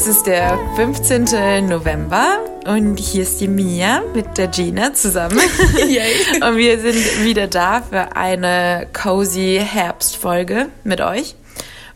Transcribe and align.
Es 0.00 0.06
ist 0.06 0.28
der 0.28 0.56
15. 0.76 1.24
November 1.66 2.38
und 2.68 3.00
hier 3.00 3.22
ist 3.22 3.40
die 3.40 3.48
Mia 3.48 4.00
mit 4.14 4.38
der 4.38 4.46
Gina 4.46 4.94
zusammen. 4.94 5.40
und 5.40 6.56
wir 6.56 6.78
sind 6.78 7.24
wieder 7.24 7.48
da 7.48 7.82
für 7.82 8.14
eine 8.14 8.86
cozy 8.92 9.60
Herbstfolge 9.60 10.68
mit 10.84 11.00
euch. 11.00 11.34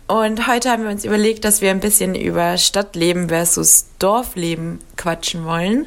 Und 0.08 0.48
heute 0.48 0.72
haben 0.72 0.82
wir 0.82 0.90
uns 0.90 1.04
überlegt, 1.04 1.44
dass 1.44 1.60
wir 1.60 1.70
ein 1.70 1.78
bisschen 1.78 2.16
über 2.16 2.58
Stadtleben 2.58 3.28
versus 3.28 3.86
Dorfleben 4.00 4.80
quatschen 4.96 5.44
wollen. 5.44 5.86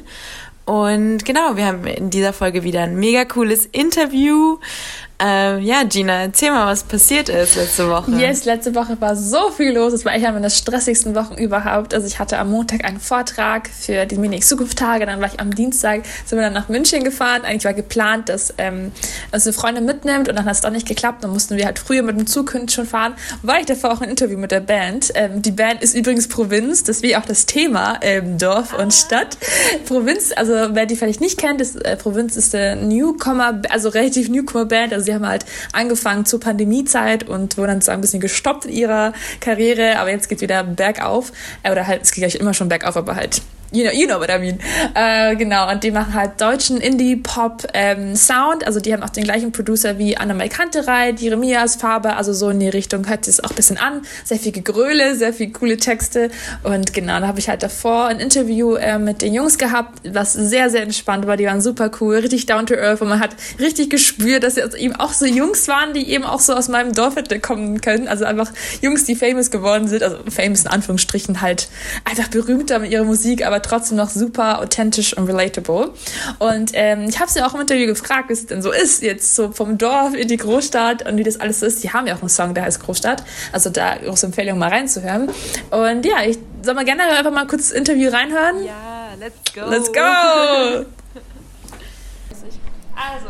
Und 0.64 1.26
genau, 1.26 1.56
wir 1.56 1.66
haben 1.66 1.86
in 1.86 2.08
dieser 2.08 2.32
Folge 2.32 2.64
wieder 2.64 2.80
ein 2.80 2.96
mega 2.96 3.26
cooles 3.26 3.66
Interview 3.66 4.56
ähm, 5.18 5.62
ja, 5.62 5.82
Gina, 5.84 6.22
erzähl 6.22 6.50
mal, 6.50 6.66
was 6.66 6.82
passiert 6.82 7.30
ist 7.30 7.56
letzte 7.56 7.88
Woche. 7.88 8.10
Yes, 8.12 8.44
letzte 8.44 8.74
Woche 8.74 9.00
war 9.00 9.16
so 9.16 9.50
viel 9.50 9.72
los. 9.72 9.94
Es 9.94 10.04
war 10.04 10.12
echt 10.12 10.24
eine 10.26 10.34
meiner 10.34 10.50
stressigsten 10.50 11.14
Wochen 11.14 11.34
überhaupt. 11.34 11.94
Also 11.94 12.06
ich 12.06 12.18
hatte 12.18 12.38
am 12.38 12.50
Montag 12.50 12.84
einen 12.84 13.00
Vortrag 13.00 13.68
für 13.68 14.04
die 14.04 14.16
Mini 14.16 14.40
Zukunft 14.40 14.78
Tage. 14.78 15.06
Dann 15.06 15.20
war 15.20 15.28
ich 15.32 15.40
am 15.40 15.54
Dienstag, 15.54 16.02
sind 16.26 16.38
wir 16.38 16.44
dann 16.44 16.52
nach 16.52 16.68
München 16.68 17.02
gefahren. 17.02 17.42
Eigentlich 17.44 17.64
war 17.64 17.72
geplant, 17.72 18.28
dass 18.28 18.52
ähm, 18.58 18.92
uns 19.32 19.46
eine 19.46 19.54
Freundin 19.54 19.86
mitnimmt 19.86 20.28
und 20.28 20.36
dann 20.36 20.44
hat 20.44 20.52
es 20.52 20.60
doch 20.60 20.70
nicht 20.70 20.86
geklappt. 20.86 21.24
Dann 21.24 21.30
mussten 21.30 21.56
wir 21.56 21.64
halt 21.64 21.78
früher 21.78 22.02
mit 22.02 22.18
dem 22.18 22.26
Zug 22.26 22.54
schon 22.68 22.86
fahren. 22.86 23.14
War 23.42 23.58
ich 23.58 23.66
davor 23.66 23.92
auch 23.92 24.02
ein 24.02 24.10
Interview 24.10 24.36
mit 24.36 24.50
der 24.50 24.60
Band. 24.60 25.12
Ähm, 25.14 25.40
die 25.40 25.50
Band 25.50 25.82
ist 25.82 25.94
übrigens 25.94 26.28
Provinz, 26.28 26.84
das 26.84 27.02
wie 27.02 27.16
auch 27.16 27.24
das 27.24 27.46
Thema 27.46 27.98
ähm, 28.02 28.36
Dorf 28.36 28.74
und 28.78 28.92
Stadt. 28.92 29.38
Provinz, 29.86 30.32
also 30.36 30.52
wer 30.52 30.84
die 30.84 30.96
vielleicht 30.96 31.22
nicht 31.22 31.38
kennt, 31.38 31.62
ist, 31.62 31.76
äh, 31.76 31.96
Provinz 31.96 32.36
ist 32.36 32.52
der 32.52 32.76
Newcomer, 32.76 33.62
also 33.70 33.88
relativ 33.88 34.28
Newcomer 34.28 34.66
Band. 34.66 34.92
Also 34.92 35.05
sie 35.06 35.14
haben 35.14 35.26
halt 35.26 35.46
angefangen 35.72 36.26
zur 36.26 36.40
Pandemiezeit 36.40 37.28
und 37.28 37.56
wurden 37.56 37.66
dann 37.68 37.80
so 37.80 37.92
ein 37.92 38.00
bisschen 38.00 38.20
gestoppt 38.20 38.66
in 38.66 38.72
ihrer 38.72 39.12
Karriere, 39.40 39.98
aber 39.98 40.10
jetzt 40.10 40.28
geht 40.28 40.40
wieder 40.40 40.64
bergauf. 40.64 41.32
Äh, 41.62 41.72
oder 41.72 41.86
halt, 41.86 42.02
es 42.02 42.12
geht 42.12 42.22
gleich 42.22 42.34
immer 42.36 42.54
schon 42.54 42.68
bergauf, 42.68 42.96
aber 42.96 43.16
halt 43.16 43.42
You 43.76 43.84
know, 43.84 43.92
you 43.92 44.06
know 44.06 44.18
what 44.18 44.30
I 44.30 44.38
mean. 44.38 44.58
Äh, 44.94 45.36
genau, 45.36 45.70
und 45.70 45.84
die 45.84 45.90
machen 45.90 46.14
halt 46.14 46.40
deutschen 46.40 46.80
Indie-Pop-Sound. 46.80 47.72
Ähm, 47.74 48.66
also 48.66 48.80
die 48.80 48.94
haben 48.94 49.02
auch 49.02 49.10
den 49.10 49.24
gleichen 49.24 49.52
Producer 49.52 49.98
wie 49.98 50.16
Anna-Mai 50.16 50.48
Kanterei, 50.48 51.10
Jeremias, 51.10 51.76
Farbe, 51.76 52.16
also 52.16 52.32
so 52.32 52.48
in 52.48 52.60
die 52.60 52.70
Richtung 52.70 53.06
hört 53.06 53.28
es 53.28 53.44
auch 53.44 53.50
ein 53.50 53.56
bisschen 53.56 53.76
an. 53.76 54.00
Sehr 54.24 54.38
viel 54.38 54.52
Gegröle, 54.52 55.14
sehr 55.14 55.34
viel 55.34 55.50
coole 55.50 55.76
Texte. 55.76 56.30
Und 56.62 56.94
genau, 56.94 57.20
da 57.20 57.26
habe 57.26 57.38
ich 57.38 57.50
halt 57.50 57.62
davor 57.62 58.06
ein 58.06 58.18
Interview 58.18 58.76
äh, 58.76 58.98
mit 58.98 59.20
den 59.20 59.34
Jungs 59.34 59.58
gehabt, 59.58 60.00
was 60.10 60.32
sehr, 60.32 60.70
sehr 60.70 60.82
entspannt 60.82 61.26
war. 61.26 61.36
Die 61.36 61.44
waren 61.44 61.60
super 61.60 61.90
cool, 62.00 62.16
richtig 62.16 62.46
down 62.46 62.64
to 62.64 62.76
earth 62.76 63.02
und 63.02 63.10
man 63.10 63.20
hat 63.20 63.36
richtig 63.58 63.90
gespürt, 63.90 64.42
dass 64.42 64.54
sie 64.54 64.62
eben 64.78 64.96
auch 64.96 65.12
so 65.12 65.26
Jungs 65.26 65.68
waren, 65.68 65.92
die 65.92 66.08
eben 66.10 66.24
auch 66.24 66.40
so 66.40 66.54
aus 66.54 66.68
meinem 66.68 66.94
Dorf 66.94 67.16
hätte 67.16 67.40
kommen 67.40 67.82
können. 67.82 68.08
Also 68.08 68.24
einfach 68.24 68.50
Jungs, 68.80 69.04
die 69.04 69.16
famous 69.16 69.50
geworden 69.50 69.86
sind, 69.86 70.02
also 70.02 70.16
famous 70.30 70.62
in 70.62 70.68
Anführungsstrichen 70.68 71.42
halt 71.42 71.68
einfach 72.06 72.28
berühmter 72.28 72.78
mit 72.78 72.90
ihrer 72.90 73.04
Musik, 73.04 73.44
aber 73.44 73.65
trotzdem 73.68 73.96
noch 73.96 74.10
super 74.10 74.60
authentisch 74.60 75.16
und 75.16 75.26
relatable. 75.26 75.92
Und 76.38 76.70
ähm, 76.74 77.04
ich 77.08 77.18
habe 77.20 77.30
sie 77.30 77.42
auch 77.42 77.54
im 77.54 77.60
Interview 77.62 77.86
gefragt, 77.86 78.28
wie 78.28 78.32
es 78.32 78.46
denn 78.46 78.62
so 78.62 78.72
ist, 78.72 79.02
jetzt 79.02 79.34
so 79.34 79.52
vom 79.52 79.78
Dorf 79.78 80.14
in 80.14 80.28
die 80.28 80.36
Großstadt 80.36 81.08
und 81.08 81.16
wie 81.16 81.22
das 81.22 81.40
alles 81.40 81.60
so 81.60 81.66
ist. 81.66 81.82
Die 81.82 81.92
haben 81.92 82.06
ja 82.06 82.14
auch 82.14 82.20
einen 82.20 82.28
Song, 82.28 82.54
der 82.54 82.64
heißt 82.64 82.80
Großstadt. 82.82 83.22
Also 83.52 83.70
da 83.70 83.96
große 83.96 84.26
Empfehlung, 84.26 84.58
mal 84.58 84.70
reinzuhören. 84.70 85.28
Und 85.70 86.04
ja, 86.04 86.22
ich 86.26 86.38
soll 86.62 86.74
mal 86.74 86.84
gerne 86.84 87.02
einfach 87.04 87.32
mal 87.32 87.46
kurz 87.46 87.68
das 87.68 87.72
Interview 87.72 88.10
reinhören. 88.10 88.64
Ja, 88.64 89.08
let's 89.18 89.54
go. 89.54 89.68
Let's 89.68 89.92
go! 89.92 90.86
Also, 92.96 93.26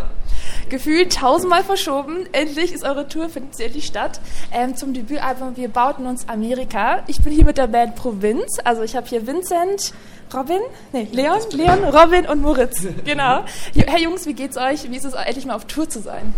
gefühlt 0.69 1.15
tausendmal 1.15 1.65
verschoben. 1.65 2.27
Endlich 2.33 2.73
ist 2.73 2.85
eure 2.85 3.09
Tour, 3.09 3.29
findet 3.29 3.57
sie 3.57 3.65
endlich 3.65 3.87
statt. 3.87 4.21
Ähm, 4.53 4.77
zum 4.77 4.93
Debütalbum 4.95 5.57
Wir 5.57 5.69
bauten 5.69 6.07
uns 6.07 6.29
Amerika. 6.29 7.03
Ich 7.07 7.21
bin 7.23 7.33
hier 7.33 7.45
mit 7.45 7.59
der 7.59 7.67
Band 7.67 7.97
Provinz. 7.97 8.59
Also 8.65 8.83
ich 8.83 8.97
habe 8.97 9.07
hier 9.07 9.27
Vincent, 9.27 9.93
Robin, 10.35 10.61
nee, 10.93 11.09
Leon, 11.13 11.41
Leon, 11.53 11.85
Robin 11.85 12.27
und 12.27 12.43
Moritz. 12.43 12.87
Genau. 13.05 13.45
Hey 13.75 14.03
Jungs, 14.03 14.27
wie 14.27 14.35
geht's 14.35 14.57
euch? 14.57 14.91
Wie 14.91 14.97
ist 14.97 15.05
es 15.05 15.15
endlich 15.15 15.47
mal 15.47 15.55
auf 15.55 15.67
Tour 15.67 15.89
zu 15.89 16.01
sein? 16.01 16.35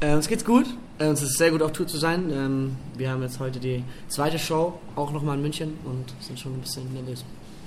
Äh, 0.00 0.14
uns 0.14 0.28
geht's 0.28 0.44
gut. 0.44 0.66
Äh, 0.98 1.08
uns 1.08 1.22
ist 1.22 1.38
sehr 1.38 1.50
gut 1.50 1.62
auf 1.62 1.72
Tour 1.72 1.86
zu 1.86 1.96
sein. 1.96 2.30
Ähm, 2.30 2.76
wir 2.96 3.10
haben 3.10 3.22
jetzt 3.22 3.40
heute 3.40 3.58
die 3.58 3.84
zweite 4.08 4.38
Show, 4.38 4.78
auch 4.96 5.12
nochmal 5.12 5.36
in 5.36 5.42
München 5.42 5.78
und 5.84 6.12
sind 6.20 6.38
schon 6.38 6.54
ein 6.54 6.60
bisschen 6.60 6.92
nervös. 6.92 7.24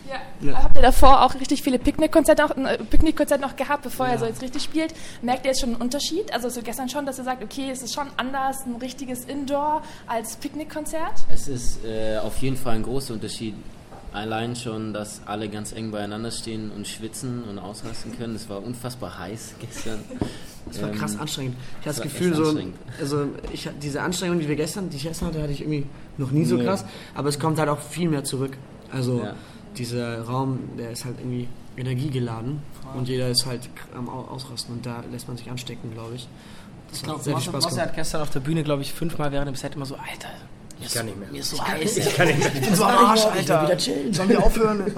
Ja. 0.09 0.49
ja. 0.49 0.63
Habt 0.63 0.75
ihr 0.75 0.81
davor 0.81 1.23
auch 1.23 1.35
richtig 1.35 1.61
viele 1.61 1.79
Picknickkonzerte 1.79 2.43
äh, 2.43 2.77
Picknickkonzerte 2.77 3.41
noch 3.41 3.55
gehabt, 3.55 3.83
bevor 3.83 4.07
ja. 4.07 4.13
er 4.13 4.19
so 4.19 4.25
jetzt 4.25 4.41
richtig 4.41 4.63
spielt? 4.63 4.93
Merkt 5.21 5.45
ihr 5.45 5.51
jetzt 5.51 5.61
schon 5.61 5.73
einen 5.73 5.81
Unterschied? 5.81 6.33
Also 6.33 6.49
so 6.49 6.61
gestern 6.61 6.89
schon, 6.89 7.05
dass 7.05 7.17
ihr 7.17 7.23
sagt, 7.23 7.43
okay, 7.43 7.69
es 7.71 7.81
ist 7.81 7.93
schon 7.93 8.07
anders, 8.17 8.65
ein 8.65 8.75
richtiges 8.75 9.25
Indoor 9.25 9.81
als 10.07 10.35
Picknickkonzert? 10.37 11.25
Es 11.31 11.47
ist 11.47 11.83
äh, 11.85 12.17
auf 12.17 12.37
jeden 12.37 12.57
Fall 12.57 12.75
ein 12.75 12.83
großer 12.83 13.13
Unterschied. 13.13 13.55
Allein 14.13 14.55
schon, 14.55 14.93
dass 14.93 15.21
alle 15.25 15.49
ganz 15.49 15.73
eng 15.73 15.91
beieinander 15.91 16.31
stehen 16.31 16.71
und 16.71 16.87
schwitzen 16.87 17.43
und 17.43 17.59
ausrasten 17.59 18.17
können. 18.17 18.35
Es 18.35 18.47
war 18.47 18.63
unfassbar 18.63 19.19
heiß 19.19 19.55
gestern. 19.59 19.99
Es 20.67 20.81
war 20.81 20.89
krass 20.89 21.13
ähm, 21.13 21.21
anstrengend. 21.21 21.55
Ich 21.81 21.87
hatte 21.87 22.01
das 22.01 22.01
Gefühl, 22.01 22.33
so, 22.33 22.59
also 22.99 23.27
ich, 23.53 23.69
diese 23.83 24.01
Anstrengung, 24.01 24.39
die 24.39 24.47
wir 24.47 24.55
gestern, 24.55 24.89
die 24.89 24.97
ich 24.97 25.03
gestern 25.03 25.27
hatte, 25.27 25.43
hatte 25.43 25.51
ich 25.51 25.61
irgendwie 25.61 25.85
noch 26.17 26.31
nie 26.31 26.43
so 26.43 26.57
nee. 26.57 26.63
krass. 26.63 26.85
Aber 27.13 27.29
es 27.29 27.37
kommt 27.39 27.59
halt 27.59 27.69
auch 27.69 27.79
viel 27.79 28.09
mehr 28.09 28.23
zurück. 28.23 28.57
Also 28.91 29.21
ja 29.23 29.35
dieser 29.77 30.23
Raum, 30.23 30.59
der 30.77 30.91
ist 30.91 31.05
halt 31.05 31.19
irgendwie 31.19 31.47
energiegeladen 31.77 32.61
und 32.95 33.07
jeder 33.07 33.29
ist 33.29 33.45
halt 33.45 33.69
am 33.95 34.09
Ausrasten 34.09 34.75
und 34.75 34.85
da 34.85 35.03
lässt 35.11 35.27
man 35.27 35.37
sich 35.37 35.49
anstecken, 35.49 35.91
glaube 35.93 36.15
ich. 36.15 36.27
Das 36.89 36.99
ich 36.99 37.03
glaube, 37.03 37.57
Mosse 37.57 37.81
hat 37.81 37.95
gestern 37.95 38.21
auf 38.21 38.29
der 38.29 38.39
Bühne, 38.39 38.63
glaube 38.63 38.81
ich, 38.81 38.93
fünfmal 38.93 39.31
während 39.31 39.47
dem 39.47 39.55
Set 39.55 39.75
immer 39.75 39.85
so, 39.85 39.95
Alter, 39.95 40.29
ich 40.81 40.93
kann 40.93 41.05
nicht 41.05 41.17
mehr. 41.17 41.29
Mir 41.31 41.39
ist 41.39 41.51
so 41.51 41.65
heiß. 41.65 41.97
Ich 41.97 42.15
kann 42.15 42.27
nicht 42.27 42.39
mehr. 42.39 42.53
Ich 42.53 42.61
bin 42.61 42.75
so 42.75 42.83
am 42.83 43.05
Arsch, 43.05 43.25
Alter. 43.25 43.63
Wieder 43.63 43.77
chillen. 43.77 44.13
Sollen 44.13 44.29
wir 44.29 44.43
aufhören? 44.43 44.83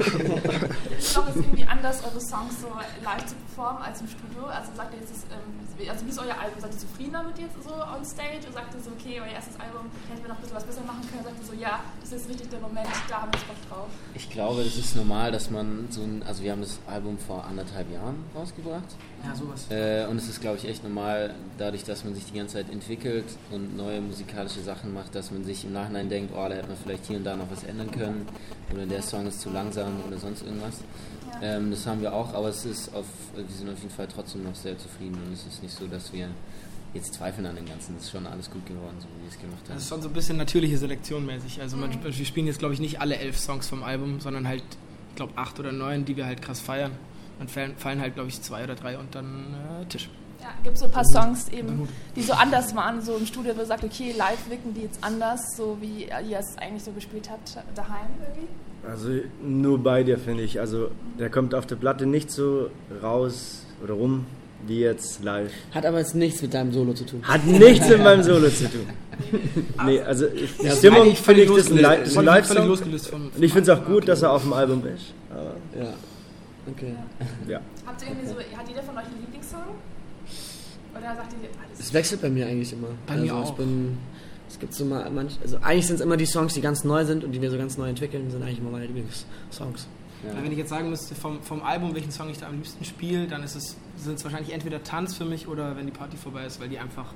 ich 0.97 1.13
glaube, 1.13 1.29
es 1.29 1.35
ist 1.35 1.45
irgendwie 1.45 1.65
anders, 1.65 2.03
eure 2.03 2.21
Songs 2.21 2.61
so 2.61 2.67
live 3.03 3.25
zu 3.25 3.35
performen 3.35 3.83
als 3.83 4.01
im 4.01 4.07
Studio. 4.07 4.45
Also 4.45 4.71
sagt 4.75 4.93
ihr 4.93 4.99
jetzt, 4.99 5.25
ähm, 5.29 5.89
also 5.89 6.05
wie 6.05 6.09
ist 6.09 6.19
euer 6.19 6.37
Album? 6.37 6.59
Seid 6.59 6.73
ihr 6.73 6.79
zufrieden 6.79 7.13
damit 7.13 7.37
jetzt 7.37 7.57
so 7.63 7.73
on 7.73 8.03
stage? 8.03 8.43
Oder 8.49 8.53
sagt 8.53 8.73
ihr 8.73 8.81
so, 8.81 8.91
okay, 8.91 9.21
euer 9.21 9.33
erstes 9.33 9.59
Album, 9.59 9.89
hätten 10.09 10.21
wir 10.21 10.29
noch 10.29 10.37
ein 10.37 10.41
bisschen 10.41 10.57
was 10.57 10.65
besser 10.65 10.81
machen 10.81 11.01
können? 11.09 11.23
Sagt 11.23 11.37
ihr 11.39 11.45
so, 11.45 11.53
ja, 11.53 11.79
das 12.01 12.11
ist 12.11 12.29
richtig 12.29 12.49
der 12.49 12.59
Moment, 12.59 12.89
da 13.09 13.21
haben 13.21 13.31
wir 13.31 13.41
Bock 13.45 13.61
drauf. 13.69 13.89
Ich 14.13 14.29
glaube, 14.29 14.61
es 14.61 14.77
ist 14.77 14.95
normal, 14.95 15.31
dass 15.31 15.49
man 15.49 15.87
so 15.89 16.01
ein, 16.01 16.23
also 16.25 16.43
wir 16.43 16.51
haben 16.51 16.61
das 16.61 16.79
Album 16.87 17.17
vor 17.17 17.45
anderthalb 17.45 17.91
Jahren 17.91 18.23
rausgebracht. 18.35 18.95
Ja, 19.23 19.35
sowas. 19.35 19.65
Äh, 19.69 20.05
und 20.07 20.17
es 20.17 20.29
ist, 20.29 20.41
glaube 20.41 20.57
ich, 20.57 20.67
echt 20.67 20.83
normal, 20.83 21.33
dadurch, 21.57 21.83
dass 21.83 22.03
man 22.03 22.13
sich 22.15 22.25
die 22.25 22.37
ganze 22.37 22.55
Zeit 22.55 22.69
entwickelt 22.71 23.25
und 23.51 23.75
neue 23.75 24.01
musikalische 24.01 24.61
Sachen 24.61 24.93
macht, 24.93 25.15
dass 25.15 25.31
man 25.31 25.43
sich 25.43 25.65
im 25.65 25.73
Nachhinein 25.73 26.09
denkt, 26.09 26.33
oh, 26.35 26.47
da 26.47 26.55
hätte 26.55 26.67
man 26.67 26.77
vielleicht 26.77 27.05
hier 27.05 27.17
und 27.17 27.23
da 27.23 27.35
noch 27.35 27.49
was 27.51 27.63
ändern 27.63 27.91
können 27.91 28.27
oder 28.73 28.85
der 28.85 29.01
Song 29.01 29.27
ist 29.27 29.41
zu 29.41 29.49
langsam 29.49 30.01
oder 30.07 30.17
sonst 30.17 30.43
irgendwas. 30.43 30.81
Ähm, 31.41 31.71
das 31.71 31.85
haben 31.85 32.01
wir 32.01 32.13
auch, 32.13 32.33
aber 32.33 32.49
es 32.49 32.65
ist 32.65 32.93
auf, 32.93 33.05
wir 33.35 33.45
sind 33.47 33.69
auf 33.69 33.79
jeden 33.79 33.93
Fall 33.93 34.07
trotzdem 34.07 34.43
noch 34.43 34.55
sehr 34.55 34.77
zufrieden 34.77 35.17
und 35.25 35.33
es 35.33 35.45
ist 35.45 35.61
nicht 35.61 35.75
so, 35.75 35.87
dass 35.87 36.11
wir 36.13 36.29
jetzt 36.93 37.13
zweifeln 37.13 37.45
an 37.45 37.55
dem 37.55 37.65
Ganzen. 37.65 37.95
Es 37.97 38.05
ist 38.05 38.11
schon 38.11 38.25
alles 38.25 38.49
gut 38.49 38.65
geworden, 38.65 38.95
so 38.99 39.07
wie 39.07 39.23
wir 39.23 39.29
es 39.29 39.39
gemacht 39.39 39.59
haben. 39.65 39.75
Das 39.75 39.83
ist 39.83 39.89
schon 39.89 40.01
so 40.01 40.07
ein 40.07 40.13
bisschen 40.13 40.37
natürliche 40.37 40.77
Selektion 40.77 41.25
mäßig. 41.25 41.61
Also 41.61 41.77
man, 41.77 41.91
wir 42.03 42.25
spielen 42.25 42.47
jetzt, 42.47 42.59
glaube 42.59 42.73
ich, 42.73 42.79
nicht 42.79 43.01
alle 43.01 43.17
elf 43.17 43.37
Songs 43.37 43.67
vom 43.67 43.83
Album, 43.83 44.19
sondern 44.19 44.47
halt, 44.47 44.63
ich 45.09 45.15
glaube, 45.15 45.33
acht 45.35 45.59
oder 45.59 45.71
neun, 45.71 46.05
die 46.05 46.17
wir 46.17 46.25
halt 46.25 46.41
krass 46.41 46.59
feiern. 46.59 46.91
Dann 47.39 47.75
fallen 47.75 48.01
halt, 48.01 48.15
glaube 48.15 48.29
ich, 48.29 48.41
zwei 48.41 48.63
oder 48.63 48.75
drei 48.75 48.97
und 48.97 49.13
dann 49.13 49.53
äh, 49.81 49.85
Tisch. 49.85 50.09
Ja, 50.41 50.49
gibt 50.63 50.75
es 50.75 50.79
so 50.79 50.85
ein 50.85 50.91
paar 50.91 51.05
Songs 51.05 51.49
eben, 51.49 51.87
die 52.15 52.21
so 52.21 52.33
anders 52.33 52.75
waren, 52.75 53.01
so 53.01 53.17
im 53.17 53.25
Studio, 53.25 53.55
wo 53.55 53.61
ihr 53.61 53.65
sagt, 53.65 53.83
okay, 53.83 54.13
live 54.15 54.49
wirken 54.49 54.73
die 54.73 54.81
jetzt 54.81 55.03
anders, 55.03 55.41
so 55.55 55.77
wie 55.81 56.05
ihr 56.05 56.39
es 56.39 56.57
eigentlich 56.57 56.83
so 56.83 56.91
gespielt 56.91 57.29
habt 57.29 57.57
daheim 57.75 58.07
irgendwie? 58.21 58.47
Also 58.85 59.09
nur 59.41 59.79
bei 59.79 60.03
dir, 60.03 60.17
finde 60.17 60.43
ich. 60.43 60.59
Also 60.59 60.89
der 61.19 61.29
kommt 61.29 61.53
auf 61.53 61.65
der 61.65 61.75
Platte 61.75 62.05
nicht 62.05 62.31
so 62.31 62.69
raus 63.01 63.65
oder 63.83 63.93
rum 63.93 64.25
wie 64.65 64.79
jetzt 64.79 65.23
live. 65.23 65.51
Hat 65.71 65.85
aber 65.85 65.99
jetzt 65.99 66.15
nichts 66.15 66.41
mit 66.41 66.53
deinem 66.53 66.71
Solo 66.71 66.93
zu 66.93 67.05
tun. 67.05 67.21
Hat 67.23 67.45
nichts 67.45 67.87
mit 67.89 68.03
meinem 68.03 68.23
Solo 68.23 68.49
zu 68.49 68.65
tun. 68.69 68.87
nee, 69.85 70.01
also 70.01 70.27
ich, 70.27 70.57
die 70.57 70.69
Stimmung 70.69 71.15
finde 71.15 71.43
ich, 71.43 71.51
das 71.51 71.71
ein, 71.71 71.77
Li 71.77 72.25
Live-Song. 72.25 72.69
Und 72.69 73.43
ich 73.43 73.53
finde 73.53 73.71
es 73.71 73.77
auch 73.77 73.85
gut, 73.85 74.07
dass 74.07 74.21
er 74.21 74.31
auf 74.31 74.43
dem 74.43 74.53
Album 74.53 74.83
ist. 74.87 75.13
Aber 75.29 75.55
ja. 75.79 75.93
Okay. 76.69 76.95
Ja. 77.47 77.61
Habt 77.85 78.01
ihr 78.01 78.09
irgendwie 78.09 78.27
so, 78.27 78.35
hat 78.35 78.67
jeder 78.67 78.83
von 78.83 78.97
euch 78.97 79.05
einen 79.05 79.21
Lieblingssong? 79.21 79.61
Oder 80.93 81.15
sagt 81.15 81.33
ihr 81.33 81.49
alles? 81.63 81.79
Es 81.79 81.93
wechselt 81.93 82.21
bei 82.21 82.29
mir 82.29 82.45
eigentlich 82.47 82.73
immer. 82.73 82.89
Bei 83.05 83.13
also 83.13 83.25
mir 83.25 83.35
auch. 83.35 83.49
Ich 83.49 83.55
bin, 83.55 83.97
es 84.49 84.59
gibt 84.59 84.73
so 84.73 84.85
mal 84.85 85.09
manch, 85.09 85.37
also 85.41 85.57
eigentlich 85.61 85.87
sind 85.87 85.95
es 85.95 86.01
immer 86.01 86.17
die 86.17 86.25
Songs, 86.25 86.53
die 86.53 86.61
ganz 86.61 86.83
neu 86.83 87.03
sind 87.05 87.23
und 87.23 87.31
die 87.31 87.41
wir 87.41 87.51
so 87.51 87.57
ganz 87.57 87.77
neu 87.77 87.89
entwickeln, 87.89 88.29
sind 88.31 88.41
eigentlich 88.41 88.59
immer 88.59 88.71
meine 88.71 88.85
Lieblingssongs. 88.85 89.87
Ja. 90.25 90.41
Wenn 90.41 90.51
ich 90.51 90.57
jetzt 90.57 90.69
sagen 90.69 90.89
müsste, 90.89 91.13
vom, 91.15 91.41
vom 91.43 91.61
Album, 91.61 91.93
welchen 91.93 92.11
Song 92.11 92.29
ich 92.29 92.39
da 92.39 92.47
am 92.47 92.55
liebsten 92.55 92.83
spiele, 92.83 93.27
dann 93.27 93.43
ist 93.43 93.55
es, 93.55 93.75
sind 93.97 94.15
es 94.15 94.23
wahrscheinlich 94.23 94.53
entweder 94.53 94.83
Tanz 94.83 95.15
für 95.15 95.25
mich 95.25 95.47
oder 95.47 95.75
wenn 95.75 95.85
die 95.85 95.91
Party 95.91 96.17
vorbei 96.17 96.45
ist, 96.45 96.59
weil 96.59 96.69
die 96.69 96.79
einfach 96.79 97.13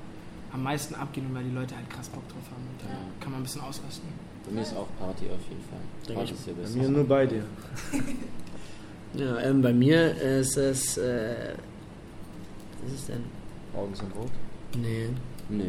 am 0.54 0.64
meisten 0.64 0.94
abgehen 0.96 1.28
und 1.28 1.36
weil 1.36 1.44
die 1.44 1.56
Leute 1.56 1.76
halt 1.76 1.90
krass 1.90 2.10
Bock 2.10 2.28
drauf 2.28 2.44
haben. 2.52 2.62
Und 2.62 2.82
dann 2.82 2.92
ja. 2.92 2.98
kann 3.20 3.32
man 3.32 3.42
ein 3.42 3.44
bisschen 3.44 3.62
ausrasten. 3.62 4.10
Bei 4.46 4.52
mir 4.52 4.62
ist 4.62 4.76
auch 4.76 4.88
Party 5.00 5.26
auf 5.26 5.42
jeden 5.50 5.64
Fall. 5.64 6.16
Party 6.16 6.34
ist 6.34 6.74
Bei 6.74 6.82
mir 6.82 6.90
nur 6.90 7.08
bei 7.08 7.26
dir. 7.26 7.46
ja, 9.14 9.40
ähm, 9.40 9.62
bei 9.62 9.74
mir 9.74 10.16
ist 10.22 10.58
es. 10.58 10.98
Äh, 10.98 11.56
was 12.84 12.94
ist 12.94 13.00
es 13.02 13.06
denn? 13.08 13.24
Augen 13.76 13.96
sind 13.96 14.14
rot? 14.16 14.32
Nee. 14.78 15.10
Nee. 15.50 15.64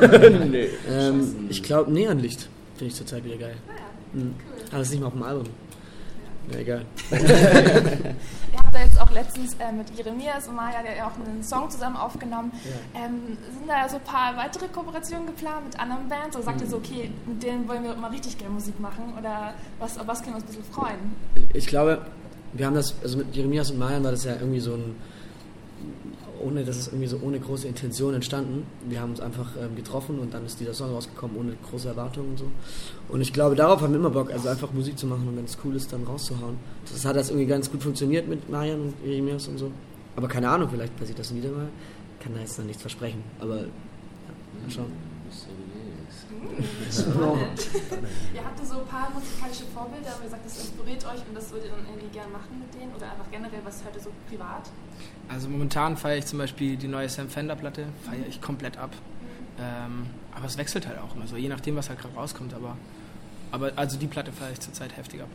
nee. 0.50 0.68
Ähm, 0.88 1.46
ich 1.48 1.62
glaube, 1.62 1.92
Neonlicht 1.92 2.48
finde 2.74 2.86
ich 2.86 2.94
zurzeit 2.94 3.24
wieder 3.24 3.36
geil. 3.36 3.56
Ah 3.68 3.72
ja. 3.72 4.20
Mhm. 4.20 4.34
Cool. 4.38 4.64
Aber 4.68 4.78
das 4.78 4.86
ist 4.88 4.90
nicht 4.92 5.00
mal 5.00 5.06
auf 5.06 5.12
dem 5.12 5.22
Album. 5.22 5.46
Ja, 6.50 6.58
egal. 6.60 6.84
Ihr 7.10 8.58
habt 8.58 8.74
da 8.74 8.80
jetzt 8.82 9.00
auch 9.00 9.10
letztens 9.10 9.54
äh, 9.54 9.70
mit 9.70 9.86
Jeremias 9.96 10.48
und 10.48 10.56
Maya 10.56 10.78
ja 10.96 11.06
auch 11.06 11.26
einen 11.26 11.42
Song 11.42 11.68
zusammen 11.68 11.96
aufgenommen. 11.96 12.52
Ja. 12.64 13.04
Ähm, 13.04 13.36
sind 13.52 13.68
da 13.68 13.88
so 13.88 13.96
ein 13.96 14.04
paar 14.04 14.36
weitere 14.36 14.66
Kooperationen 14.68 15.26
geplant 15.26 15.66
mit 15.66 15.78
anderen 15.78 16.08
Bands? 16.08 16.36
Oder 16.36 16.46
sagt 16.46 16.58
mhm. 16.58 16.64
ihr 16.64 16.70
so, 16.70 16.76
okay, 16.78 17.10
mit 17.26 17.42
denen 17.42 17.68
wollen 17.68 17.84
wir 17.84 17.94
mal 17.96 18.10
richtig 18.10 18.38
gerne 18.38 18.54
Musik 18.54 18.80
machen? 18.80 19.12
Oder 19.18 19.54
was, 19.78 19.98
auf 19.98 20.06
was 20.06 20.22
können 20.22 20.36
wir 20.36 20.42
uns 20.42 20.44
ein 20.44 20.56
bisschen 20.56 20.72
freuen? 20.72 21.16
Ich 21.52 21.66
glaube, 21.66 22.06
wir 22.54 22.66
haben 22.66 22.74
das, 22.74 22.94
also 23.02 23.18
mit 23.18 23.34
Jeremias 23.36 23.70
und 23.70 23.78
Maya 23.78 24.02
war 24.02 24.12
das 24.12 24.24
ja 24.24 24.34
irgendwie 24.34 24.60
so 24.60 24.72
ein 24.72 24.96
ohne, 26.40 26.64
das 26.64 26.76
ist 26.76 26.88
irgendwie 26.88 27.06
so 27.06 27.18
ohne 27.22 27.38
große 27.38 27.68
Intention 27.68 28.14
entstanden. 28.14 28.66
Wir 28.88 29.00
haben 29.00 29.10
uns 29.10 29.20
einfach 29.20 29.50
ähm, 29.60 29.76
getroffen 29.76 30.18
und 30.18 30.34
dann 30.34 30.44
ist 30.46 30.60
dieser 30.60 30.74
Song 30.74 30.92
rausgekommen 30.92 31.36
ohne 31.36 31.56
große 31.70 31.88
Erwartungen 31.88 32.30
und 32.30 32.38
so. 32.38 32.46
Und 33.08 33.20
ich 33.20 33.32
glaube, 33.32 33.54
darauf 33.54 33.80
haben 33.80 33.92
wir 33.92 34.00
immer 34.00 34.10
Bock, 34.10 34.30
also 34.32 34.48
einfach 34.48 34.72
Musik 34.72 34.98
zu 34.98 35.06
machen 35.06 35.28
und 35.28 35.36
wenn 35.36 35.44
es 35.44 35.58
cool 35.64 35.76
ist, 35.76 35.92
dann 35.92 36.04
rauszuhauen. 36.04 36.56
Das 36.90 37.04
hat 37.04 37.16
das 37.16 37.30
irgendwie 37.30 37.46
ganz 37.46 37.70
gut 37.70 37.82
funktioniert 37.82 38.28
mit 38.28 38.48
Marian 38.50 38.80
und 38.80 38.94
Jeremias 39.04 39.48
und 39.48 39.58
so. 39.58 39.70
Aber 40.16 40.28
keine 40.28 40.48
Ahnung, 40.48 40.68
vielleicht 40.70 40.96
passiert 40.96 41.18
das 41.18 41.34
wieder 41.34 41.50
mal. 41.50 41.68
Kann 42.20 42.34
da 42.34 42.40
jetzt 42.40 42.58
noch 42.58 42.66
nichts 42.66 42.82
versprechen. 42.82 43.22
Aber 43.40 43.56
ja, 43.58 43.62
mal 43.64 44.70
schauen. 44.70 44.92
ihr 48.34 48.44
habt 48.44 48.66
so 48.66 48.80
ein 48.80 48.86
paar 48.86 49.10
musikalische 49.10 49.64
Vorbilder, 49.74 50.14
wo 50.18 50.24
ihr 50.24 50.30
sagt, 50.30 50.44
das 50.44 50.58
inspiriert 50.58 51.04
euch 51.06 51.20
und 51.28 51.34
das 51.34 51.50
würdet 51.50 51.70
ihr 51.70 51.76
dann 51.76 51.86
irgendwie 51.86 52.12
gerne 52.12 52.32
machen 52.32 52.58
mit 52.58 52.74
denen? 52.74 52.94
Oder 52.94 53.12
einfach 53.12 53.30
generell, 53.30 53.60
was 53.64 53.82
hört 53.84 53.96
ihr 53.96 54.02
so 54.02 54.10
privat? 54.28 54.70
Also 55.28 55.48
momentan 55.48 55.96
feiere 55.96 56.18
ich 56.18 56.26
zum 56.26 56.38
Beispiel 56.38 56.76
die 56.76 56.88
neue 56.88 57.08
Sam 57.08 57.28
Fender 57.28 57.54
Platte, 57.54 57.86
feiere 58.04 58.26
ich 58.28 58.40
komplett 58.40 58.78
ab. 58.78 58.90
Ähm, 59.60 60.06
aber 60.34 60.46
es 60.46 60.56
wechselt 60.56 60.86
halt 60.86 60.98
auch 60.98 61.14
immer 61.14 61.26
so, 61.26 61.36
je 61.36 61.48
nachdem, 61.48 61.76
was 61.76 61.88
halt 61.88 61.98
gerade 62.00 62.14
rauskommt. 62.14 62.54
Aber, 62.54 62.76
aber 63.50 63.72
also 63.76 63.98
die 63.98 64.06
Platte 64.06 64.32
feiere 64.32 64.52
ich 64.52 64.60
zurzeit 64.60 64.96
heftig 64.96 65.22
ab. 65.22 65.28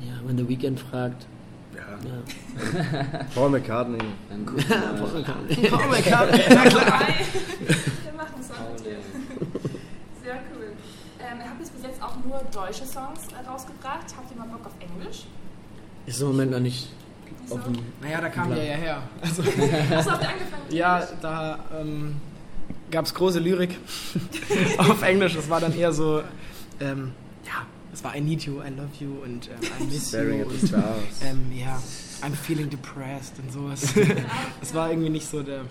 Ja, 0.00 0.14
wenn 0.24 0.36
The 0.36 0.48
Weekend 0.48 0.80
fragt, 0.80 1.26
ja. 1.74 1.82
ja. 1.82 3.24
Paul 3.34 3.50
McCartney. 3.50 3.98
Paul 4.46 5.12
McCartney. 5.12 5.68
Paul 5.70 5.88
McCartney, 5.88 6.42
na 6.48 6.64
klar. 6.64 7.00
Wir 8.04 8.12
machen 8.12 8.40
es 8.40 8.50
auch 8.50 8.72
mit 8.72 8.84
dir. 8.84 8.98
Sehr 10.22 10.34
cool. 10.54 10.72
Ähm, 11.20 11.38
ihr 11.40 11.48
habt 11.48 11.60
jetzt 11.60 11.72
bis 11.74 11.82
jetzt 11.82 12.02
auch 12.02 12.16
nur 12.24 12.42
deutsche 12.52 12.84
Songs 12.84 13.20
äh, 13.32 13.48
rausgebracht. 13.48 14.06
Habt 14.16 14.30
ihr 14.30 14.36
mal 14.36 14.48
Bock 14.48 14.66
auf 14.66 14.72
Englisch? 14.80 15.24
Ist 16.06 16.20
im 16.20 16.28
Moment 16.28 16.50
noch 16.50 16.60
nicht 16.60 16.88
so? 17.52 17.72
Naja, 18.00 18.20
da 18.20 18.28
kam 18.28 18.50
der 18.50 18.64
ja 18.64 18.74
her. 18.74 19.02
Also, 19.20 19.42
Achso, 19.42 20.10
habt 20.10 20.22
ihr 20.22 20.28
angefangen? 20.28 20.62
Ja, 20.70 21.08
da 21.20 21.58
ähm, 21.80 22.16
gab 22.90 23.06
es 23.06 23.14
große 23.14 23.38
Lyrik 23.38 23.78
auf 24.78 25.02
Englisch. 25.02 25.34
Das 25.34 25.48
war 25.50 25.60
dann 25.60 25.76
eher 25.76 25.92
so, 25.92 26.22
ähm, 26.80 27.12
ja, 27.44 27.66
es 27.92 28.02
war 28.04 28.16
I 28.16 28.20
need 28.20 28.42
you, 28.42 28.60
I 28.62 28.68
love 28.68 28.90
you 29.00 29.22
und 29.22 29.48
ähm, 29.48 29.68
I 29.80 29.84
miss 29.84 30.12
you. 30.12 30.18
Und, 30.18 30.72
ähm, 31.22 31.52
ja, 31.54 31.80
I'm 32.22 32.34
feeling 32.34 32.70
depressed 32.70 33.34
und 33.38 33.52
sowas. 33.52 33.82
Es 34.62 34.74
war 34.74 34.90
irgendwie 34.90 35.10
nicht 35.10 35.28
so 35.28 35.42
der, 35.42 35.62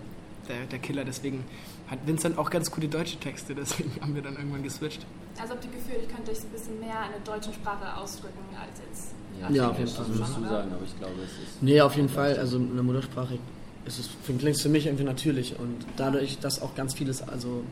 der, 0.50 0.66
der 0.70 0.80
Killer, 0.80 1.06
deswegen 1.06 1.46
hat 1.92 2.00
Vincent 2.08 2.38
auch 2.38 2.50
ganz 2.50 2.72
coole 2.72 2.88
deutsche 2.88 3.18
Texte, 3.20 3.54
deswegen 3.54 3.92
haben 4.02 4.16
wir 4.16 4.22
dann 4.22 4.38
irgendwann 4.38 4.64
geswitcht. 4.64 5.06
Also 5.40 5.54
habt 5.54 5.66
ihr 5.66 5.72
Gefühl, 5.72 5.98
ich 6.02 6.08
könnte 6.08 6.32
euch 6.32 6.40
ein 6.40 6.50
bisschen 6.50 6.80
mehr 6.80 7.06
in 7.06 7.24
der 7.24 7.34
deutschen 7.34 7.54
Sprache 7.54 7.98
ausdrücken 7.98 8.40
als 8.60 8.80
jetzt 8.80 9.14
ja, 9.42 9.50
ja 9.50 9.70
auf 9.70 9.78
jeden 9.78 9.90
Fall. 9.90 10.06
Das 10.08 10.18
musst 10.18 10.38
du 10.38 10.42
sagen, 10.44 10.72
aber 10.72 10.86
ich 10.86 10.98
glaube, 10.98 11.14
es 11.24 11.32
ist. 11.32 11.62
Nee, 11.62 11.82
auf 11.82 11.96
jeden 11.96 12.10
Fall. 12.10 12.38
Also 12.38 12.58
in 12.58 12.74
der 12.76 12.84
Muttersprache 12.84 13.40
ist 13.86 14.00
es, 14.00 14.10
klingt 14.26 14.56
es 14.56 14.62
für 14.62 14.70
mich 14.70 14.86
irgendwie 14.86 15.04
natürlich. 15.04 15.60
Und 15.60 15.86
dadurch, 15.98 16.40
dass 16.40 16.62
auch 16.62 16.76
ganz 16.76 16.94
vieles 16.94 17.28
also 17.28 17.64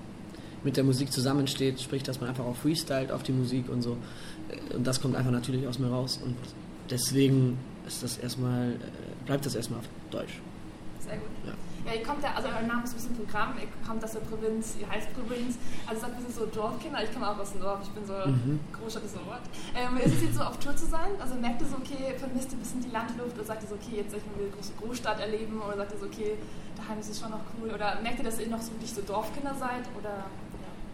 mit 0.63 0.77
der 0.77 0.83
Musik 0.83 1.11
zusammensteht, 1.11 1.79
sprich, 1.79 2.03
dass 2.03 2.19
man 2.19 2.29
einfach 2.29 2.45
auch 2.45 2.55
freestylt 2.55 3.11
auf 3.11 3.23
die 3.23 3.31
Musik 3.31 3.69
und 3.69 3.81
so. 3.81 3.97
Und 4.75 4.85
das 4.85 5.01
kommt 5.01 5.15
einfach 5.15 5.31
natürlich 5.31 5.67
aus 5.67 5.79
mir 5.79 5.89
raus. 5.89 6.19
Und 6.23 6.35
deswegen 6.89 7.57
ist 7.87 8.03
das 8.03 8.17
erstmal, 8.17 8.71
äh, 8.71 9.25
bleibt 9.25 9.45
das 9.45 9.55
erstmal 9.55 9.79
auf 9.79 9.85
Deutsch. 10.11 10.41
Sehr 10.99 11.17
gut. 11.17 11.29
Ja. 11.45 11.53
Ja, 11.89 11.95
ihr 11.95 12.05
kommt 12.05 12.21
ja, 12.21 12.35
also 12.35 12.47
euer 12.49 12.67
Name 12.67 12.83
ist 12.83 12.93
ein 12.93 13.01
bisschen 13.01 13.17
Programm, 13.17 13.57
ihr 13.57 13.65
kommt 13.81 14.03
aus 14.03 14.11
der 14.11 14.19
Provinz, 14.19 14.77
ihr 14.79 14.87
heißt 14.87 15.09
Provinz, 15.17 15.57
also 15.87 16.01
sagt 16.01 16.13
ein 16.13 16.23
bisschen 16.23 16.45
so 16.45 16.45
Dorfkinder, 16.45 17.01
ich 17.03 17.11
komme 17.11 17.25
auch 17.27 17.39
aus 17.39 17.51
dem 17.51 17.61
Dorf, 17.61 17.79
ich 17.81 17.89
bin 17.89 18.05
so, 18.05 18.13
mhm. 18.13 18.59
Großstadt 18.77 19.05
ist 19.05 19.17
so 19.17 19.25
Wort. 19.25 19.41
Ähm, 19.73 19.97
ist 19.97 20.13
es 20.13 20.21
jetzt 20.21 20.35
so 20.35 20.43
auf 20.45 20.59
Tour 20.59 20.75
zu 20.75 20.85
sein? 20.85 21.17
Also 21.17 21.33
merkt 21.33 21.61
ihr 21.61 21.67
so, 21.67 21.77
okay, 21.81 22.13
vermisst 22.13 22.53
ihr 22.53 22.57
ein 22.57 22.61
bisschen 22.61 22.81
die 22.85 22.93
Landluft 22.93 23.33
oder 23.33 23.43
sagt 23.43 23.63
ihr 23.63 23.69
so, 23.69 23.75
okay, 23.81 24.05
jetzt 24.05 24.11
soll 24.11 24.21
ich 24.21 24.27
mal 24.29 24.37
eine 24.37 24.53
große 24.53 24.73
Großstadt 24.77 25.19
erleben 25.19 25.57
oder 25.65 25.77
sagt 25.77 25.93
ihr 25.93 25.99
so, 25.99 26.05
okay, 26.05 26.37
daheim 26.77 26.99
ist 26.99 27.09
es 27.09 27.17
schon 27.17 27.31
noch 27.33 27.41
cool 27.57 27.73
oder 27.73 27.97
merkt 28.05 28.19
ihr, 28.21 28.25
dass 28.25 28.37
ihr 28.37 28.53
noch 28.53 28.61
so 28.61 28.69
wirklich 28.77 28.93
so 28.93 29.01
Dorfkinder 29.01 29.55
seid 29.57 29.89
oder 29.97 30.29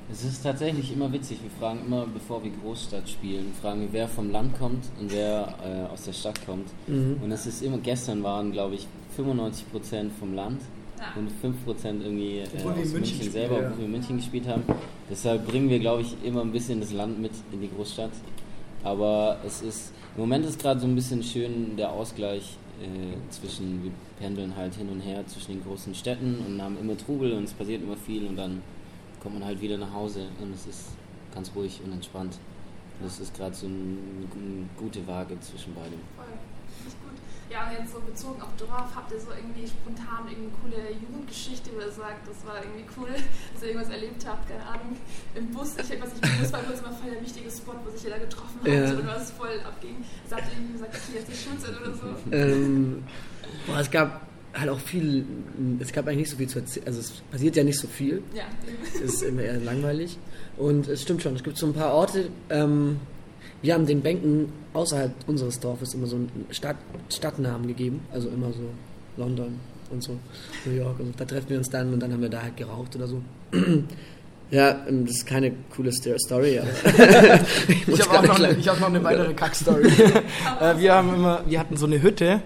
es 0.07 0.24
ist 0.24 0.44
tatsächlich 0.44 0.94
immer 0.94 1.12
witzig. 1.12 1.39
Wir 1.41 1.50
fragen 1.50 1.80
immer, 1.83 2.06
bevor 2.06 2.44
wir 2.44 2.51
Großstadt 2.62 3.09
spielen, 3.09 3.51
fragen 3.59 3.81
wir, 3.81 3.91
wer 3.91 4.07
vom 4.07 4.30
Land 4.30 4.57
kommt 4.57 4.86
und 5.00 5.12
wer 5.12 5.56
äh, 5.65 5.91
aus 5.91 6.03
der 6.03 6.13
Stadt 6.13 6.45
kommt. 6.45 6.69
Mhm. 6.86 7.19
Und 7.24 7.31
es 7.31 7.48
ist 7.48 7.63
immer, 7.63 7.80
gestern 7.80 8.21
waren, 8.21 8.51
glaube 8.51 8.75
ich, 8.75 8.88
95% 9.18 10.12
vom 10.19 10.36
Land. 10.36 10.62
Und 11.15 11.30
5% 11.30 12.01
irgendwie 12.01 12.39
äh, 12.39 12.44
aus 12.44 12.63
München, 12.63 12.92
München 12.94 13.31
selber, 13.31 13.62
ja. 13.62 13.71
wo 13.71 13.77
wir 13.77 13.86
in 13.86 13.92
München 13.92 14.18
gespielt 14.18 14.47
haben. 14.47 14.63
Deshalb 15.09 15.47
bringen 15.47 15.69
wir, 15.69 15.80
glaube 15.80 16.01
ich, 16.01 16.15
immer 16.24 16.42
ein 16.42 16.51
bisschen 16.51 16.80
das 16.80 16.92
Land 16.92 17.19
mit 17.19 17.31
in 17.51 17.62
die 17.62 17.69
Großstadt. 17.69 18.12
Aber 18.83 19.38
es 19.45 19.62
ist, 19.62 19.94
im 20.15 20.21
Moment 20.21 20.45
ist 20.45 20.59
gerade 20.59 20.80
so 20.80 20.88
ein 20.88 20.95
bisschen 20.95 21.24
schön 21.24 21.75
der 21.75 21.92
Ausgleich 21.92 22.57
äh, 22.81 23.31
zwischen, 23.31 23.83
wir 23.83 23.92
pendeln 24.19 24.56
halt 24.56 24.75
hin 24.75 24.89
und 24.89 25.00
her 25.01 25.25
zwischen 25.27 25.53
den 25.53 25.63
großen 25.63 25.95
Städten 25.95 26.39
und 26.47 26.62
haben 26.62 26.77
immer 26.80 26.98
Trubel 26.98 27.33
und 27.33 27.45
es 27.45 27.53
passiert 27.53 27.81
immer 27.81 27.98
viel 27.98 28.27
und 28.27 28.36
dann 28.36 28.62
kommt 29.21 29.39
man 29.39 29.45
halt 29.45 29.62
wieder 29.62 29.77
nach 29.77 29.94
Hause 29.94 30.27
und 30.41 30.53
es 30.53 30.68
ist 30.68 30.89
ganz 31.33 31.51
ruhig 31.56 31.81
und 31.83 31.94
entspannt. 31.94 32.38
Das 33.01 33.19
ist 33.19 33.36
gerade 33.36 33.56
so 33.56 33.65
eine 33.65 33.75
ein 33.75 34.69
gute 34.77 35.06
Waage 35.07 35.39
zwischen 35.39 35.74
beidem. 35.74 36.00
Ja, 37.50 37.68
und 37.68 37.77
jetzt 37.77 37.94
so 37.94 38.00
bezogen 38.01 38.42
auf 38.42 38.50
Dorf, 38.57 38.89
habt 38.95 39.12
ihr 39.12 39.19
so 39.19 39.30
irgendwie 39.30 39.68
spontan 39.68 40.25
irgendeine 40.25 40.57
coole 40.62 40.81
Jugendgeschichte, 40.97 41.69
wo 41.75 41.80
ihr 41.80 41.92
sagt, 41.92 42.27
das 42.27 42.42
war 42.45 42.57
irgendwie 42.63 42.86
cool, 42.97 43.13
dass 43.53 43.62
ihr 43.62 43.69
irgendwas 43.69 43.92
erlebt 43.94 44.25
habt, 44.25 44.50
keine 44.50 44.65
Ahnung, 44.65 44.97
im 45.36 45.47
Bus, 45.51 45.77
ich 45.77 46.01
weiß 46.01 46.09
nicht, 46.13 46.25
im 46.25 46.38
Bus 46.42 46.51
war 46.51 46.63
kurz 46.63 46.81
mal 46.81 46.94
voll 46.94 47.12
der 47.12 47.21
wichtige 47.21 47.50
Spot, 47.51 47.77
wo 47.86 47.89
sich 47.92 48.03
jeder 48.03 48.19
getroffen 48.19 48.59
hat 48.62 48.68
ja. 48.68 48.89
und 48.89 49.07
was 49.07 49.31
voll 49.31 49.62
abging. 49.62 50.03
Sagt 50.27 50.44
ihr 50.50 50.57
irgendwie 50.57 50.74
gesagt, 50.74 50.95
okay, 50.95 51.19
jetzt 51.21 51.30
ist 51.30 51.44
Schulzeit 51.44 51.74
oder 51.80 51.94
so? 51.94 52.07
Ähm, 52.31 53.03
boah, 53.68 53.80
es 53.80 53.91
gab 53.91 54.25
halt 54.57 54.69
auch 54.69 54.79
viel, 54.79 55.25
es 55.79 55.91
gab 55.91 56.08
eigentlich 56.08 56.20
nicht 56.20 56.29
so 56.31 56.38
viel 56.38 56.48
zu 56.48 56.60
erzählen, 56.60 56.88
also 56.88 57.00
es 57.00 57.12
passiert 57.31 57.55
ja 57.55 57.63
nicht 57.63 57.79
so 57.79 57.88
viel. 57.88 58.24
Ja. 58.34 58.43
Es 58.96 59.01
ist 59.01 59.22
immer 59.24 59.41
eher 59.41 59.60
langweilig. 59.60 60.17
Und 60.58 60.88
es 60.88 61.01
stimmt 61.01 61.22
schon, 61.22 61.36
es 61.36 61.43
gibt 61.43 61.58
so 61.58 61.67
ein 61.67 61.74
paar 61.74 61.93
Orte, 61.93 62.29
ähm, 62.50 63.00
wir 63.65 63.74
haben 63.74 63.86
den 63.88 64.01
Bänken 64.01 64.51
außerhalb 64.74 65.12
unseres 65.27 65.60
Dorfes 65.60 65.95
immer 65.95 66.05
so 66.05 66.17
einen 66.17 66.45
Stadt, 66.51 66.75
Stadtnamen 67.10 67.67
gegeben, 67.67 68.01
also 68.12 68.29
immer 68.29 68.51
so 68.53 68.69
London 69.17 69.60
und 69.89 70.03
so, 70.03 70.17
New 70.65 70.74
York 70.74 71.00
und 71.00 71.07
so. 71.07 71.13
Da 71.17 71.25
treffen 71.25 71.50
wir 71.50 71.57
uns 71.57 71.69
dann 71.69 71.91
und 71.91 72.00
dann 72.00 72.13
haben 72.13 72.22
wir 72.22 72.29
da 72.29 72.43
halt 72.43 72.55
geraucht 72.57 72.95
oder 72.95 73.07
so. 73.07 73.22
Ja, 74.51 74.86
ähm, 74.88 75.07
das 75.07 75.15
ist 75.15 75.25
keine 75.25 75.53
coole 75.75 75.91
Story, 75.91 76.60
aber 76.60 76.69
ich, 77.67 77.88
ich 77.88 78.07
habe 78.07 78.19
auch 78.19 78.38
noch, 78.38 78.39
eine, 78.39 78.63
hab 78.63 78.79
noch 78.79 78.89
eine 78.89 79.03
weitere 79.03 79.34
Kack-Story. 79.34 79.91
Äh, 80.62 80.77
wir, 80.77 80.93
haben 80.93 81.15
immer, 81.15 81.41
wir 81.48 81.60
hatten 81.60 81.75
so 81.75 81.88
eine 81.88 82.00
Hütte, 82.00 82.25
ja. 82.25 82.41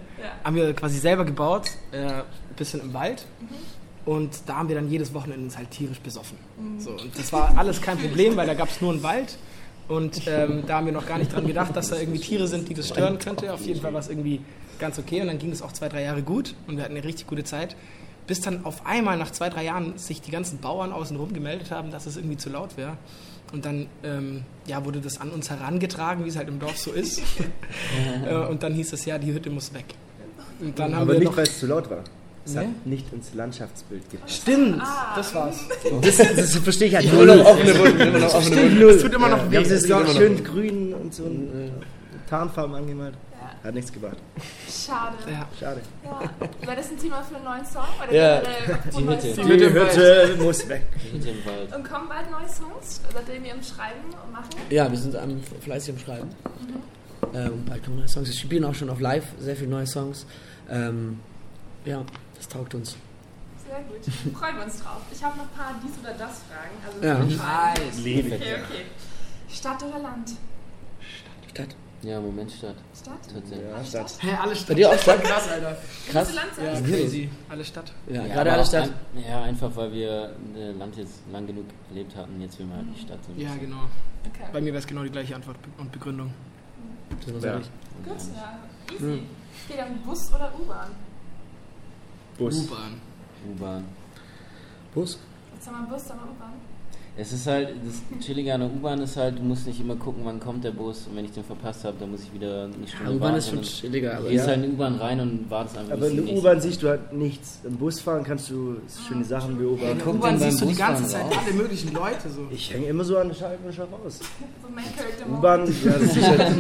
haben 0.46 0.56
wir 0.56 0.74
quasi 0.74 0.98
selber 0.98 1.26
gebaut, 1.26 1.72
äh, 1.92 1.98
ein 1.98 2.24
bisschen 2.56 2.80
im 2.80 2.94
Wald. 2.94 3.26
Mhm. 3.42 4.12
Und 4.14 4.30
da 4.46 4.56
haben 4.56 4.70
wir 4.70 4.76
dann 4.76 4.90
jedes 4.90 5.14
Wochenende 5.14 5.44
uns 5.44 5.58
halt 5.58 5.72
tierisch 5.72 6.00
besoffen. 6.00 6.38
Mhm. 6.58 6.80
So, 6.80 6.92
und 6.92 7.20
das 7.20 7.34
war 7.34 7.58
alles 7.58 7.82
kein 7.82 7.98
Problem, 7.98 8.38
weil 8.38 8.48
da 8.48 8.54
gab 8.54 8.70
es 8.70 8.80
nur 8.80 8.94
einen 8.94 9.04
Wald 9.04 9.38
und 9.90 10.22
ähm, 10.28 10.64
da 10.68 10.78
haben 10.78 10.86
wir 10.86 10.94
noch 10.94 11.08
gar 11.08 11.18
nicht 11.18 11.34
dran 11.34 11.48
gedacht, 11.48 11.76
dass 11.76 11.90
da 11.90 11.98
irgendwie 11.98 12.20
Tiere 12.20 12.48
sind, 12.48 12.70
die 12.70 12.76
das 12.76 12.90
stören 12.90 13.18
könnte. 13.18 13.52
Auf 13.52 13.66
jeden 13.66 13.82
Fall 13.82 13.92
war 13.92 14.00
es 14.00 14.08
irgendwie 14.08 14.40
ganz 14.78 15.00
okay. 15.00 15.20
Und 15.22 15.28
dann 15.28 15.40
ging 15.40 15.52
es 15.52 15.64
auch 15.64 15.72
zwei, 15.72 15.90
drei 15.90 16.04
Jahre 16.04 16.22
gut 16.22 16.54
und 16.68 16.78
wir 16.78 16.84
hatten 16.84 16.96
eine 16.96 17.04
richtig 17.04 17.26
gute 17.26 17.44
Zeit. 17.44 17.76
Bis 18.28 18.40
dann 18.40 18.66
auf 18.66 18.86
einmal 18.86 19.18
nach 19.18 19.32
zwei, 19.32 19.50
drei 19.50 19.66
Jahren 19.66 19.98
sich 19.98 20.22
die 20.22 20.30
ganzen 20.30 20.60
Bauern 20.60 20.92
außenrum 20.92 21.34
gemeldet 21.34 21.72
haben, 21.72 21.90
dass 21.90 22.06
es 22.06 22.18
irgendwie 22.18 22.38
zu 22.38 22.52
laut 22.52 22.78
wäre. 22.78 22.98
Und 23.52 23.66
dann 23.66 23.88
ähm, 24.04 24.44
ja, 24.68 24.86
wurde 24.86 25.02
das 25.02 25.20
an 25.20 25.32
uns 25.32 25.50
herangetragen, 25.50 26.24
wie 26.24 26.30
es 26.30 26.38
halt 26.38 26.50
im 26.50 26.60
Dorf 26.60 26.78
so 26.78 26.92
ist. 26.92 27.20
äh, 28.30 28.36
und 28.36 28.62
dann 28.62 28.76
hieß 28.76 28.94
es 28.94 29.06
ja, 29.06 29.18
die 29.18 29.34
Hütte 29.34 29.50
muss 29.50 29.74
weg. 29.74 29.86
Und 30.60 30.78
dann 30.78 30.94
haben 30.94 31.02
Aber 31.02 31.14
wir 31.14 31.20
nicht, 31.22 31.36
weil 31.36 31.46
es 31.46 31.58
zu 31.58 31.66
laut 31.66 31.90
war. 31.90 32.04
Es 32.50 32.56
nee? 32.56 32.62
hat 32.62 32.86
nicht 32.86 33.14
ins 33.14 33.34
Landschaftsbild 33.36 34.10
gepasst. 34.10 34.34
Stimmt, 34.42 34.82
ah. 34.82 35.14
das 35.16 35.36
war's. 35.36 35.66
Das, 36.02 36.18
das 36.18 36.56
verstehe 36.56 36.88
ich 36.88 36.96
halt 36.96 37.06
immer 37.06 37.26
noch 37.26 37.46
offene 37.46 37.78
Wunden, 37.78 38.00
immer 38.00 38.20
noch 38.20 38.34
offene 38.34 38.64
Wunden. 38.64 38.90
Es 38.90 39.02
tut 39.04 39.14
immer 39.14 39.30
noch 39.30 39.52
weh. 39.52 39.58
Es 39.58 39.70
ist 39.70 39.92
auch 39.92 40.08
schön 40.08 40.44
grün 40.44 40.94
und 40.96 41.14
so 41.14 41.26
äh, 41.26 41.70
Tarnfarben 42.28 42.76
angemalt. 42.76 43.14
Ja. 43.40 43.68
Hat 43.68 43.76
nichts 43.76 43.94
gebracht. 43.94 44.18
Schade. 44.68 45.16
Ja. 45.30 45.48
Schade. 45.60 45.82
Ja. 46.04 46.68
War 46.68 46.76
das 46.76 46.90
ein 46.90 46.98
Thema 46.98 47.22
für 47.22 47.36
einen 47.36 47.46
neuen 47.46 47.66
Song? 47.66 47.84
Oder 48.04 48.14
ja. 48.14 48.42
Die 48.98 49.08
Hütte. 49.08 49.34
Die 49.34 49.44
Hütte, 49.44 49.74
Hütte 49.74 50.44
muss 50.44 50.68
weg. 50.68 50.88
Und 51.14 51.84
kommen 51.88 52.10
bald 52.10 52.32
neue 52.32 52.50
Songs? 52.50 53.02
Seitdem 53.14 53.44
wir 53.44 53.54
im 53.54 53.62
Schreiben 53.62 54.06
und 54.26 54.32
machen? 54.32 54.50
Ja, 54.72 54.90
wir 54.90 54.98
sind 54.98 55.16
am, 55.16 55.40
fleißig 55.62 55.94
am 55.94 56.00
Schreiben. 56.00 56.30
Mhm. 56.30 57.36
Ähm, 57.36 57.66
bald 57.68 57.84
kommen 57.84 57.98
neue 57.98 58.08
Songs. 58.08 58.28
Wir 58.28 58.36
spielen 58.36 58.66
auch 58.66 58.74
schon 58.74 58.90
auf 58.90 59.00
live 59.00 59.26
sehr 59.40 59.56
viele 59.56 59.70
neue 59.70 59.86
Songs. 59.86 60.26
Ähm, 60.68 61.20
ja, 61.86 62.04
das 62.40 62.48
taugt 62.48 62.74
uns. 62.74 62.96
Sehr 63.68 63.82
gut. 63.82 64.34
Freuen 64.36 64.56
wir 64.56 64.64
uns 64.64 64.80
drauf. 64.82 65.02
Ich 65.12 65.24
habe 65.24 65.38
noch 65.38 65.44
ein 65.44 65.50
paar 65.50 65.76
dies 65.84 66.00
oder 66.00 66.14
das 66.14 66.42
Fragen. 66.48 66.76
Also 66.86 67.06
ja. 67.06 67.20
Nice. 67.20 68.00
Okay, 68.00 68.56
okay. 68.64 68.86
Stadt 69.50 69.84
oder 69.84 70.00
Land? 70.00 70.32
Stadt. 71.50 71.76
Ja, 72.02 72.22
Moment 72.22 72.50
Stadt. 72.50 72.76
Stadt? 72.98 73.20
Tatsächlich. 73.34 73.70
Ja, 73.70 73.84
Stadt. 73.84 74.18
Hä, 74.22 74.28
hey, 74.28 74.38
alle 74.42 74.56
Stadt. 74.56 74.68
Bei 74.70 74.74
dir 74.74 74.90
auch 74.90 74.98
Stadt? 74.98 75.22
Krass, 75.22 75.50
Alter. 75.50 75.78
Krass. 76.10 76.34
Ja, 76.34 76.82
crazy. 76.82 77.30
Alle 77.50 77.66
Stadt. 77.66 77.92
Ja, 78.08 78.24
ja 78.24 78.34
gerade 78.34 78.54
alle 78.54 78.66
Stadt. 78.66 78.90
Ein, 79.14 79.24
ja, 79.30 79.44
einfach 79.44 79.76
weil 79.76 79.92
wir 79.92 80.34
in 80.56 80.80
Land 80.80 80.96
jetzt 80.96 81.22
lang 81.30 81.46
genug 81.46 81.66
gelebt 81.90 82.16
hatten, 82.16 82.40
jetzt 82.40 82.58
will 82.58 82.68
man 82.68 82.78
halt 82.78 82.88
die 82.96 83.02
Stadt 83.02 83.20
so 83.26 83.34
Ja, 83.42 83.54
genau. 83.56 83.82
Okay. 84.26 84.48
Bei 84.54 84.62
mir 84.62 84.68
wäre 84.68 84.78
es 84.78 84.88
genau 84.88 85.04
die 85.04 85.10
gleiche 85.10 85.36
Antwort 85.36 85.58
und 85.78 85.92
Begründung. 85.92 86.34
Das 87.26 87.44
ja. 87.44 87.58
Gut, 87.58 87.66
ja. 88.06 88.60
Easy. 88.96 89.04
Hm. 89.04 89.28
Okay, 89.68 89.78
dann 89.78 90.02
Bus 90.02 90.34
oder 90.34 90.54
U-Bahn? 90.58 90.92
Bus. 92.40 92.60
U-Bahn. 92.66 93.02
U-Bahn. 93.52 93.84
Bus? 94.94 95.20
Jetzt 95.54 95.68
haben 95.68 95.86
wir 95.86 95.94
Bus, 95.94 96.08
dann 96.08 96.18
U-Bahn. 96.18 96.54
Es 97.18 97.34
ist 97.34 97.48
halt, 97.48 97.74
das 97.86 98.26
Chillige 98.26 98.54
an 98.54 98.62
der 98.62 98.70
U-Bahn 98.70 99.02
ist 99.02 99.18
halt, 99.18 99.40
du 99.40 99.44
musst 99.44 99.68
nicht 99.68 99.82
immer 99.82 99.98
gucken, 99.98 100.22
wann 100.24 100.40
kommt 100.40 100.64
der 100.64 100.72
Bus 100.72 101.06
und 101.06 101.18
wenn 101.18 101.26
ich 101.26 101.32
den 101.32 101.44
verpasst 101.44 101.84
habe, 101.84 101.98
dann 102.00 102.12
muss 102.12 102.22
ich 102.24 102.34
wieder 102.34 102.64
eine 102.64 102.88
Stunde 102.88 103.12
ja, 103.12 103.18
U-Bahn 103.18 103.36
ist 103.36 103.50
schon 103.50 103.62
chilliger. 103.62 104.22
Du 104.22 104.30
gehst 104.30 104.46
ja. 104.46 104.52
halt 104.54 104.64
in 104.64 104.70
die 104.70 104.76
U-Bahn 104.78 104.96
rein 104.96 105.20
und 105.20 105.50
wartest 105.50 105.78
einfach. 105.78 105.94
Aber 105.96 106.08
in 106.08 106.26
der 106.26 106.36
U-Bahn 106.38 106.62
siehst 106.62 106.82
du 106.82 106.88
halt 106.88 107.12
nichts. 107.12 107.60
Im 107.66 107.76
Bus 107.76 108.00
fahren 108.00 108.24
kannst 108.24 108.50
du 108.50 108.78
schöne 109.06 109.26
Sachen 109.26 109.58
beobachten. 109.58 109.92
In 109.92 109.98
der 109.98 110.08
U-Bahn 110.08 110.40
siehst 110.40 110.62
du 110.62 110.66
die 110.68 110.76
ganze 110.76 111.08
Zeit 111.08 111.26
alle 111.26 111.54
möglichen 111.54 111.94
Leute. 111.94 112.30
So. 112.30 112.48
Ich 112.52 112.74
hänge 112.74 112.86
immer 112.86 113.04
so 113.04 113.18
an 113.18 113.28
der 113.28 113.36
Scheibe 113.36 113.68
und 113.68 113.76
schau 113.76 113.84
raus. 113.84 114.20
So 114.20 114.70
mein 114.74 114.86
Charakter. 114.96 115.30
U-Bahn, 115.30 115.66
ja, 115.84 115.92
das 115.92 116.16
ist 116.16 116.26
halt 116.26 116.58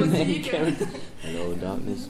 Hello, 1.22 1.54
Darkness. 1.60 2.10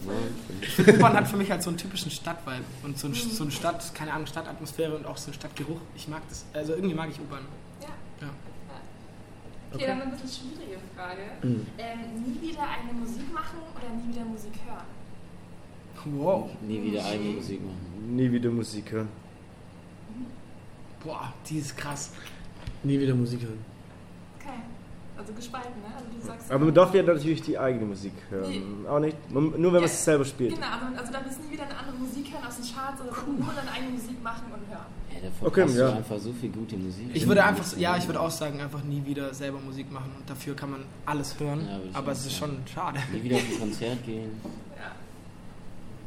U-Bahn 0.88 1.14
hat 1.14 1.28
für 1.28 1.38
mich 1.38 1.50
halt 1.50 1.64
so 1.64 1.70
einen 1.70 1.78
typischen 1.78 2.12
Stadtvibe 2.12 2.64
und 2.84 2.98
so, 2.98 3.08
ein, 3.08 3.14
so 3.14 3.44
eine 3.44 3.52
Stadt, 3.52 3.94
keine 3.96 4.14
Ahnung, 4.14 4.28
Stadtatmosphäre 4.28 4.96
und 4.96 5.06
auch 5.06 5.18
so 5.18 5.28
einen 5.28 5.34
Stadtgeruch. 5.34 5.80
Ich 5.96 6.08
mag 6.08 6.22
das. 6.30 6.46
Also 6.54 6.74
irgendwie 6.74 6.94
mag 6.94 7.10
ich 7.10 7.20
U-Bahn. 7.20 7.46
Ja. 7.82 7.88
ja. 8.22 8.30
Okay, 9.72 9.86
dann 9.88 10.02
eine 10.02 10.12
bisschen 10.12 10.30
schwierige 10.30 10.80
Frage. 10.96 11.22
Mhm. 11.44 11.66
Ähm, 11.78 12.24
nie 12.24 12.50
wieder 12.50 12.62
eigene 12.62 12.94
Musik 13.00 13.32
machen 13.34 13.60
oder 13.76 13.96
nie 13.96 14.14
wieder 14.14 14.26
Musik 14.26 14.54
hören? 14.66 14.86
Wow. 16.18 16.50
Nie 16.62 16.82
wieder 16.82 17.06
eigene 17.06 17.32
Musik 17.32 17.62
machen. 17.62 18.16
Nie 18.16 18.32
wieder 18.32 18.50
Musik 18.50 18.92
hören. 18.92 19.10
Boah, 21.04 21.34
die 21.48 21.58
ist 21.58 21.78
krass. 21.78 22.12
Nie 22.84 23.00
wieder 23.00 23.16
Musik 23.16 23.42
hören. 23.42 23.60
Also 25.20 25.34
gespalten, 25.34 25.82
ne? 25.82 25.88
Also 25.94 26.08
du 26.18 26.26
sagst, 26.26 26.50
aber 26.50 26.66
man 26.66 26.74
darf 26.74 26.94
ja 26.96 27.04
natürlich 27.04 27.42
die 27.42 27.58
eigene 27.58 27.86
Musik 27.86 28.14
hören. 28.30 28.50
Nee. 28.50 28.88
Auch 28.88 29.00
nicht? 29.00 29.18
Nur 29.30 29.52
wenn 29.54 29.72
man 29.74 29.84
es 29.84 30.06
selber 30.06 30.24
spielt. 30.24 30.56
Genau, 30.56 30.68
also, 30.68 30.98
also 30.98 31.12
dann 31.12 31.26
wirst 31.26 31.40
du 31.40 31.44
nie 31.44 31.52
wieder 31.52 31.64
eine 31.64 31.78
andere 31.78 31.98
Musik 31.98 32.32
hören 32.32 32.46
aus 32.48 32.56
den 32.56 32.66
Charts 32.74 33.02
oder 33.02 33.12
cool. 33.28 33.36
nur 33.36 33.54
deine 33.54 33.70
eigene 33.70 33.92
Musik 33.92 34.24
machen 34.24 34.46
und 34.46 34.74
hören. 34.74 34.86
Ja, 35.14 35.30
davor 35.30 35.48
okay, 35.48 35.66
ja. 35.78 35.94
einfach 35.98 36.20
so 36.20 36.32
viel 36.32 36.50
gute 36.50 36.78
Musik. 36.78 37.10
Ich 37.14 37.28
würde 37.28 37.44
einfach, 37.44 37.78
ja, 37.78 37.98
ich 37.98 38.08
würde 38.08 38.22
auch 38.22 38.32
sagen, 38.32 38.62
einfach 38.62 38.82
nie 38.84 39.04
wieder 39.06 39.34
selber 39.34 39.60
Musik 39.60 39.92
machen 39.92 40.12
und 40.18 40.30
dafür 40.30 40.56
kann 40.56 40.72
man 40.72 40.86
alles 41.06 41.38
hören. 41.38 41.68
Ja, 41.68 42.00
aber 42.00 42.14
es 42.14 42.26
ist 42.26 42.38
schon 42.38 42.58
schade. 42.74 43.00
Nie 43.12 43.22
wieder 43.22 43.36
auf 43.36 43.44
ein 43.44 43.60
Konzert 43.60 44.06
gehen. 44.06 44.32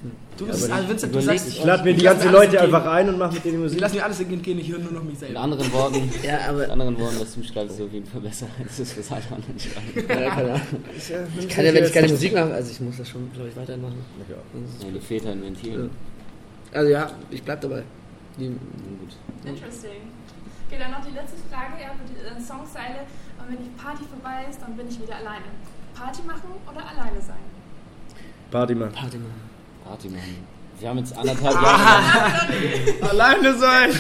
Ja. 0.05 0.11
Du 0.37 0.47
bist 0.47 0.69
ja, 0.69 0.75
also 0.75 0.89
Vincent, 0.89 1.15
du 1.15 1.21
sagst, 1.21 1.49
ich 1.49 1.65
lade 1.65 1.85
mir 1.85 1.95
die 1.95 2.03
ganzen 2.03 2.33
Leute 2.33 2.61
einfach 2.61 2.85
ein 2.87 3.09
und 3.09 3.19
mache 3.19 3.35
mit 3.35 3.45
denen 3.45 3.61
Musik. 3.61 3.77
Ich 3.77 3.81
lass 3.81 3.93
mir 3.93 4.05
alles 4.05 4.19
gehen, 4.19 4.59
ich 4.59 4.69
höre 4.69 4.81
nur 4.81 4.93
noch 4.93 5.05
mich 5.05 5.19
selber. 5.19 5.35
In 5.35 5.37
anderen 5.37 5.73
Worten, 5.73 6.11
ja, 6.23 6.39
aber 6.49 6.65
in 6.65 6.71
anderen 6.73 6.99
Worten, 6.99 7.21
was 7.21 7.35
du 7.35 7.43
schreibst, 7.45 7.75
ist 7.79 7.85
auf 7.85 7.93
jeden 7.93 8.07
Fall 8.07 8.21
besser, 8.21 8.47
als 8.59 8.79
das, 8.79 8.99
was 8.99 9.13
alle 9.13 9.23
anderen 9.37 9.59
schreiben. 9.59 10.09
Ja, 10.09 10.31
keine 10.31 10.61
Ich, 10.97 11.09
ja, 11.09 11.19
ich 11.39 11.49
kann 11.49 11.65
ja, 11.65 11.75
wenn 11.75 11.85
ich 11.85 11.93
keine 11.93 12.09
Musik 12.09 12.35
mache, 12.35 12.53
also 12.53 12.71
ich 12.71 12.81
muss 12.81 12.97
das 12.97 13.09
schon, 13.09 13.31
glaube 13.33 13.51
ich, 13.51 13.57
weiterhin 13.57 13.83
machen. 13.83 14.05
Ja, 14.29 14.35
ja 14.87 14.93
die 14.93 15.01
fehlt 15.01 15.27
ein 15.27 15.43
Ventil. 15.43 15.91
Also 16.73 16.91
ja, 16.91 17.11
ich 17.31 17.43
bleib 17.43 17.61
dabei. 17.61 17.83
Die, 18.39 18.49
gut. 18.49 19.15
Interesting. 19.45 20.11
Okay, 20.67 20.81
dann 20.81 20.91
noch 20.91 21.05
die 21.05 21.15
letzte 21.15 21.37
Frage, 21.51 21.81
ja, 21.81 21.93
für 21.93 22.09
die 22.09 22.19
äh, 22.19 22.41
Songzeile. 22.41 23.05
Und 23.39 23.53
wenn 23.53 23.63
die 23.63 23.71
Party 23.77 24.05
vorbei 24.09 24.47
ist, 24.49 24.61
dann 24.63 24.75
bin 24.75 24.89
ich 24.89 25.01
wieder 25.01 25.17
alleine. 25.17 25.53
Party 25.95 26.23
machen 26.23 26.49
oder 26.67 26.81
alleine 26.81 27.21
sein? 27.21 27.45
Party 28.51 28.75
machen. 28.75 28.93
Party 28.93 29.19
machen. 29.19 29.52
Party 29.85 30.09
machen. 30.09 30.47
Wir 30.79 30.89
haben 30.89 30.99
jetzt 30.99 31.17
anderthalb 31.17 31.55
Jahre. 31.55 31.83
Alleine 33.09 33.55
sein! 33.57 33.91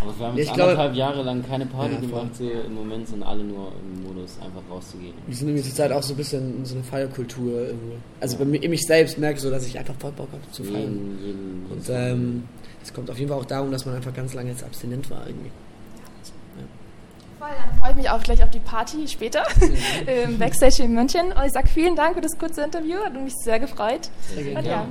Aber 0.00 0.18
wir 0.18 0.26
haben 0.26 0.36
jetzt 0.36 0.46
ich 0.46 0.52
anderthalb 0.52 0.94
Jahre 0.94 1.22
lang 1.22 1.46
keine 1.46 1.66
Party 1.66 1.94
ja, 1.94 2.00
gemacht. 2.00 2.34
So 2.34 2.50
Im 2.50 2.74
Moment 2.74 3.08
sind 3.08 3.22
alle 3.22 3.44
nur 3.44 3.72
im 3.80 4.02
Modus, 4.02 4.38
einfach 4.44 4.62
rauszugehen. 4.68 5.14
Wir 5.26 5.36
sind 5.36 5.48
irgendwie 5.48 5.64
zur 5.64 5.74
Zeit 5.74 5.92
auch 5.92 6.02
so 6.02 6.14
ein 6.14 6.16
bisschen 6.16 6.58
in 6.58 6.64
so 6.64 6.74
eine 6.74 6.84
Feierkultur 6.84 7.66
irgendwo. 7.66 7.94
Also 8.20 8.36
ja. 8.36 8.44
bei 8.44 8.50
mir, 8.50 8.68
mich 8.68 8.82
selbst 8.82 9.18
merke 9.18 9.36
ich 9.36 9.42
so, 9.42 9.50
dass 9.50 9.66
ich 9.66 9.78
einfach 9.78 9.94
voll 9.98 10.12
Bock 10.12 10.28
habe 10.32 10.50
zu 10.50 10.64
feiern. 10.64 10.82
Jeden, 10.82 11.18
jeden, 11.24 11.66
Und 11.70 11.88
ähm, 11.88 12.42
es 12.82 12.92
kommt 12.92 13.10
auf 13.10 13.18
jeden 13.18 13.30
Fall 13.30 13.38
auch 13.38 13.44
darum, 13.44 13.70
dass 13.70 13.86
man 13.86 13.94
einfach 13.94 14.12
ganz 14.12 14.34
lange 14.34 14.50
jetzt 14.50 14.64
abstinent 14.64 15.08
war 15.10 15.26
irgendwie. 15.26 15.50
Voll, 17.42 17.50
dann 17.58 17.76
freue 17.80 17.90
ich 17.90 17.96
mich 17.96 18.08
auch 18.08 18.22
gleich 18.22 18.44
auf 18.44 18.50
die 18.50 18.60
Party 18.60 19.08
später 19.08 19.44
im 20.24 20.38
Backstage 20.38 20.84
in 20.84 20.94
München. 20.94 21.32
Und 21.32 21.44
ich 21.44 21.52
sage 21.52 21.66
vielen 21.66 21.96
Dank 21.96 22.14
für 22.14 22.20
das 22.20 22.38
kurze 22.38 22.62
Interview, 22.62 22.98
hat 23.04 23.14
mich 23.14 23.34
sehr 23.34 23.58
gefreut. 23.58 24.10
Sehr 24.32 24.44
gerne. 24.44 24.58
Und 24.60 24.66
ja, 24.66 24.86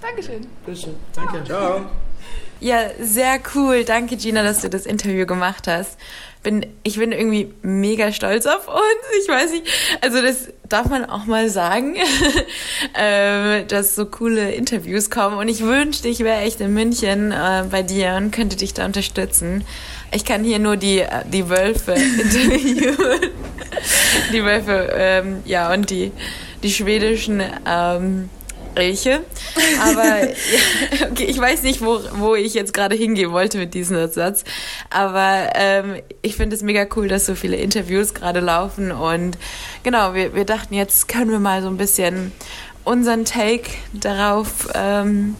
Dankeschön. 0.00 0.44
Bitteschön. 0.66 0.96
Danke. 1.14 1.44
Ciao. 1.44 1.82
Ja, 2.58 2.90
sehr 3.00 3.38
cool. 3.54 3.84
Danke, 3.84 4.16
Gina, 4.16 4.42
dass 4.42 4.62
du 4.62 4.70
das 4.70 4.84
Interview 4.84 5.26
gemacht 5.26 5.68
hast. 5.68 5.96
Bin, 6.42 6.66
ich 6.82 6.98
bin 6.98 7.12
irgendwie 7.12 7.54
mega 7.62 8.12
stolz 8.12 8.46
auf 8.46 8.66
uns. 8.66 9.22
Ich 9.22 9.28
weiß 9.28 9.52
nicht, 9.52 9.66
also 10.00 10.20
das 10.22 10.48
darf 10.68 10.88
man 10.88 11.04
auch 11.04 11.26
mal 11.26 11.50
sagen, 11.50 11.96
ähm, 12.96 13.66
dass 13.68 13.94
so 13.94 14.06
coole 14.06 14.52
Interviews 14.52 15.08
kommen. 15.08 15.38
Und 15.38 15.48
ich 15.48 15.62
wünschte, 15.62 16.08
ich 16.08 16.20
wäre 16.20 16.40
echt 16.40 16.60
in 16.60 16.74
München 16.74 17.30
äh, 17.30 17.64
bei 17.70 17.82
dir 17.82 18.14
und 18.16 18.32
könnte 18.32 18.56
dich 18.56 18.74
da 18.74 18.86
unterstützen. 18.86 19.64
Ich 20.12 20.24
kann 20.24 20.44
hier 20.44 20.58
nur 20.58 20.76
die, 20.76 21.00
äh, 21.00 21.24
die 21.26 21.48
Wölfe 21.48 21.92
interviewen. 22.22 23.30
die 24.32 24.44
Wölfe, 24.44 24.92
ähm, 24.94 25.42
ja, 25.44 25.72
und 25.72 25.90
die, 25.90 26.12
die 26.62 26.70
schwedischen 26.70 27.42
ähm, 27.66 28.28
Elche. 28.74 29.20
Aber 29.82 30.24
ja, 30.24 30.28
okay, 31.10 31.24
ich 31.24 31.38
weiß 31.38 31.62
nicht, 31.62 31.80
wo, 31.82 32.00
wo 32.14 32.34
ich 32.34 32.54
jetzt 32.54 32.74
gerade 32.74 32.94
hingehen 32.94 33.32
wollte 33.32 33.58
mit 33.58 33.74
diesem 33.74 34.10
Satz. 34.10 34.44
Aber 34.90 35.50
ähm, 35.54 35.96
ich 36.22 36.36
finde 36.36 36.56
es 36.56 36.62
mega 36.62 36.86
cool, 36.96 37.08
dass 37.08 37.26
so 37.26 37.34
viele 37.34 37.56
Interviews 37.56 38.14
gerade 38.14 38.40
laufen. 38.40 38.92
Und 38.92 39.38
genau, 39.82 40.14
wir, 40.14 40.34
wir 40.34 40.44
dachten, 40.44 40.74
jetzt 40.74 41.08
können 41.08 41.30
wir 41.30 41.38
mal 41.38 41.62
so 41.62 41.68
ein 41.68 41.76
bisschen 41.76 42.32
unseren 42.84 43.24
Take 43.24 43.70
darauf 43.92 44.68
ähm, 44.74 45.36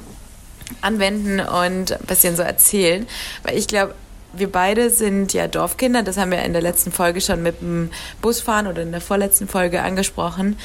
anwenden 0.80 1.40
und 1.40 1.92
ein 1.92 2.06
bisschen 2.06 2.36
so 2.36 2.42
erzählen. 2.42 3.06
Weil 3.42 3.58
ich 3.58 3.66
glaube, 3.66 3.94
wir 4.32 4.50
beide 4.50 4.90
sind 4.90 5.32
ja 5.32 5.48
Dorfkinder, 5.48 6.02
das 6.02 6.16
haben 6.16 6.30
wir 6.30 6.42
in 6.42 6.52
der 6.52 6.62
letzten 6.62 6.92
Folge 6.92 7.20
schon 7.20 7.42
mit 7.42 7.60
dem 7.60 7.90
Busfahren 8.20 8.66
oder 8.66 8.82
in 8.82 8.92
der 8.92 9.00
vorletzten 9.00 9.48
Folge 9.48 9.82
angesprochen, 9.82 10.58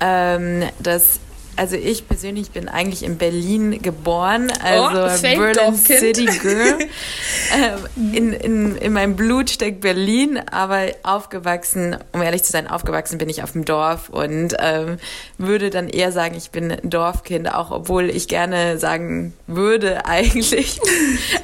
ähm, 0.00 0.64
dass 0.78 1.20
also 1.56 1.76
ich 1.76 2.08
persönlich 2.08 2.50
bin 2.50 2.68
eigentlich 2.68 3.02
in 3.02 3.18
Berlin 3.18 3.82
geboren, 3.82 4.50
also 4.62 4.98
oh, 4.98 5.20
Berlin 5.22 5.74
City 5.74 6.24
Girl. 6.24 6.78
ähm, 7.54 8.14
in, 8.14 8.32
in, 8.32 8.76
in 8.76 8.92
meinem 8.92 9.16
Blut 9.16 9.50
steckt 9.50 9.82
Berlin, 9.82 10.40
aber 10.50 10.86
aufgewachsen, 11.02 11.96
um 12.12 12.22
ehrlich 12.22 12.42
zu 12.42 12.52
sein, 12.52 12.66
aufgewachsen 12.68 13.18
bin 13.18 13.28
ich 13.28 13.42
auf 13.42 13.52
dem 13.52 13.64
Dorf 13.64 14.08
und 14.08 14.56
ähm, 14.58 14.96
würde 15.36 15.70
dann 15.70 15.88
eher 15.88 16.10
sagen, 16.10 16.34
ich 16.36 16.50
bin 16.50 16.76
Dorfkind, 16.82 17.52
auch 17.52 17.70
obwohl 17.70 18.08
ich 18.08 18.28
gerne 18.28 18.78
sagen 18.78 19.34
würde 19.46 20.06
eigentlich, 20.06 20.80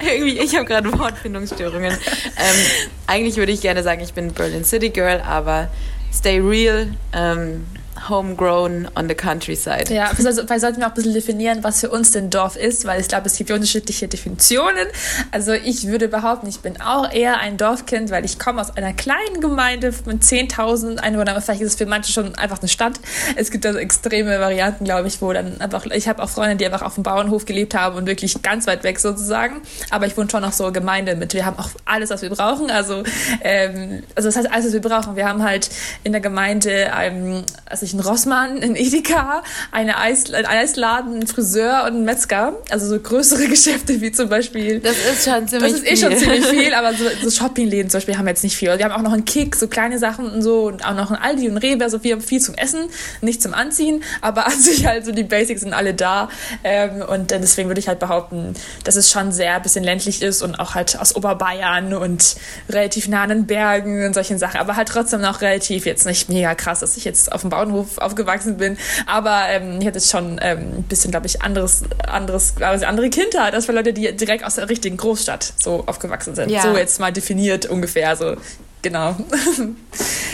irgendwie, 0.00 0.38
ich 0.38 0.56
habe 0.56 0.64
gerade 0.64 0.98
Wortfindungsstörungen. 0.98 1.92
Ähm, 1.92 2.56
eigentlich 3.06 3.36
würde 3.36 3.52
ich 3.52 3.60
gerne 3.60 3.82
sagen, 3.82 4.00
ich 4.00 4.14
bin 4.14 4.32
Berlin 4.32 4.64
City 4.64 4.90
Girl, 4.90 5.20
aber 5.20 5.68
stay 6.12 6.38
real. 6.38 6.88
Ähm, 7.12 7.66
homegrown 8.08 8.88
on 8.94 9.08
the 9.08 9.14
countryside. 9.14 9.92
Ja, 9.92 10.10
vielleicht 10.14 10.36
sollten 10.36 10.80
wir 10.80 10.86
auch 10.86 10.90
ein 10.90 10.94
bisschen 10.94 11.14
definieren, 11.14 11.64
was 11.64 11.80
für 11.80 11.90
uns 11.90 12.12
denn 12.12 12.30
Dorf 12.30 12.56
ist, 12.56 12.84
weil 12.84 13.00
ich 13.00 13.08
glaube, 13.08 13.26
es 13.26 13.36
gibt 13.36 13.50
unterschiedliche 13.50 14.08
Definitionen. 14.08 14.86
Also 15.30 15.52
ich 15.52 15.86
würde 15.86 16.08
behaupten, 16.08 16.46
ich 16.46 16.60
bin 16.60 16.80
auch 16.80 17.10
eher 17.12 17.38
ein 17.40 17.56
Dorfkind, 17.56 18.10
weil 18.10 18.24
ich 18.24 18.38
komme 18.38 18.60
aus 18.60 18.76
einer 18.76 18.92
kleinen 18.92 19.40
Gemeinde 19.40 19.92
mit 20.04 20.22
10.000 20.22 20.98
Einwohnern, 20.98 21.30
aber 21.30 21.40
vielleicht 21.40 21.60
ist 21.60 21.72
es 21.72 21.76
für 21.76 21.86
manche 21.86 22.12
schon 22.12 22.34
einfach 22.36 22.60
eine 22.60 22.68
Stadt. 22.68 23.00
Es 23.36 23.50
gibt 23.50 23.66
also 23.66 23.78
extreme 23.78 24.40
Varianten, 24.40 24.84
glaube 24.84 25.08
ich, 25.08 25.20
wo 25.20 25.32
dann 25.32 25.60
einfach, 25.60 25.86
ich 25.86 26.08
habe 26.08 26.22
auch 26.22 26.28
Freunde, 26.28 26.56
die 26.56 26.66
einfach 26.66 26.82
auf 26.82 26.94
dem 26.94 27.02
Bauernhof 27.02 27.44
gelebt 27.44 27.74
haben 27.74 27.96
und 27.96 28.06
wirklich 28.06 28.42
ganz 28.42 28.66
weit 28.66 28.84
weg 28.84 28.98
sozusagen, 28.98 29.62
aber 29.90 30.06
ich 30.06 30.16
wohne 30.16 30.30
schon 30.30 30.42
noch 30.42 30.52
so 30.52 30.70
Gemeinde 30.72 31.16
mit. 31.16 31.34
Wir 31.34 31.46
haben 31.46 31.58
auch 31.58 31.70
alles, 31.84 32.10
was 32.10 32.22
wir 32.22 32.30
brauchen, 32.30 32.70
also, 32.70 33.02
ähm, 33.42 34.02
also 34.14 34.28
das 34.28 34.36
heißt 34.36 34.50
alles, 34.50 34.66
was 34.66 34.72
wir 34.72 34.80
brauchen. 34.80 35.16
Wir 35.16 35.28
haben 35.28 35.42
halt 35.42 35.70
in 36.04 36.12
der 36.12 36.20
Gemeinde, 36.20 36.90
ähm, 36.98 37.44
also 37.66 37.84
ich 37.84 37.87
einen 37.92 38.00
Rossmann, 38.00 38.62
einen 38.62 38.76
Edeka, 38.76 39.42
eine 39.72 39.98
Eis, 39.98 40.32
ein 40.32 40.46
Eisladen, 40.46 41.14
einen 41.14 41.26
Friseur 41.26 41.84
und 41.84 41.94
einen 41.94 42.04
Metzger. 42.04 42.54
Also 42.70 42.86
so 42.86 42.98
größere 42.98 43.46
Geschäfte 43.48 44.00
wie 44.00 44.12
zum 44.12 44.28
Beispiel. 44.28 44.80
Das 44.80 44.96
ist 44.96 45.24
schon 45.24 45.48
ziemlich 45.48 45.74
viel. 45.74 45.82
Das 45.82 45.90
ist 45.90 45.90
eh 45.90 45.96
schon 45.96 46.16
ziemlich 46.16 46.46
viel, 46.46 46.74
aber 46.74 46.94
so, 46.94 47.04
so 47.22 47.30
Shoppingläden 47.30 47.90
zum 47.90 47.98
Beispiel 47.98 48.16
haben 48.16 48.24
wir 48.26 48.30
jetzt 48.30 48.44
nicht 48.44 48.56
viel. 48.56 48.76
Wir 48.76 48.84
haben 48.84 48.92
auch 48.92 49.02
noch 49.02 49.12
einen 49.12 49.24
Kick, 49.24 49.56
so 49.56 49.68
kleine 49.68 49.98
Sachen 49.98 50.30
und 50.30 50.42
so 50.42 50.66
und 50.66 50.84
auch 50.84 50.94
noch 50.94 51.10
einen 51.10 51.22
Aldi 51.22 51.48
und 51.48 51.58
Rewe. 51.58 51.82
Also 51.82 52.02
wir 52.04 52.12
haben 52.12 52.20
viel 52.20 52.40
zum 52.40 52.54
Essen, 52.54 52.80
nicht 53.20 53.42
zum 53.42 53.54
Anziehen, 53.54 54.02
aber 54.20 54.46
an 54.46 54.52
sich 54.60 54.86
halt 54.86 55.04
so 55.04 55.12
die 55.12 55.24
Basics 55.24 55.60
sind 55.62 55.72
alle 55.72 55.94
da. 55.94 56.28
Ähm, 56.64 57.02
und 57.02 57.30
deswegen 57.30 57.68
würde 57.68 57.80
ich 57.80 57.88
halt 57.88 57.98
behaupten, 57.98 58.54
dass 58.84 58.96
es 58.96 59.10
schon 59.10 59.32
sehr 59.32 59.54
ein 59.54 59.62
bisschen 59.62 59.84
ländlich 59.84 60.22
ist 60.22 60.42
und 60.42 60.58
auch 60.58 60.74
halt 60.74 60.98
aus 60.98 61.14
Oberbayern 61.14 61.94
und 61.94 62.36
relativ 62.68 63.08
nah 63.08 63.22
an 63.22 63.28
den 63.30 63.46
Bergen 63.46 64.06
und 64.06 64.14
solchen 64.14 64.38
Sachen. 64.38 64.60
Aber 64.60 64.76
halt 64.76 64.88
trotzdem 64.88 65.20
noch 65.20 65.40
relativ 65.40 65.86
jetzt 65.86 66.06
nicht 66.06 66.28
mega 66.28 66.54
krass, 66.54 66.80
dass 66.80 66.96
ich 66.96 67.04
jetzt 67.04 67.32
auf 67.32 67.42
dem 67.42 67.50
Bauernhof 67.50 67.77
Bauernhof 67.78 67.98
aufgewachsen 67.98 68.56
bin. 68.56 68.76
Aber 69.06 69.42
ähm, 69.48 69.80
ich 69.80 69.86
hatte 69.86 70.00
schon 70.00 70.38
ähm, 70.42 70.78
ein 70.78 70.82
bisschen, 70.84 71.10
glaube 71.10 71.26
ich, 71.26 71.42
anderes, 71.42 71.84
anderes, 72.06 72.54
also 72.60 72.86
andere 72.86 73.10
Kindheit 73.10 73.54
als 73.54 73.66
für 73.66 73.72
Leute, 73.72 73.92
die 73.92 74.14
direkt 74.16 74.44
aus 74.44 74.56
der 74.56 74.68
richtigen 74.68 74.96
Großstadt 74.96 75.52
so 75.56 75.84
aufgewachsen 75.86 76.34
sind. 76.34 76.50
Ja. 76.50 76.62
So 76.62 76.76
jetzt 76.76 77.00
mal 77.00 77.12
definiert 77.12 77.66
ungefähr. 77.66 78.16
So 78.16 78.36
genau. 78.82 79.16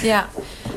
Ja, 0.03 0.29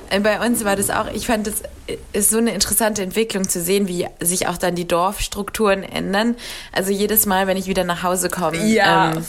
äh, 0.09 0.21
bei 0.21 0.39
uns 0.45 0.63
war 0.63 0.77
das 0.77 0.89
auch, 0.89 1.12
ich 1.12 1.27
fand 1.27 1.47
es 1.47 1.63
ist 2.12 2.29
so 2.29 2.38
eine 2.38 2.51
interessante 2.53 3.01
Entwicklung 3.01 3.47
zu 3.47 3.62
sehen, 3.62 3.88
wie 3.88 4.07
sich 4.19 4.47
auch 4.47 4.57
dann 4.57 4.75
die 4.75 4.88
Dorfstrukturen 4.88 5.83
ändern. 5.83 6.36
Also 6.74 6.91
jedes 6.91 7.25
Mal, 7.25 7.47
wenn 7.47 7.55
ich 7.55 7.67
wieder 7.67 7.83
nach 7.83 8.03
Hause 8.03 8.29
komme, 8.29 8.57
ja, 8.65 9.12
ähm, 9.12 9.24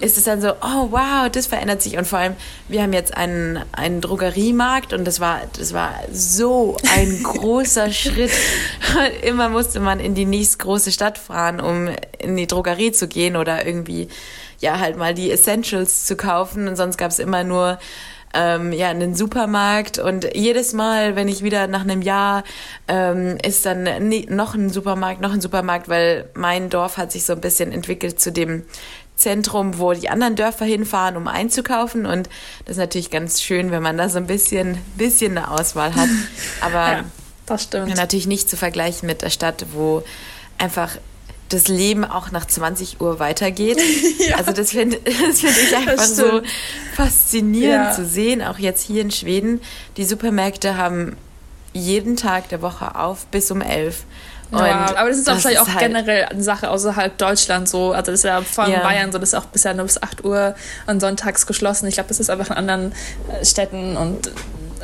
ist 0.00 0.16
es 0.16 0.24
dann 0.24 0.40
so, 0.40 0.50
oh 0.50 0.88
wow, 0.90 1.28
das 1.30 1.46
verändert 1.46 1.82
sich. 1.82 1.96
Und 1.96 2.06
vor 2.06 2.20
allem, 2.20 2.34
wir 2.68 2.82
haben 2.82 2.92
jetzt 2.92 3.16
einen, 3.16 3.64
einen 3.72 4.00
Drogeriemarkt 4.00 4.92
und 4.92 5.04
das 5.04 5.18
war, 5.18 5.40
das 5.58 5.72
war 5.72 5.92
so 6.12 6.76
ein 6.94 7.22
großer 7.24 7.90
Schritt. 7.92 8.32
Immer 9.22 9.48
musste 9.48 9.80
man 9.80 9.98
in 9.98 10.14
die 10.14 10.24
nächstgroße 10.24 10.92
Stadt 10.92 11.18
fahren, 11.18 11.60
um 11.60 11.88
in 12.18 12.36
die 12.36 12.46
Drogerie 12.46 12.92
zu 12.92 13.08
gehen 13.08 13.36
oder 13.36 13.66
irgendwie 13.66 14.08
ja 14.64 14.80
halt 14.80 14.96
mal 14.96 15.14
die 15.14 15.30
Essentials 15.30 16.04
zu 16.06 16.16
kaufen. 16.16 16.66
Und 16.66 16.76
sonst 16.76 16.96
gab 16.96 17.10
es 17.10 17.18
immer 17.18 17.44
nur 17.44 17.78
ähm, 18.34 18.72
ja, 18.72 18.90
in 18.90 18.98
den 18.98 19.14
Supermarkt 19.14 19.98
und 19.98 20.34
jedes 20.34 20.72
Mal, 20.72 21.14
wenn 21.14 21.28
ich 21.28 21.44
wieder 21.44 21.68
nach 21.68 21.82
einem 21.82 22.02
Jahr 22.02 22.42
ähm, 22.88 23.38
ist 23.44 23.64
dann 23.64 23.88
noch 24.28 24.54
ein 24.54 24.70
Supermarkt, 24.70 25.20
noch 25.20 25.32
ein 25.32 25.40
Supermarkt, 25.40 25.88
weil 25.88 26.28
mein 26.34 26.68
Dorf 26.68 26.96
hat 26.96 27.12
sich 27.12 27.24
so 27.24 27.32
ein 27.32 27.40
bisschen 27.40 27.70
entwickelt 27.70 28.20
zu 28.20 28.32
dem 28.32 28.64
Zentrum, 29.14 29.78
wo 29.78 29.92
die 29.92 30.08
anderen 30.08 30.34
Dörfer 30.34 30.64
hinfahren, 30.64 31.16
um 31.16 31.28
einzukaufen. 31.28 32.06
Und 32.06 32.28
das 32.64 32.72
ist 32.72 32.78
natürlich 32.78 33.10
ganz 33.10 33.40
schön, 33.40 33.70
wenn 33.70 33.82
man 33.82 33.96
da 33.96 34.08
so 34.08 34.18
ein 34.18 34.26
bisschen, 34.26 34.78
bisschen 34.96 35.38
eine 35.38 35.52
Auswahl 35.52 35.94
hat. 35.94 36.08
Aber 36.60 36.92
ja, 36.92 37.04
das 37.46 37.62
stimmt. 37.62 37.94
natürlich 37.94 38.26
nicht 38.26 38.50
zu 38.50 38.56
vergleichen 38.56 39.06
mit 39.06 39.22
der 39.22 39.30
Stadt, 39.30 39.66
wo 39.72 40.02
einfach 40.58 40.96
das 41.54 41.68
Leben 41.68 42.04
auch 42.04 42.30
nach 42.30 42.46
20 42.46 43.00
Uhr 43.00 43.18
weitergeht. 43.18 43.80
ja. 44.28 44.36
Also 44.36 44.52
das 44.52 44.72
finde 44.72 44.98
das 45.04 45.40
find 45.40 45.54
ich 45.56 45.76
einfach 45.76 46.04
so 46.04 46.42
faszinierend 46.94 47.86
ja. 47.86 47.92
zu 47.92 48.04
sehen, 48.04 48.42
auch 48.42 48.58
jetzt 48.58 48.82
hier 48.82 49.02
in 49.02 49.10
Schweden. 49.10 49.60
Die 49.96 50.04
Supermärkte 50.04 50.76
haben 50.76 51.16
jeden 51.72 52.16
Tag 52.16 52.48
der 52.48 52.62
Woche 52.62 52.96
auf 52.96 53.26
bis 53.26 53.50
um 53.50 53.60
11. 53.60 54.04
Und 54.50 54.60
ja, 54.60 54.94
aber 54.96 55.08
das 55.08 55.18
ist 55.18 55.28
auch 55.28 55.38
vielleicht 55.38 55.60
auch 55.60 55.68
halt 55.68 55.80
generell 55.80 56.26
eine 56.26 56.42
Sache 56.42 56.70
außerhalb 56.70 57.16
Deutschland 57.18 57.68
so. 57.68 57.92
Also 57.92 58.12
das 58.12 58.20
ist 58.20 58.24
ja 58.24 58.42
vor 58.42 58.64
allem 58.64 58.74
ja. 58.74 58.82
Bayern 58.82 59.10
so, 59.10 59.18
das 59.18 59.30
ist 59.30 59.34
auch 59.34 59.46
bisher 59.46 59.74
nur 59.74 59.86
bis 59.86 60.00
8 60.00 60.24
Uhr 60.24 60.54
und 60.86 61.00
sonntags 61.00 61.46
geschlossen. 61.46 61.88
Ich 61.88 61.94
glaube, 61.94 62.08
das 62.08 62.20
ist 62.20 62.30
einfach 62.30 62.50
in 62.50 62.56
anderen 62.56 62.92
äh, 63.32 63.44
Städten 63.44 63.96
und 63.96 64.30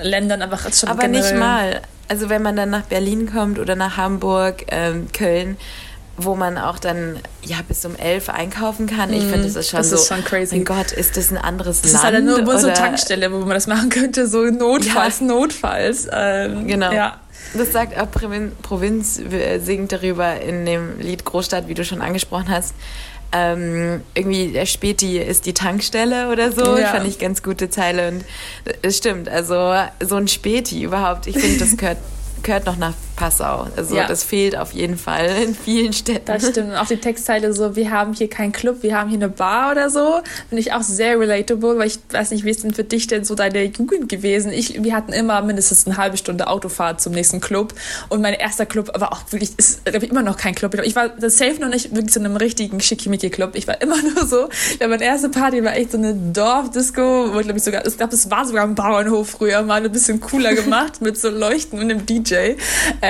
Ländern 0.02 0.42
einfach 0.42 0.72
schon 0.72 0.88
Aber 0.88 1.08
nicht 1.08 1.34
mal. 1.34 1.82
Also 2.08 2.28
wenn 2.28 2.42
man 2.42 2.56
dann 2.56 2.70
nach 2.70 2.82
Berlin 2.82 3.30
kommt 3.32 3.60
oder 3.60 3.76
nach 3.76 3.96
Hamburg, 3.96 4.64
ähm, 4.68 5.06
Köln, 5.12 5.56
wo 6.24 6.34
man 6.34 6.58
auch 6.58 6.78
dann 6.78 7.18
ja 7.42 7.56
bis 7.66 7.84
um 7.84 7.96
elf 7.96 8.28
einkaufen 8.28 8.86
kann. 8.86 9.12
Ich 9.12 9.24
finde, 9.24 9.44
das 9.44 9.56
ist 9.56 9.70
schon 9.70 9.78
das 9.78 9.90
so. 9.90 9.96
Ist 9.96 10.08
schon 10.08 10.24
crazy. 10.24 10.56
Mein 10.56 10.64
Gott, 10.64 10.92
ist 10.92 11.16
das 11.16 11.30
ein 11.30 11.38
anderes 11.38 11.82
das 11.82 11.92
Land? 11.92 12.04
Das 12.04 12.10
ist 12.12 12.28
halt 12.28 12.46
nur 12.46 12.58
so 12.58 12.66
eine 12.66 12.76
Tankstelle, 12.76 13.32
wo 13.32 13.38
man 13.38 13.50
das 13.50 13.66
machen 13.66 13.88
könnte, 13.90 14.26
so 14.26 14.44
notfalls, 14.44 15.20
ja. 15.20 15.26
notfalls. 15.26 16.08
Ähm, 16.12 16.66
genau. 16.66 16.92
Ja. 16.92 17.20
Das 17.54 17.72
sagt 17.72 17.98
auch 17.98 18.10
Provin 18.10 18.52
Provinz, 18.62 19.20
singt 19.62 19.92
darüber 19.92 20.40
in 20.40 20.66
dem 20.66 21.00
Lied 21.00 21.24
Großstadt, 21.24 21.68
wie 21.68 21.74
du 21.74 21.84
schon 21.84 22.00
angesprochen 22.02 22.48
hast. 22.48 22.74
Ähm, 23.32 24.02
irgendwie 24.14 24.48
der 24.48 24.66
Späti 24.66 25.18
ist 25.18 25.46
die 25.46 25.54
Tankstelle 25.54 26.30
oder 26.30 26.50
so. 26.52 26.76
Ja. 26.76 26.88
Fand 26.88 27.06
ich 27.06 27.18
ganz 27.18 27.42
gute 27.42 27.70
Zeile. 27.70 28.08
Und 28.08 28.24
es 28.82 28.96
stimmt, 28.96 29.28
also 29.28 29.74
so 30.04 30.16
ein 30.16 30.28
Späti 30.28 30.82
überhaupt, 30.82 31.26
ich 31.26 31.38
finde, 31.38 31.58
das 31.58 31.76
gehört, 31.76 31.98
gehört 32.42 32.66
noch 32.66 32.76
nach 32.76 32.94
Passau. 33.20 33.66
Also 33.76 33.96
ja. 33.96 34.06
das 34.06 34.24
fehlt 34.24 34.56
auf 34.56 34.72
jeden 34.72 34.96
Fall 34.96 35.26
in 35.44 35.54
vielen 35.54 35.92
Städten. 35.92 36.24
Das 36.24 36.48
stimmt. 36.48 36.70
Und 36.70 36.76
auch 36.76 36.86
die 36.86 36.96
Textzeile 36.96 37.52
so, 37.52 37.76
wir 37.76 37.90
haben 37.90 38.14
hier 38.14 38.30
keinen 38.30 38.50
Club, 38.50 38.82
wir 38.82 38.96
haben 38.96 39.10
hier 39.10 39.18
eine 39.18 39.28
Bar 39.28 39.72
oder 39.72 39.90
so, 39.90 40.22
finde 40.48 40.62
ich 40.62 40.72
auch 40.72 40.80
sehr 40.80 41.20
relatable, 41.20 41.76
weil 41.76 41.88
ich 41.88 41.98
weiß 42.10 42.30
nicht, 42.30 42.46
wie 42.46 42.50
ist 42.50 42.64
denn 42.64 42.72
für 42.72 42.82
dich 42.82 43.08
denn 43.08 43.24
so 43.24 43.34
deine 43.34 43.64
Jugend 43.64 44.08
gewesen? 44.08 44.54
Ich, 44.54 44.82
wir 44.82 44.94
hatten 44.94 45.12
immer 45.12 45.42
mindestens 45.42 45.86
eine 45.86 45.98
halbe 45.98 46.16
Stunde 46.16 46.46
Autofahrt 46.46 47.02
zum 47.02 47.12
nächsten 47.12 47.42
Club 47.42 47.74
und 48.08 48.22
mein 48.22 48.32
erster 48.32 48.64
Club 48.64 48.90
war 48.98 49.12
auch 49.12 49.20
wirklich, 49.30 49.50
ist 49.58 49.84
glaube 49.84 50.06
ich 50.06 50.10
immer 50.10 50.22
noch 50.22 50.38
kein 50.38 50.54
Club. 50.54 50.74
Ich 50.82 50.96
war 50.96 51.10
safe 51.18 51.60
noch 51.60 51.68
nicht 51.68 51.94
wirklich 51.94 52.14
zu 52.14 52.20
einem 52.20 52.36
richtigen 52.36 52.80
Schickimicki-Club. 52.80 53.50
Ich 53.54 53.66
war 53.66 53.82
immer 53.82 54.00
nur 54.14 54.26
so, 54.26 54.48
ja, 54.80 54.88
meine 54.88 55.04
erste 55.04 55.28
Party 55.28 55.62
war 55.62 55.76
echt 55.76 55.92
so 55.92 55.98
eine 55.98 56.14
Dorfdisco, 56.14 57.34
wo 57.34 57.38
ich 57.38 57.44
glaube 57.44 57.58
ich 57.58 57.64
sogar, 57.64 57.86
ich 57.86 57.98
glaube, 57.98 58.14
es 58.14 58.30
war 58.30 58.46
sogar 58.46 58.64
ein 58.64 58.74
Bauernhof 58.74 59.28
früher, 59.28 59.60
mal 59.60 59.84
ein 59.84 59.92
bisschen 59.92 60.20
cooler 60.20 60.54
gemacht 60.54 61.00
mit 61.02 61.18
so 61.18 61.28
Leuchten 61.28 61.78
und 61.78 61.90
einem 61.90 62.06
DJ. 62.06 62.54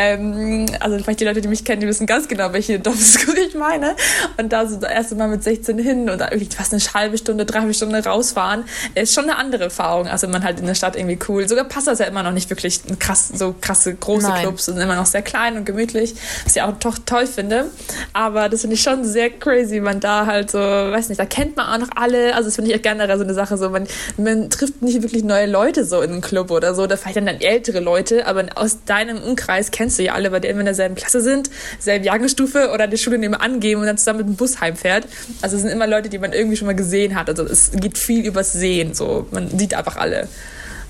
Ähm, 0.01 0.67
also 0.81 0.99
vielleicht 0.99 1.21
die 1.21 1.25
Leute, 1.25 1.43
die 1.43 1.49
mich 1.49 1.63
kennen, 1.63 1.81
die 1.81 1.87
wissen 1.87 2.07
ganz 2.07 2.27
genau, 2.27 2.55
welche 2.55 2.81
Dorfdisco 2.81 3.33
ich 3.33 3.55
meine. 3.55 3.97
Und 4.39 4.51
da 4.51 4.67
so 4.67 4.77
das 4.77 4.91
erste 4.91 5.15
Mal 5.15 5.29
mit 5.29 5.45
16 5.45 5.79
hin 5.79 6.09
und 6.09 6.19
da 6.19 6.31
irgendwie 6.31 6.55
fast 6.55 6.73
eine 6.73 6.83
halbe 6.95 7.19
Stunde, 7.19 7.45
dreiviertel 7.45 7.75
Stunde 7.75 8.03
rausfahren, 8.03 8.65
ist 8.95 9.13
schon 9.13 9.25
eine 9.25 9.37
andere 9.37 9.65
Erfahrung, 9.65 10.09
als 10.09 10.23
wenn 10.23 10.31
man 10.31 10.43
halt 10.43 10.59
in 10.59 10.67
der 10.67 10.75
Stadt 10.75 10.97
irgendwie 10.97 11.19
cool. 11.29 11.47
Sogar 11.47 11.65
passt 11.65 11.87
das 11.87 11.99
ja 11.99 12.07
immer 12.07 12.23
noch 12.23 12.33
nicht 12.33 12.49
wirklich 12.49 12.81
krass, 12.99 13.29
so 13.29 13.55
krasse 13.61 13.95
große 13.95 14.29
Nein. 14.29 14.43
Clubs 14.43 14.65
sind 14.65 14.79
immer 14.79 14.97
noch 14.97 15.05
sehr 15.05 15.23
klein 15.23 15.59
und 15.59 15.67
gemütlich, 15.67 16.15
was 16.45 16.57
ich 16.57 16.63
auch 16.63 16.73
doch 16.79 16.99
toll 17.05 17.27
finde. 17.27 17.67
Aber 18.15 18.49
das 18.49 18.63
finde 18.63 18.77
ich 18.77 18.83
schon 18.83 19.05
sehr 19.05 19.29
crazy, 19.29 19.81
man 19.81 20.01
da 20.01 20.25
halt 20.25 20.51
so, 20.51 20.59
weiß 20.59 21.11
nicht, 21.11 21.21
da 21.21 21.27
kennt 21.27 21.57
man 21.57 21.67
auch 21.67 21.87
noch 21.87 21.95
alle. 21.95 22.35
Also 22.35 22.49
das 22.49 22.57
finde 22.57 22.71
ich 22.71 22.79
auch 22.79 22.83
generell 22.83 23.19
so 23.19 23.25
eine 23.25 23.35
Sache, 23.35 23.59
so 23.59 23.69
man, 23.69 23.87
man 24.17 24.49
trifft 24.49 24.81
nicht 24.81 25.03
wirklich 25.03 25.25
neue 25.25 25.47
Leute 25.47 25.85
so 25.85 26.01
in 26.01 26.11
einem 26.11 26.21
Club 26.23 26.51
oder 26.51 26.75
so, 26.75 26.87
da 26.87 26.97
vielleicht 26.97 27.19
dann, 27.19 27.27
dann 27.27 27.41
ältere 27.41 27.81
Leute, 27.81 28.27
aber 28.27 28.47
aus 28.55 28.79
deinem 28.87 29.19
Umkreis 29.19 29.71
kennst 29.71 29.90
du 29.99 30.05
ja 30.05 30.15
alle, 30.15 30.33
weil 30.33 30.41
die 30.41 30.49
immer 30.49 30.61
in 30.61 30.67
derselben 30.67 30.95
Klasse 30.95 31.21
sind, 31.21 31.51
selbe 31.79 32.07
Jahrgangsstufe 32.07 32.71
oder 32.73 32.87
die 32.87 32.99
Schule 32.99 33.19
nebenan 33.19 33.61
gehen 33.61 33.79
und 33.79 33.87
dann 33.87 33.99
zusammen 33.99 34.19
mit 34.21 34.29
dem 34.29 34.37
Bus 34.37 34.61
heimfährt. 34.61 35.07
Also 35.43 35.57
es 35.57 35.63
sind 35.63 35.71
immer 35.71 35.87
Leute, 35.87 36.09
die 36.09 36.19
man 36.19 36.33
irgendwie 36.33 36.57
schon 36.57 36.67
mal 36.67 36.75
gesehen 36.75 37.15
hat. 37.15 37.29
Also 37.29 37.45
es 37.45 37.73
geht 37.73 37.99
viel 37.99 38.25
übers 38.25 38.53
Sehen. 38.53 38.95
So. 38.95 39.27
Man 39.31 39.57
sieht 39.59 39.75
einfach 39.75 39.97
alle. 39.97 40.29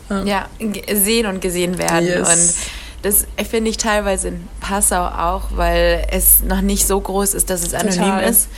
Ja, 0.09 0.25
ja 0.25 0.49
sehen 0.95 1.27
und 1.27 1.41
gesehen 1.41 1.79
werden. 1.79 2.07
Yes. 2.07 2.29
Und 2.29 2.55
das 3.03 3.27
finde 3.49 3.71
ich 3.71 3.77
teilweise 3.79 4.29
in 4.29 4.49
Passau 4.61 5.07
auch, 5.07 5.57
weil 5.57 6.07
es 6.11 6.43
noch 6.43 6.61
nicht 6.61 6.87
so 6.87 7.01
groß 7.01 7.35
ist, 7.35 7.49
dass 7.49 7.63
es 7.63 7.75
anonym 7.75 8.01
Total. 8.01 8.31
ist. 8.31 8.49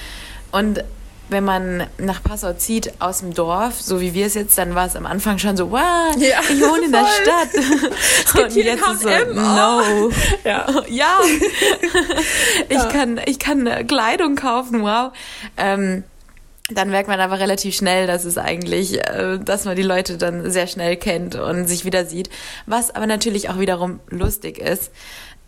Und 0.50 0.84
wenn 1.28 1.44
man 1.44 1.86
nach 1.98 2.22
Passau 2.22 2.52
zieht 2.52 2.92
aus 3.00 3.20
dem 3.20 3.32
Dorf, 3.32 3.80
so 3.80 4.00
wie 4.00 4.14
wir 4.14 4.26
es 4.26 4.34
jetzt, 4.34 4.58
dann 4.58 4.74
war 4.74 4.86
es 4.86 4.96
am 4.96 5.06
Anfang 5.06 5.38
schon 5.38 5.56
so, 5.56 5.70
wow, 5.70 6.14
ja, 6.16 6.40
ich 6.50 6.60
wohne 6.60 6.86
in 6.86 6.92
der 6.92 7.06
Stadt. 7.06 7.48
Es 8.24 8.32
gibt 8.32 8.44
Und 8.44 8.52
hier 8.52 8.64
jetzt 8.64 8.86
ist 8.86 9.02
so, 9.02 9.08
no. 9.34 10.10
Ja. 10.44 10.66
ja. 10.88 11.18
ich, 12.68 12.76
ja. 12.76 12.84
Kann, 12.86 13.20
ich 13.26 13.38
kann 13.38 13.86
Kleidung 13.86 14.36
kaufen, 14.36 14.82
wow. 14.82 15.12
Ähm, 15.56 16.04
dann 16.70 16.90
merkt 16.90 17.08
man 17.08 17.20
aber 17.20 17.38
relativ 17.38 17.74
schnell, 17.74 18.06
dass 18.06 18.24
es 18.24 18.38
eigentlich, 18.38 18.98
äh, 19.00 19.38
dass 19.38 19.64
man 19.64 19.76
die 19.76 19.82
Leute 19.82 20.16
dann 20.16 20.50
sehr 20.50 20.66
schnell 20.66 20.96
kennt 20.96 21.34
und 21.34 21.66
sich 21.66 21.84
wieder 21.84 22.06
sieht. 22.06 22.30
Was 22.66 22.94
aber 22.94 23.06
natürlich 23.06 23.50
auch 23.50 23.58
wiederum 23.58 24.00
lustig 24.08 24.58
ist. 24.58 24.90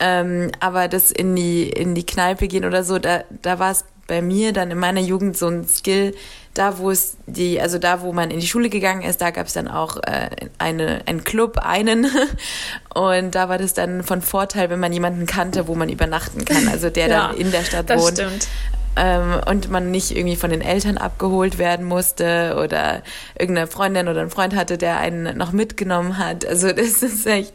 Ähm, 0.00 0.50
aber 0.60 0.88
das 0.88 1.12
in 1.12 1.36
die, 1.36 1.68
in 1.68 1.94
die 1.94 2.04
Kneipe 2.04 2.48
gehen 2.48 2.64
oder 2.64 2.82
so, 2.82 2.98
da, 2.98 3.22
da 3.42 3.58
war 3.58 3.70
es 3.70 3.84
bei 4.06 4.22
mir 4.22 4.52
dann 4.52 4.70
in 4.70 4.78
meiner 4.78 5.00
Jugend 5.00 5.36
so 5.36 5.48
ein 5.48 5.66
Skill, 5.66 6.14
da 6.54 6.78
wo 6.78 6.90
es 6.90 7.16
die, 7.26 7.60
also 7.60 7.78
da 7.78 8.00
wo 8.00 8.12
man 8.12 8.30
in 8.30 8.40
die 8.40 8.46
Schule 8.46 8.68
gegangen 8.68 9.02
ist, 9.02 9.20
da 9.20 9.30
gab 9.30 9.46
es 9.46 9.54
dann 9.54 9.68
auch 9.68 9.96
äh, 10.04 10.30
eine, 10.58 11.02
einen 11.06 11.24
Club, 11.24 11.58
einen. 11.58 12.06
Und 12.94 13.34
da 13.34 13.48
war 13.48 13.58
das 13.58 13.74
dann 13.74 14.04
von 14.04 14.22
Vorteil, 14.22 14.70
wenn 14.70 14.80
man 14.80 14.92
jemanden 14.92 15.26
kannte, 15.26 15.66
wo 15.66 15.74
man 15.74 15.88
übernachten 15.88 16.44
kann, 16.44 16.68
also 16.68 16.90
der 16.90 17.08
ja, 17.08 17.28
dann 17.28 17.36
in 17.36 17.50
der 17.50 17.64
Stadt 17.64 17.90
das 17.90 18.00
wohnt. 18.00 18.18
Stimmt. 18.18 18.48
Ähm, 18.96 19.40
und 19.46 19.70
man 19.70 19.90
nicht 19.90 20.16
irgendwie 20.16 20.36
von 20.36 20.50
den 20.50 20.60
Eltern 20.60 20.98
abgeholt 20.98 21.58
werden 21.58 21.84
musste 21.84 22.56
oder 22.62 23.02
irgendeine 23.36 23.66
Freundin 23.66 24.06
oder 24.06 24.20
ein 24.20 24.30
Freund 24.30 24.54
hatte, 24.54 24.78
der 24.78 24.98
einen 24.98 25.36
noch 25.36 25.50
mitgenommen 25.50 26.16
hat. 26.16 26.46
Also 26.46 26.68
das 26.72 27.02
ist 27.02 27.26
echt, 27.26 27.54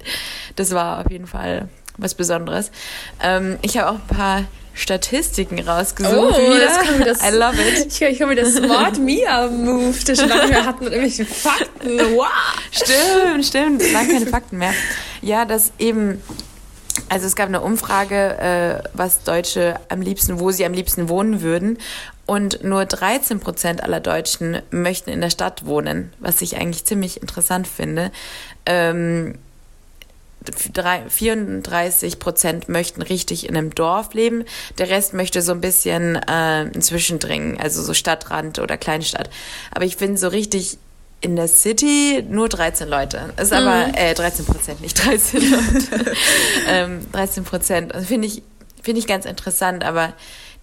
das 0.57 0.71
war 0.71 0.99
auf 0.99 1.09
jeden 1.09 1.27
Fall 1.27 1.69
was 1.97 2.15
Besonderes. 2.15 2.71
Ähm, 3.23 3.57
ich 3.61 3.77
habe 3.77 3.89
auch 3.89 3.95
ein 3.95 4.17
paar 4.17 4.43
Statistiken 4.79 5.59
rausgesucht. 5.59 6.15
Oh, 6.15 6.37
wieder. 6.37 6.65
das 6.65 6.79
kann 6.79 6.99
mir 6.99 7.05
das, 7.05 7.21
I 7.21 7.35
love 7.35 7.55
it. 7.61 7.87
Ich, 7.89 8.01
ich 8.01 8.21
habe 8.21 8.33
mir 8.33 8.41
das 8.41 8.55
Smart 8.55 8.97
Mia 8.97 9.47
Move, 9.47 9.95
das 10.05 10.19
schon 10.19 10.29
lange 10.29 10.47
mehr 10.47 10.65
hatten 10.65 10.85
mit 10.85 10.93
irgendwelchen 10.93 11.27
Fakten. 11.27 11.99
Wow. 12.15 12.27
Stimmt, 12.71 13.45
stimmt. 13.45 13.91
Lange 13.91 14.13
keine 14.13 14.25
Fakten 14.27 14.57
mehr. 14.57 14.73
Ja, 15.21 15.45
das 15.45 15.73
eben, 15.79 16.21
also 17.09 17.27
es 17.27 17.35
gab 17.35 17.47
eine 17.47 17.61
Umfrage, 17.61 18.37
äh, 18.37 18.89
was 18.93 19.23
Deutsche 19.23 19.79
am 19.89 20.01
liebsten, 20.01 20.39
wo 20.39 20.51
sie 20.51 20.65
am 20.65 20.73
liebsten 20.73 21.09
wohnen 21.09 21.41
würden. 21.41 21.77
Und 22.25 22.63
nur 22.63 22.85
13 22.85 23.39
Prozent 23.39 23.83
aller 23.83 23.99
Deutschen 23.99 24.61
möchten 24.71 25.09
in 25.09 25.19
der 25.19 25.31
Stadt 25.31 25.65
wohnen, 25.65 26.13
was 26.19 26.41
ich 26.41 26.57
eigentlich 26.57 26.85
ziemlich 26.85 27.21
interessant 27.21 27.67
finde. 27.67 28.11
Ähm, 28.65 29.35
34 30.55 32.19
Prozent 32.19 32.69
möchten 32.69 33.01
richtig 33.01 33.47
in 33.47 33.57
einem 33.57 33.73
Dorf 33.73 34.13
leben. 34.13 34.45
Der 34.77 34.89
Rest 34.89 35.13
möchte 35.13 35.41
so 35.41 35.51
ein 35.51 35.61
bisschen 35.61 36.15
äh, 36.15 36.71
Zwischendringen, 36.79 37.59
also 37.59 37.81
so 37.81 37.93
Stadtrand 37.93 38.59
oder 38.59 38.77
Kleinstadt. 38.77 39.29
Aber 39.71 39.85
ich 39.85 39.95
finde 39.95 40.17
so 40.17 40.27
richtig 40.27 40.77
in 41.21 41.35
der 41.35 41.47
City 41.47 42.23
nur 42.27 42.47
13 42.47 42.87
Leute. 42.87 43.33
Ist 43.37 43.51
aber, 43.51 43.87
mhm. 43.87 43.93
äh, 43.95 44.13
13 44.13 44.45
Prozent, 44.45 44.81
nicht 44.81 45.05
13 45.05 45.51
Leute. 45.51 46.15
ähm, 46.67 47.05
13 47.11 47.43
Prozent. 47.43 47.93
Also 47.93 48.07
finde 48.07 48.27
ich, 48.27 48.41
finde 48.81 48.99
ich 48.99 49.07
ganz 49.07 49.25
interessant, 49.25 49.83
aber 49.83 50.13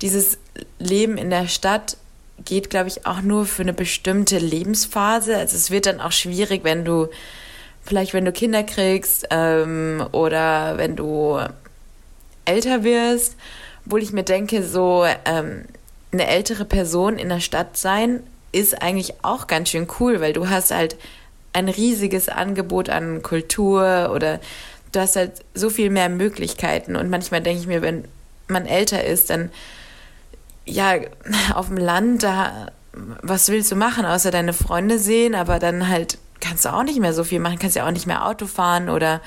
dieses 0.01 0.39
Leben 0.79 1.19
in 1.19 1.31
der 1.31 1.49
Stadt 1.49 1.97
geht, 2.45 2.71
glaube 2.71 2.89
ich, 2.89 3.07
auch 3.07 3.23
nur 3.23 3.47
für 3.47 3.63
eine 3.63 3.73
bestimmte 3.73 4.39
Lebensphase. 4.39 5.37
Also 5.37 5.57
es 5.57 5.71
wird 5.71 5.87
dann 5.87 6.01
auch 6.01 6.13
schwierig, 6.13 6.65
wenn 6.65 6.85
du, 6.85 7.09
vielleicht 7.87 8.15
wenn 8.15 8.25
du 8.25 8.33
Kinder 8.33 8.63
kriegst 8.63 9.27
ähm, 9.31 10.05
oder 10.13 10.79
wenn 10.79 10.97
du 10.97 11.39
älter 12.45 12.85
wirst, 12.85 13.37
obwohl 13.85 14.03
ich 14.03 14.13
mir 14.13 14.25
denke, 14.25 14.63
so 14.63 15.05
ähm, 15.25 15.65
eine 16.13 16.27
ältere 16.27 16.65
Person 16.65 17.19
in 17.19 17.29
der 17.29 17.41
Stadt 17.41 17.77
sein 17.77 18.23
ist 18.53 18.81
eigentlich 18.81 19.15
auch 19.23 19.47
ganz 19.47 19.71
schön 19.71 19.87
cool, 20.01 20.21
weil 20.21 20.33
du 20.33 20.49
hast 20.49 20.71
halt 20.71 20.97
ein 21.53 21.69
riesiges 21.69 22.29
Angebot 22.29 22.89
an 22.89 23.23
Kultur 23.23 24.11
oder 24.15 24.41
du 24.93 25.01
hast 25.01 25.17
halt 25.17 25.33
so 25.55 25.71
viel 25.71 25.91
mehr 25.91 26.09
Möglichkeiten. 26.09 26.97
Und 26.97 27.11
manchmal 27.11 27.43
denke 27.43 27.61
ich 27.61 27.67
mir, 27.67 27.83
wenn 27.83 28.07
man 28.49 28.67
älter 28.67 29.05
ist, 29.05 29.31
dann 29.31 29.51
ja, 30.65 30.97
auf 31.55 31.69
dem 31.69 31.77
Land, 31.77 32.23
da, 32.23 32.69
was 32.93 33.49
willst 33.49 33.71
du 33.71 33.77
machen, 33.77 34.05
außer 34.05 34.31
deine 34.31 34.53
Freunde 34.53 34.99
sehen, 34.99 35.35
aber 35.35 35.59
dann 35.59 35.89
halt 35.89 36.19
kannst 36.47 36.65
du 36.65 36.73
auch 36.73 36.83
nicht 36.83 37.01
mehr 37.01 37.13
so 37.13 37.25
viel 37.25 37.41
machen, 37.41 37.59
kannst 37.59 37.77
ja 37.77 37.87
auch 37.87 37.91
nicht 37.93 38.07
mehr 38.07 38.27
Auto 38.27 38.47
fahren 38.47 38.89
oder 38.89 39.21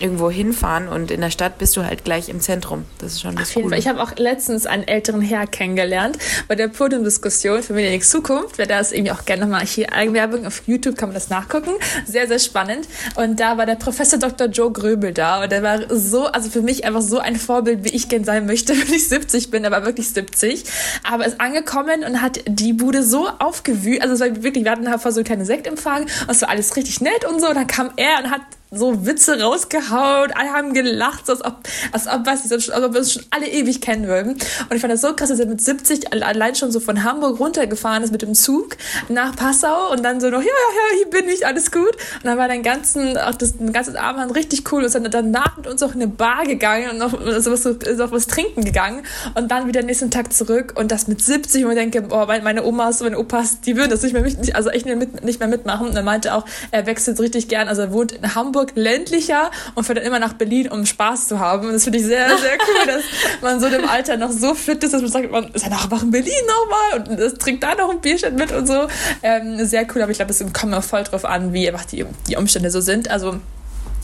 irgendwo 0.00 0.30
hinfahren 0.30 0.88
und 0.88 1.10
in 1.10 1.20
der 1.20 1.30
Stadt 1.30 1.58
bist 1.58 1.76
du 1.76 1.84
halt 1.84 2.04
gleich 2.04 2.28
im 2.28 2.40
Zentrum. 2.40 2.84
Das 2.98 3.12
ist 3.12 3.20
schon 3.20 3.36
das 3.36 3.52
Fall. 3.52 3.74
Ich 3.74 3.88
habe 3.88 4.02
auch 4.02 4.16
letztens 4.16 4.66
einen 4.66 4.86
älteren 4.86 5.20
Herr 5.20 5.46
kennengelernt 5.46 6.18
bei 6.48 6.54
der 6.54 6.68
Podiumdiskussion 6.68 7.62
für 7.62 7.72
Medienix 7.72 8.10
Zukunft. 8.10 8.58
Wer 8.58 8.66
das 8.66 8.92
irgendwie 8.92 9.12
auch 9.12 9.24
gerne 9.24 9.42
nochmal 9.42 9.64
hier 9.64 9.92
Eigenwerbung 9.92 10.46
auf 10.46 10.62
YouTube 10.66 10.96
kann 10.96 11.10
man 11.10 11.14
das 11.14 11.28
nachgucken. 11.30 11.70
Sehr, 12.06 12.26
sehr 12.26 12.38
spannend. 12.38 12.88
Und 13.14 13.40
da 13.40 13.58
war 13.58 13.66
der 13.66 13.76
Professor 13.76 14.18
Dr. 14.18 14.48
Joe 14.48 14.72
Gröbel 14.72 15.12
da 15.12 15.42
und 15.42 15.52
der 15.52 15.62
war 15.62 15.94
so, 15.94 16.26
also 16.26 16.50
für 16.50 16.62
mich 16.62 16.84
einfach 16.84 17.02
so 17.02 17.18
ein 17.18 17.36
Vorbild, 17.36 17.84
wie 17.84 17.90
ich 17.90 18.08
gern 18.08 18.24
sein 18.24 18.46
möchte, 18.46 18.72
wenn 18.78 18.92
ich 18.92 19.08
70 19.08 19.50
bin, 19.50 19.64
aber 19.66 19.84
wirklich 19.84 20.10
70. 20.10 20.64
Aber 21.02 21.26
ist 21.26 21.40
angekommen 21.40 22.04
und 22.04 22.22
hat 22.22 22.40
die 22.46 22.72
Bude 22.72 23.02
so 23.02 23.28
aufgewühlt. 23.38 24.02
Also 24.02 24.14
es 24.14 24.20
war 24.20 24.42
wirklich, 24.42 24.64
wir 24.64 24.70
hatten 24.70 24.86
vor 24.98 25.12
so 25.12 25.20
eine 25.20 25.24
kleine 25.24 25.44
Sektempfang 25.44 26.02
und 26.02 26.30
es 26.30 26.42
war 26.42 26.48
alles 26.48 26.76
richtig 26.76 27.00
nett 27.00 27.24
und 27.24 27.40
so. 27.40 27.48
Und 27.48 27.56
dann 27.56 27.66
kam 27.66 27.90
er 27.96 28.18
und 28.22 28.30
hat 28.30 28.40
so 28.70 29.04
Witze 29.04 29.40
rausgehauen, 29.40 30.30
alle 30.32 30.50
haben 30.50 30.72
gelacht, 30.72 31.26
so 31.26 31.32
als 31.32 31.44
ob, 31.44 31.58
als 31.90 32.06
ob, 32.06 32.24
weiß 32.24 32.44
ich, 32.44 32.52
als 32.52 32.70
ob 32.70 32.92
wir 32.92 33.00
uns 33.00 33.12
schon 33.12 33.24
alle 33.30 33.48
ewig 33.48 33.80
kennen 33.80 34.06
würden. 34.06 34.32
Und 34.32 34.74
ich 34.74 34.80
fand 34.80 34.92
das 34.92 35.00
so 35.00 35.12
krass, 35.14 35.28
dass 35.28 35.40
er 35.40 35.46
mit 35.46 35.60
70 35.60 36.12
allein 36.12 36.54
schon 36.54 36.70
so 36.70 36.78
von 36.78 37.02
Hamburg 37.02 37.40
runtergefahren 37.40 38.04
ist 38.04 38.12
mit 38.12 38.22
dem 38.22 38.34
Zug 38.34 38.76
nach 39.08 39.34
Passau 39.34 39.90
und 39.90 40.04
dann 40.04 40.20
so 40.20 40.30
noch, 40.30 40.40
ja, 40.40 40.46
ja, 40.46 40.50
ja, 40.50 40.96
hier 40.98 41.10
bin 41.10 41.28
ich, 41.28 41.46
alles 41.46 41.72
gut. 41.72 41.90
Und 41.90 42.24
dann 42.24 42.38
war 42.38 42.46
den 42.46 42.62
ganzen, 42.62 43.18
auch 43.18 43.34
das, 43.34 43.56
den 43.56 43.72
ganzen 43.72 43.96
Abend 43.96 44.34
richtig 44.36 44.70
cool 44.70 44.80
und 44.80 44.86
ist 44.86 44.94
dann 44.94 45.10
danach 45.10 45.56
mit 45.56 45.66
uns 45.66 45.82
auch 45.82 45.94
in 45.94 46.02
eine 46.02 46.08
Bar 46.08 46.44
gegangen 46.44 46.90
und 46.90 46.98
noch, 46.98 47.20
also 47.20 47.50
was, 47.50 47.66
ist 47.66 48.00
auch 48.00 48.12
was 48.12 48.28
trinken 48.28 48.64
gegangen 48.64 49.02
und 49.34 49.50
dann 49.50 49.66
wieder 49.66 49.82
nächsten 49.82 50.12
Tag 50.12 50.32
zurück 50.32 50.74
und 50.76 50.92
das 50.92 51.08
mit 51.08 51.20
70 51.20 51.64
und 51.64 51.72
ich 51.72 51.76
denke, 51.76 52.02
boah, 52.02 52.26
meine 52.26 52.64
Omas, 52.64 53.00
meine 53.00 53.18
Opas, 53.18 53.60
die 53.62 53.76
würden 53.76 53.90
das 53.90 54.02
nicht 54.02 54.12
mehr, 54.12 54.24
also 54.54 54.70
echt 54.70 54.86
nicht 54.86 55.40
mehr 55.40 55.48
mitmachen. 55.48 55.88
Und 55.88 55.96
er 55.96 56.02
meinte 56.02 56.34
auch, 56.34 56.44
er 56.70 56.86
wechselt 56.86 57.18
richtig 57.18 57.48
gern, 57.48 57.66
also 57.66 57.82
er 57.82 57.92
wohnt 57.92 58.12
in 58.12 58.34
Hamburg 58.34 58.59
Hamburg 58.60 58.72
ländlicher 58.74 59.50
und 59.74 59.84
fährt 59.84 59.98
dann 59.98 60.04
immer 60.04 60.18
nach 60.18 60.34
Berlin, 60.34 60.68
um 60.68 60.84
Spaß 60.84 61.28
zu 61.28 61.38
haben. 61.40 61.68
Und 61.68 61.74
das 61.74 61.84
finde 61.84 61.98
ich 61.98 62.04
sehr, 62.04 62.28
sehr 62.38 62.58
cool, 62.58 62.86
dass 62.86 63.02
man 63.40 63.60
so 63.60 63.66
im 63.66 63.88
Alter 63.88 64.16
noch 64.16 64.30
so 64.30 64.54
fit 64.54 64.82
ist, 64.84 64.92
dass 64.92 65.02
man 65.02 65.10
sagt, 65.10 65.30
man 65.30 65.48
ist 65.52 65.64
ja 65.64 65.70
nach 65.70 66.02
in 66.02 66.10
Berlin 66.10 66.32
nochmal 66.46 67.08
und 67.08 67.38
trinkt 67.38 67.62
da 67.62 67.74
noch 67.74 67.90
ein 67.90 68.00
Bierchen 68.00 68.34
mit 68.34 68.52
und 68.52 68.66
so. 68.66 68.86
Ähm, 69.22 69.64
sehr 69.64 69.86
cool, 69.94 70.02
aber 70.02 70.12
ich 70.12 70.18
glaube, 70.18 70.30
es 70.30 70.38
kommt 70.38 70.72
immer 70.72 70.82
voll 70.82 71.02
drauf 71.04 71.24
an, 71.24 71.52
wie 71.52 71.68
einfach 71.68 71.84
die, 71.84 72.04
die 72.28 72.36
Umstände 72.36 72.70
so 72.70 72.80
sind. 72.80 73.10
Also 73.10 73.40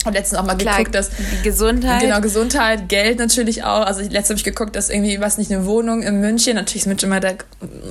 und 0.07 0.13
letztens 0.13 0.39
auch 0.39 0.45
mal 0.45 0.55
Klar, 0.55 0.77
geguckt, 0.77 0.95
dass 0.95 1.09
Gesundheit. 1.43 2.01
Genau, 2.01 2.21
Gesundheit, 2.21 2.89
Geld 2.89 3.19
natürlich 3.19 3.63
auch. 3.63 3.85
Also 3.85 4.01
letztens 4.01 4.29
habe 4.29 4.37
ich 4.37 4.43
geguckt, 4.43 4.75
dass 4.75 4.89
irgendwie, 4.89 5.19
was 5.19 5.37
nicht, 5.37 5.51
eine 5.51 5.65
Wohnung 5.65 6.03
in 6.03 6.19
München, 6.19 6.55
natürlich 6.55 6.83
ist 6.83 6.87
München 6.87 7.09
immer 7.09 7.19
das 7.19 7.35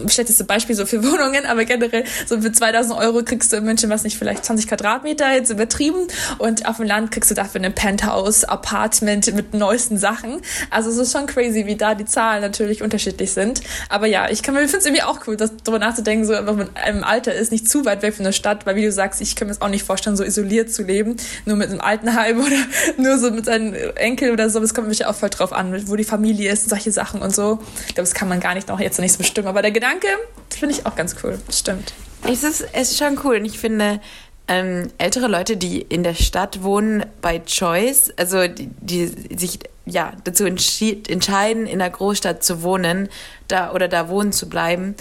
schlechteste 0.08 0.44
Beispiel 0.44 0.74
so 0.74 0.86
für 0.86 1.02
Wohnungen, 1.10 1.46
aber 1.46 1.64
generell 1.64 2.04
so 2.26 2.40
für 2.40 2.52
2000 2.52 2.98
Euro 2.98 3.22
kriegst 3.22 3.52
du 3.52 3.56
in 3.56 3.64
München, 3.64 3.90
was 3.90 4.04
nicht, 4.04 4.18
vielleicht 4.18 4.44
20 4.44 4.68
Quadratmeter, 4.68 5.32
jetzt 5.32 5.50
übertrieben. 5.50 6.06
Und 6.38 6.66
auf 6.66 6.76
dem 6.76 6.86
Land 6.86 7.10
kriegst 7.10 7.30
du 7.30 7.34
dafür 7.34 7.60
ein 7.60 7.74
Penthouse, 7.74 8.44
Apartment 8.44 9.34
mit 9.34 9.54
neuesten 9.54 9.98
Sachen. 9.98 10.40
Also 10.70 10.90
es 10.90 10.96
ist 10.96 11.12
schon 11.12 11.26
crazy, 11.26 11.66
wie 11.66 11.76
da 11.76 11.94
die 11.94 12.04
Zahlen 12.04 12.40
natürlich 12.40 12.82
unterschiedlich 12.82 13.32
sind. 13.32 13.60
Aber 13.88 14.06
ja, 14.06 14.28
ich 14.30 14.42
kann 14.42 14.54
mir, 14.54 14.60
finde 14.60 14.78
es 14.78 14.86
irgendwie 14.86 15.02
auch 15.02 15.26
cool, 15.26 15.36
das 15.36 15.52
darüber 15.64 15.78
nachzudenken, 15.78 16.26
so 16.26 16.32
wenn 16.32 16.44
man 16.44 16.70
im 16.88 17.04
Alter 17.04 17.34
ist, 17.34 17.52
nicht 17.52 17.68
zu 17.68 17.84
weit 17.84 18.02
weg 18.02 18.14
von 18.14 18.24
der 18.24 18.32
Stadt, 18.32 18.66
weil 18.66 18.76
wie 18.76 18.82
du 18.82 18.92
sagst, 18.92 19.20
ich 19.20 19.36
kann 19.36 19.48
mir 19.48 19.54
das 19.54 19.62
auch 19.62 19.68
nicht 19.68 19.84
vorstellen, 19.84 20.16
so 20.16 20.24
isoliert 20.24 20.72
zu 20.72 20.82
leben, 20.82 21.16
nur 21.44 21.56
mit 21.56 21.70
einem 21.70 21.80
alten 21.80 22.05
Altenheim 22.06 22.40
oder 22.40 22.56
nur 22.96 23.18
so 23.18 23.30
mit 23.30 23.44
seinen 23.44 23.74
Enkeln 23.96 24.32
oder 24.32 24.50
so. 24.50 24.60
Das 24.60 24.74
kommt 24.74 24.88
mich 24.88 25.06
auch 25.06 25.14
voll 25.14 25.30
drauf 25.30 25.52
an, 25.52 25.88
wo 25.88 25.96
die 25.96 26.04
Familie 26.04 26.52
ist 26.52 26.64
und 26.64 26.70
solche 26.70 26.92
Sachen 26.92 27.22
und 27.22 27.34
so. 27.34 27.58
Ich 27.88 27.94
glaube, 27.94 28.08
das 28.08 28.14
kann 28.14 28.28
man 28.28 28.40
gar 28.40 28.54
nicht 28.54 28.68
noch 28.68 28.80
jetzt 28.80 28.98
nicht 28.98 29.12
so 29.12 29.18
bestimmen. 29.18 29.48
Aber 29.48 29.62
der 29.62 29.72
Gedanke 29.72 30.08
finde 30.50 30.74
ich 30.74 30.86
auch 30.86 30.96
ganz 30.96 31.16
cool. 31.22 31.38
Stimmt. 31.50 31.92
Es 32.30 32.42
ist, 32.42 32.66
es 32.72 32.92
ist 32.92 32.98
schon 32.98 33.18
cool. 33.24 33.36
Und 33.36 33.44
ich 33.44 33.58
finde, 33.58 34.00
ähm, 34.48 34.90
ältere 34.98 35.26
Leute, 35.26 35.56
die 35.56 35.80
in 35.80 36.02
der 36.02 36.14
Stadt 36.14 36.62
wohnen, 36.62 37.04
by 37.20 37.40
choice, 37.44 38.12
also 38.16 38.46
die, 38.46 38.68
die 38.80 39.06
sich 39.36 39.58
ja 39.84 40.12
dazu 40.24 40.44
entscheiden, 40.44 41.66
in 41.66 41.78
der 41.78 41.90
Großstadt 41.90 42.42
zu 42.42 42.62
wohnen, 42.62 43.08
da 43.48 43.72
oder 43.72 43.88
da 43.88 44.08
wohnen 44.08 44.32
zu 44.32 44.48
bleiben, 44.48 44.96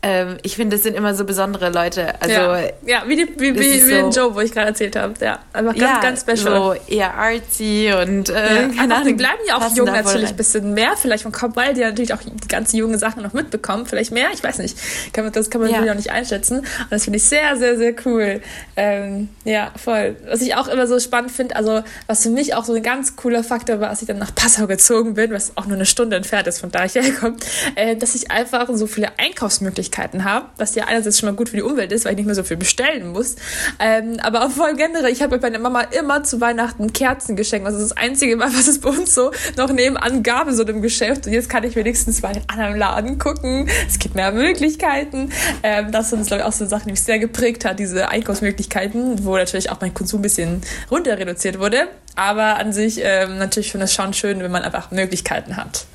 ähm, 0.00 0.36
ich 0.42 0.54
finde, 0.54 0.76
das 0.76 0.84
sind 0.84 0.94
immer 0.94 1.12
so 1.14 1.24
besondere 1.24 1.70
Leute. 1.70 2.20
Also, 2.20 2.32
ja, 2.32 2.60
ja 2.86 3.02
wie, 3.08 3.16
die, 3.16 3.28
wie, 3.36 3.54
wie, 3.54 3.58
wie 3.58 3.80
so, 3.80 4.10
Joe, 4.10 4.34
wo 4.34 4.40
ich 4.40 4.52
gerade 4.52 4.68
erzählt 4.68 4.94
habe. 4.94 5.14
Ja, 5.20 5.40
einfach 5.52 5.74
ganz, 5.74 5.80
ja, 5.80 6.00
ganz 6.00 6.20
special. 6.20 6.36
So 6.38 6.74
eher 6.86 7.14
artsy 7.14 7.92
und 8.00 8.28
äh, 8.28 8.32
ja, 8.32 8.68
keine 8.68 8.94
Ahnung. 8.94 9.08
Die 9.08 9.14
bleiben 9.14 9.40
ja 9.48 9.56
auch 9.56 9.74
jung 9.74 9.86
natürlich 9.86 10.28
ein 10.30 10.36
bisschen 10.36 10.72
mehr, 10.72 10.92
vielleicht 10.96 11.24
von 11.24 11.32
Kopf, 11.32 11.56
weil 11.56 11.74
die 11.74 11.80
natürlich 11.80 12.14
auch 12.14 12.20
die 12.22 12.48
ganzen 12.48 12.76
jungen 12.76 12.96
Sachen 12.96 13.24
noch 13.24 13.32
mitbekommen. 13.32 13.86
Vielleicht 13.86 14.12
mehr, 14.12 14.28
ich 14.32 14.42
weiß 14.42 14.58
nicht. 14.58 14.78
Kann 15.12 15.24
man, 15.24 15.32
das 15.32 15.50
kann 15.50 15.60
man 15.60 15.68
ja. 15.68 15.78
natürlich 15.78 15.90
auch 15.90 15.96
nicht 15.96 16.10
einschätzen. 16.12 16.58
Und 16.58 16.90
das 16.90 17.02
finde 17.02 17.16
ich 17.16 17.24
sehr, 17.24 17.56
sehr, 17.56 17.76
sehr 17.76 17.94
cool. 18.04 18.40
Ähm, 18.76 19.30
ja, 19.42 19.72
voll. 19.74 20.14
Was 20.28 20.42
ich 20.42 20.54
auch 20.54 20.68
immer 20.68 20.86
so 20.86 21.00
spannend 21.00 21.32
finde, 21.32 21.56
also 21.56 21.82
was 22.06 22.22
für 22.22 22.30
mich 22.30 22.54
auch 22.54 22.64
so 22.64 22.74
ein 22.74 22.84
ganz 22.84 23.16
cooler 23.16 23.42
Faktor 23.42 23.80
war, 23.80 23.90
als 23.90 24.02
ich 24.02 24.06
dann 24.06 24.18
nach 24.18 24.32
Passau 24.32 24.68
gezogen 24.68 25.14
bin, 25.14 25.32
was 25.32 25.56
auch 25.56 25.66
nur 25.66 25.74
eine 25.74 25.86
Stunde 25.86 26.14
entfernt 26.14 26.46
ist, 26.46 26.60
von 26.60 26.70
da 26.70 26.84
ich 26.84 26.94
herkomme, 26.94 27.36
äh, 27.74 27.96
dass 27.96 28.14
ich 28.14 28.30
einfach 28.30 28.68
so 28.72 28.86
viele 28.86 29.08
Einkaufsmöglichkeiten 29.18 29.87
Möglichkeiten 29.88 30.24
habe, 30.24 30.46
was 30.56 30.74
ja 30.74 30.84
einerseits 30.84 31.18
schon 31.18 31.28
mal 31.28 31.34
gut 31.34 31.48
für 31.48 31.56
die 31.56 31.62
Umwelt 31.62 31.92
ist, 31.92 32.04
weil 32.04 32.12
ich 32.12 32.18
nicht 32.18 32.26
mehr 32.26 32.34
so 32.34 32.42
viel 32.42 32.56
bestellen 32.56 33.12
muss. 33.12 33.36
Ähm, 33.78 34.18
aber 34.22 34.44
auch 34.44 34.50
voll 34.50 34.74
generell, 34.74 35.10
ich 35.10 35.22
habe 35.22 35.38
bei 35.38 35.50
meiner 35.50 35.58
Mama 35.58 35.82
immer 35.82 36.22
zu 36.22 36.40
Weihnachten 36.40 36.92
Kerzen 36.92 37.36
geschenkt. 37.36 37.66
Das 37.66 37.74
ist 37.74 37.90
das 37.90 37.96
Einzige 37.96 38.36
Mal, 38.36 38.52
was 38.52 38.68
es 38.68 38.80
bei 38.80 38.90
uns 38.90 39.14
so 39.14 39.32
noch 39.56 39.72
nebenan 39.72 40.22
gab 40.22 40.48
so 40.50 40.62
einem 40.62 40.82
Geschäft. 40.82 41.26
Und 41.26 41.32
jetzt 41.32 41.48
kann 41.48 41.64
ich 41.64 41.76
wenigstens 41.76 42.22
mal 42.22 42.36
in 42.36 42.42
anderen 42.46 42.76
Laden 42.76 43.18
gucken. 43.18 43.68
Es 43.86 43.98
gibt 43.98 44.14
mehr 44.14 44.32
Möglichkeiten. 44.32 45.30
Ähm, 45.62 45.92
das 45.92 46.10
sind, 46.10 46.26
glaube 46.26 46.42
ich, 46.42 46.48
auch 46.48 46.52
so 46.52 46.66
Sachen, 46.66 46.86
die 46.86 46.92
mich 46.92 47.02
sehr 47.02 47.18
geprägt 47.18 47.64
hat, 47.64 47.78
diese 47.78 48.08
Einkaufsmöglichkeiten, 48.08 49.24
wo 49.24 49.36
natürlich 49.36 49.70
auch 49.70 49.80
mein 49.80 49.94
Konsum 49.94 50.20
ein 50.20 50.22
bisschen 50.22 50.62
runter 50.90 51.18
reduziert 51.18 51.58
wurde. 51.58 51.88
Aber 52.16 52.56
an 52.56 52.72
sich 52.72 53.00
ähm, 53.02 53.38
natürlich 53.38 53.72
finde 53.72 53.86
ich 53.86 53.92
schon 53.92 54.12
schön, 54.12 54.40
wenn 54.40 54.50
man 54.50 54.62
einfach 54.62 54.90
Möglichkeiten 54.90 55.56
hat. 55.56 55.86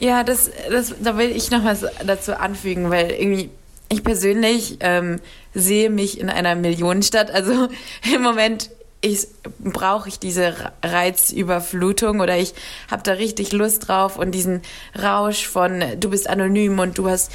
Ja, 0.00 0.24
das, 0.24 0.50
das, 0.70 0.94
da 0.98 1.16
will 1.18 1.30
ich 1.30 1.50
noch 1.50 1.64
was 1.64 1.84
dazu 2.04 2.38
anfügen, 2.38 2.90
weil 2.90 3.10
irgendwie 3.10 3.50
ich 3.90 4.02
persönlich 4.02 4.78
ähm, 4.80 5.20
sehe 5.52 5.90
mich 5.90 6.18
in 6.18 6.30
einer 6.30 6.54
Millionenstadt. 6.54 7.30
Also 7.30 7.68
im 8.14 8.22
Moment 8.22 8.70
ich, 9.02 9.28
brauche 9.58 10.08
ich 10.08 10.18
diese 10.18 10.54
Reizüberflutung 10.82 12.20
oder 12.20 12.36
ich 12.36 12.54
habe 12.90 13.02
da 13.02 13.12
richtig 13.12 13.52
Lust 13.52 13.88
drauf 13.88 14.16
und 14.16 14.32
diesen 14.32 14.62
Rausch 15.00 15.46
von 15.46 15.82
du 15.98 16.10
bist 16.10 16.28
anonym 16.28 16.78
und 16.78 16.98
du 16.98 17.08
hast 17.08 17.32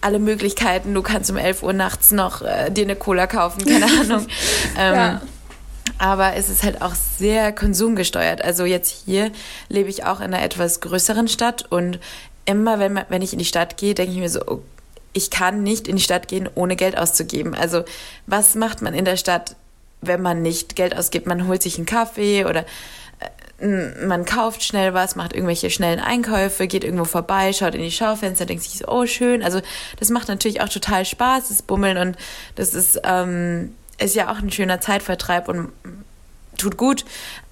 alle 0.00 0.18
Möglichkeiten, 0.18 0.94
du 0.94 1.02
kannst 1.02 1.30
um 1.30 1.36
11 1.36 1.62
Uhr 1.62 1.74
nachts 1.74 2.12
noch 2.12 2.42
äh, 2.42 2.70
dir 2.70 2.84
eine 2.84 2.96
Cola 2.96 3.26
kaufen, 3.26 3.64
keine 3.64 3.84
Ahnung. 4.00 4.26
ähm, 4.78 4.94
ja 4.94 5.20
aber 5.98 6.34
es 6.34 6.48
ist 6.48 6.62
halt 6.62 6.82
auch 6.82 6.94
sehr 6.94 7.52
konsumgesteuert. 7.52 8.42
Also 8.42 8.64
jetzt 8.64 9.04
hier 9.04 9.30
lebe 9.68 9.88
ich 9.88 10.04
auch 10.04 10.20
in 10.20 10.26
einer 10.26 10.42
etwas 10.42 10.80
größeren 10.80 11.28
Stadt 11.28 11.64
und 11.70 11.98
immer, 12.44 12.78
wenn, 12.78 13.00
wenn 13.08 13.22
ich 13.22 13.32
in 13.32 13.38
die 13.38 13.44
Stadt 13.44 13.76
gehe, 13.76 13.94
denke 13.94 14.12
ich 14.12 14.18
mir 14.18 14.28
so, 14.28 14.40
oh, 14.46 14.62
ich 15.12 15.30
kann 15.30 15.62
nicht 15.62 15.88
in 15.88 15.96
die 15.96 16.02
Stadt 16.02 16.28
gehen, 16.28 16.48
ohne 16.54 16.76
Geld 16.76 16.98
auszugeben. 16.98 17.54
Also 17.54 17.84
was 18.26 18.54
macht 18.54 18.82
man 18.82 18.94
in 18.94 19.06
der 19.06 19.16
Stadt, 19.16 19.56
wenn 20.02 20.20
man 20.20 20.42
nicht 20.42 20.76
Geld 20.76 20.96
ausgibt? 20.96 21.26
Man 21.26 21.48
holt 21.48 21.62
sich 21.62 21.76
einen 21.76 21.86
Kaffee 21.86 22.44
oder 22.44 22.66
äh, 23.60 24.04
man 24.04 24.26
kauft 24.26 24.62
schnell 24.62 24.92
was, 24.92 25.16
macht 25.16 25.32
irgendwelche 25.32 25.70
schnellen 25.70 26.00
Einkäufe, 26.00 26.66
geht 26.66 26.84
irgendwo 26.84 27.06
vorbei, 27.06 27.54
schaut 27.54 27.74
in 27.74 27.80
die 27.80 27.90
Schaufenster, 27.90 28.44
denkt 28.44 28.64
sich 28.64 28.78
so, 28.78 28.88
oh 28.88 29.06
schön. 29.06 29.42
Also 29.42 29.62
das 29.98 30.10
macht 30.10 30.28
natürlich 30.28 30.60
auch 30.60 30.68
total 30.68 31.06
Spaß, 31.06 31.48
das 31.48 31.62
Bummeln 31.62 31.96
und 31.96 32.16
das 32.54 32.74
ist 32.74 33.00
ähm, 33.02 33.74
ist 33.98 34.14
ja 34.14 34.30
auch 34.30 34.38
ein 34.38 34.50
schöner 34.50 34.80
Zeitvertreib 34.80 35.48
und 35.48 35.72
tut 36.56 36.76
gut, 36.76 37.04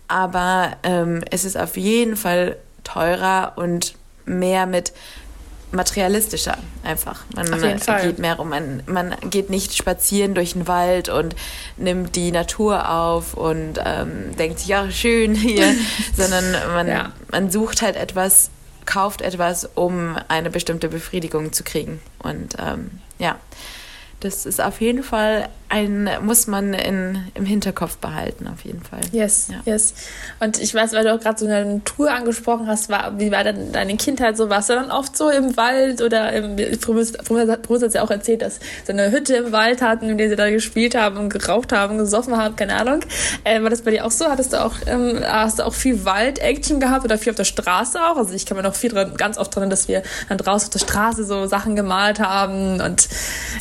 aber 0.09 0.77
ähm, 0.83 1.23
es 1.31 1.45
ist 1.45 1.57
auf 1.57 1.77
jeden 1.77 2.17
Fall 2.17 2.57
teurer 2.85 3.53
und 3.57 3.95
mehr 4.27 4.67
mit 4.67 4.93
materialistischer 5.73 6.57
einfach. 6.83 7.25
Man 7.35 7.51
geht 8.03 8.19
mehr 8.19 8.39
um, 8.39 8.49
man, 8.49 8.83
man 8.87 9.15
geht 9.29 9.51
nicht 9.51 9.77
spazieren 9.77 10.35
durch 10.35 10.53
den 10.53 10.69
Wald 10.69 11.09
und 11.09 11.35
nimmt 11.77 12.17
die 12.17 12.31
Natur 12.31 12.89
auf 12.89 13.35
und 13.35 13.81
ähm, 13.85 14.37
denkt 14.39 14.61
sich, 14.61 14.69
ja, 14.69 14.91
schön 14.91 15.35
hier, 15.35 15.75
sondern 16.17 16.53
man, 16.73 16.89
ja. 16.89 17.13
man 17.31 17.51
sucht 17.51 17.83
halt 17.83 17.97
etwas, 17.97 18.51
kauft 18.87 19.21
etwas, 19.21 19.69
um 19.75 20.17
eine 20.29 20.51
bestimmte 20.51 20.89
Befriedigung 20.89 21.53
zu 21.53 21.65
kriegen. 21.65 22.01
Und 22.21 22.57
ähm, 22.59 22.91
ja, 23.19 23.37
das 24.25 24.47
ist 24.47 24.61
auf 24.61 24.81
jeden 24.81 25.03
Fall 25.03 25.49
ein, 25.69 26.09
muss 26.23 26.47
man 26.47 26.73
in, 26.73 27.19
im 27.35 27.45
Hinterkopf 27.45 27.97
behalten, 27.97 28.47
auf 28.47 28.65
jeden 28.65 28.83
Fall. 28.83 29.01
Yes, 29.13 29.49
ja. 29.51 29.57
yes. 29.65 29.95
Und 30.39 30.61
ich 30.61 30.73
weiß, 30.73 30.93
weil 30.93 31.05
du 31.05 31.13
auch 31.13 31.21
gerade 31.21 31.39
so 31.39 31.47
eine 31.47 31.83
Tour 31.85 32.13
angesprochen 32.13 32.69
hast, 32.69 32.89
war, 32.91 33.19
wie 33.19 33.33
war 33.33 33.43
denn 33.43 33.73
deine 33.73 33.97
Kindheit 33.97 34.37
so? 34.37 34.49
Warst 34.49 34.71
du 34.71 34.75
dann 34.75 34.91
oft 34.91 35.17
so 35.17 35.31
im 35.31 35.57
Wald 35.57 36.01
oder 36.01 36.33
im, 36.33 36.57
Bruce 36.57 37.83
hat 37.83 37.95
ja 37.95 38.03
auch 38.03 38.11
erzählt, 38.11 38.43
dass 38.43 38.61
sie 38.85 38.93
eine 38.93 39.11
Hütte 39.11 39.35
im 39.37 39.53
Wald 39.53 39.83
hatten, 39.83 40.09
in 40.09 40.17
der 40.17 40.29
sie 40.29 40.37
da 40.37 40.49
gespielt 40.49 40.95
haben 40.95 41.17
und 41.17 41.29
geraucht 41.31 41.73
haben, 41.73 41.99
gesoffen 41.99 42.37
haben, 42.37 42.55
keine 42.57 42.77
Ahnung. 42.77 43.01
Äh, 43.43 43.61
war 43.63 43.71
das 43.71 43.83
bei 43.83 43.91
dir 43.91 44.07
auch 44.07 44.13
so? 44.13 44.27
Hattest 44.27 44.53
du 44.53 44.65
auch, 44.65 44.75
ähm, 44.87 45.21
hast 45.27 45.59
du 45.59 45.67
auch 45.67 45.75
viel 45.75 46.05
Wald-Action 46.05 46.79
gehabt 46.79 47.05
oder 47.05 47.19
viel 47.19 47.31
auf 47.31 47.37
der 47.37 47.45
Straße 47.45 47.99
auch? 48.01 48.17
Also 48.17 48.33
ich 48.33 48.47
kann 48.47 48.57
mir 48.57 48.63
noch 48.63 48.77
viel 48.77 48.91
dran, 48.91 49.17
ganz 49.17 49.39
oft 49.39 49.57
dran, 49.57 49.71
dass 49.71 49.89
wir 49.89 50.03
dann 50.29 50.39
draußen 50.39 50.69
auf 50.69 50.73
der 50.73 50.79
Straße 50.79 51.25
so 51.25 51.47
Sachen 51.47 51.75
gemalt 51.75 52.21
haben 52.21 52.81
und 52.81 53.09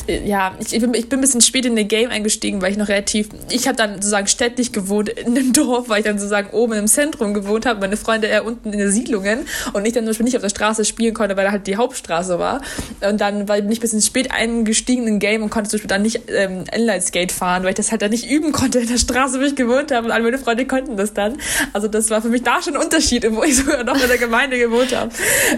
äh, 0.06 0.24
ja, 0.24 0.52
ich, 0.60 0.72
ich, 0.72 0.80
bin, 0.80 0.94
ich 0.94 1.08
bin 1.08 1.18
ein 1.18 1.22
bisschen 1.22 1.40
spät 1.40 1.66
in 1.66 1.76
den 1.76 1.88
Game 1.88 2.10
eingestiegen, 2.10 2.62
weil 2.62 2.72
ich 2.72 2.78
noch 2.78 2.88
relativ, 2.88 3.28
ich 3.50 3.66
habe 3.66 3.76
dann 3.76 3.94
sozusagen 3.94 4.26
städtlich 4.26 4.72
gewohnt 4.72 5.08
in 5.08 5.28
einem 5.28 5.52
Dorf, 5.52 5.88
weil 5.88 5.98
ich 6.00 6.04
dann 6.04 6.18
sozusagen 6.18 6.50
oben 6.50 6.74
im 6.74 6.86
Zentrum 6.86 7.34
gewohnt 7.34 7.66
habe, 7.66 7.80
meine 7.80 7.96
Freunde 7.96 8.26
eher 8.26 8.44
unten 8.44 8.72
in 8.72 8.78
den 8.78 8.90
Siedlungen 8.90 9.46
und 9.72 9.86
ich 9.86 9.92
dann 9.92 10.04
zum 10.04 10.10
Beispiel 10.10 10.24
nicht 10.24 10.36
auf 10.36 10.42
der 10.42 10.48
Straße 10.48 10.84
spielen 10.84 11.14
konnte, 11.14 11.36
weil 11.36 11.44
da 11.44 11.52
halt 11.52 11.66
die 11.66 11.76
Hauptstraße 11.76 12.38
war. 12.38 12.60
Und 13.08 13.20
dann 13.20 13.48
war 13.48 13.58
ich 13.58 13.64
ein 13.64 13.68
bisschen 13.68 14.02
spät 14.02 14.30
eingestiegen 14.30 15.06
in 15.06 15.18
Game 15.18 15.42
und 15.42 15.50
konnte 15.50 15.70
zum 15.70 15.78
Beispiel 15.78 15.88
dann 15.88 16.02
nicht 16.02 16.22
ähm, 16.28 16.64
Inline-Skate 16.72 17.32
fahren, 17.32 17.62
weil 17.62 17.70
ich 17.70 17.76
das 17.76 17.90
halt 17.90 18.02
dann 18.02 18.10
nicht 18.10 18.30
üben 18.30 18.52
konnte 18.52 18.80
in 18.80 18.88
der 18.88 18.98
Straße, 18.98 19.38
wo 19.40 19.44
ich 19.44 19.56
gewohnt 19.56 19.92
habe 19.92 20.06
und 20.06 20.12
alle 20.12 20.24
meine 20.24 20.38
Freunde 20.38 20.66
konnten 20.66 20.96
das 20.96 21.14
dann. 21.14 21.38
Also 21.72 21.88
das 21.88 22.10
war 22.10 22.22
für 22.22 22.28
mich 22.28 22.42
da 22.42 22.62
schon 22.62 22.76
ein 22.76 22.82
Unterschied, 22.82 23.26
wo 23.32 23.42
ich 23.42 23.56
sogar 23.56 23.84
noch 23.84 24.00
in 24.00 24.08
der 24.08 24.18
Gemeinde 24.18 24.58
gewohnt 24.58 24.94
habe. 24.94 25.10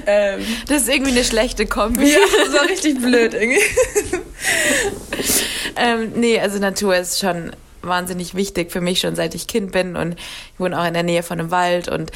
Ähm, 0.06 0.40
das 0.68 0.82
ist 0.82 0.88
irgendwie 0.88 1.12
eine 1.12 1.24
schlechte 1.24 1.66
Kombi. 1.66 2.10
Ja, 2.10 2.18
das 2.44 2.54
war 2.54 2.68
richtig 2.68 3.00
blöd 3.00 3.34
irgendwie. 3.34 3.60
ähm, 5.76 6.12
nee, 6.16 6.40
also 6.40 6.58
Natur 6.58 6.96
ist 6.96 7.18
schon 7.18 7.52
wahnsinnig 7.82 8.34
wichtig 8.34 8.72
für 8.72 8.80
mich 8.80 9.00
schon 9.00 9.14
seit 9.14 9.34
ich 9.34 9.46
Kind 9.46 9.72
bin 9.72 9.96
und 9.96 10.14
ich 10.14 10.60
wohne 10.60 10.80
auch 10.80 10.86
in 10.86 10.94
der 10.94 11.02
Nähe 11.02 11.22
von 11.22 11.38
einem 11.38 11.50
Wald 11.50 11.88
und 11.88 12.10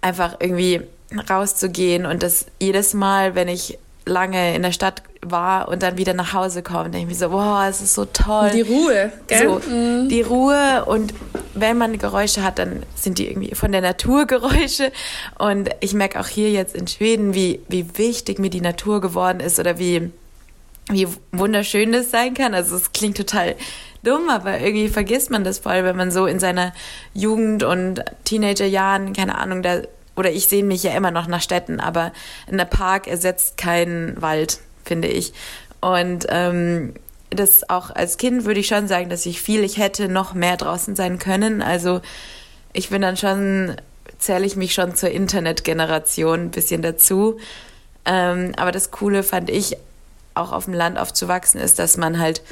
einfach 0.00 0.36
irgendwie 0.40 0.80
rauszugehen 1.28 2.06
und 2.06 2.22
das 2.22 2.46
jedes 2.60 2.94
Mal, 2.94 3.34
wenn 3.34 3.48
ich 3.48 3.78
lange 4.04 4.54
in 4.54 4.62
der 4.62 4.72
Stadt 4.72 5.02
war 5.20 5.68
und 5.68 5.82
dann 5.82 5.96
wieder 5.96 6.14
nach 6.14 6.32
Hause 6.32 6.62
komme, 6.62 6.90
denke 6.90 6.98
ich 6.98 7.06
mir 7.06 7.14
so, 7.14 7.30
wow, 7.30 7.64
es 7.68 7.80
ist 7.80 7.94
so 7.94 8.04
toll. 8.04 8.50
Die 8.52 8.62
Ruhe, 8.62 9.12
gell? 9.28 9.48
So, 9.48 9.70
mhm. 9.70 10.08
Die 10.08 10.22
Ruhe 10.22 10.84
und 10.86 11.14
wenn 11.54 11.78
man 11.78 11.98
Geräusche 11.98 12.42
hat, 12.42 12.58
dann 12.58 12.82
sind 12.96 13.18
die 13.18 13.28
irgendwie 13.28 13.54
von 13.54 13.70
der 13.70 13.80
Natur 13.80 14.26
Geräusche 14.26 14.90
und 15.38 15.70
ich 15.80 15.94
merke 15.94 16.18
auch 16.18 16.26
hier 16.26 16.50
jetzt 16.50 16.74
in 16.74 16.88
Schweden, 16.88 17.34
wie, 17.34 17.60
wie 17.68 17.86
wichtig 17.96 18.38
mir 18.38 18.50
die 18.50 18.60
Natur 18.60 19.00
geworden 19.00 19.40
ist 19.40 19.60
oder 19.60 19.78
wie 19.78 20.10
wie 20.88 21.08
wunderschön 21.30 21.92
das 21.92 22.10
sein 22.10 22.34
kann. 22.34 22.54
Also 22.54 22.76
es 22.76 22.92
klingt 22.92 23.16
total 23.16 23.56
dumm, 24.02 24.28
aber 24.28 24.58
irgendwie 24.58 24.88
vergisst 24.88 25.30
man 25.30 25.44
das 25.44 25.60
voll, 25.60 25.84
wenn 25.84 25.96
man 25.96 26.10
so 26.10 26.26
in 26.26 26.40
seiner 26.40 26.72
Jugend 27.14 27.62
und 27.62 28.04
Teenagerjahren, 28.24 29.12
keine 29.12 29.38
Ahnung, 29.38 29.62
da 29.62 29.82
oder 30.14 30.30
ich 30.30 30.46
sehe 30.46 30.64
mich 30.64 30.82
ja 30.82 30.92
immer 30.92 31.10
noch 31.10 31.26
nach 31.26 31.40
Städten, 31.40 31.80
aber 31.80 32.12
in 32.46 32.58
der 32.58 32.66
Park 32.66 33.06
ersetzt 33.06 33.56
keinen 33.56 34.20
Wald, 34.20 34.60
finde 34.84 35.08
ich. 35.08 35.32
Und 35.80 36.26
ähm, 36.28 36.94
das 37.30 37.68
auch 37.70 37.90
als 37.90 38.18
Kind 38.18 38.44
würde 38.44 38.60
ich 38.60 38.66
schon 38.66 38.88
sagen, 38.88 39.08
dass 39.08 39.24
ich 39.24 39.40
viel, 39.40 39.64
ich 39.64 39.78
hätte 39.78 40.08
noch 40.08 40.34
mehr 40.34 40.56
draußen 40.58 40.96
sein 40.96 41.18
können. 41.18 41.62
Also 41.62 42.02
ich 42.74 42.90
bin 42.90 43.00
dann 43.00 43.16
schon, 43.16 43.76
zähle 44.18 44.44
ich 44.44 44.56
mich 44.56 44.74
schon 44.74 44.94
zur 44.94 45.10
Internetgeneration 45.10 46.40
ein 46.40 46.50
bisschen 46.50 46.82
dazu. 46.82 47.38
Ähm, 48.04 48.52
aber 48.56 48.70
das 48.70 48.90
Coole 48.90 49.22
fand 49.22 49.48
ich 49.48 49.76
auch 50.34 50.52
auf 50.52 50.66
dem 50.66 50.74
Land 50.74 50.98
aufzuwachsen 50.98 51.60
ist, 51.60 51.78
dass 51.78 51.96
man 51.96 52.18
halt 52.18 52.42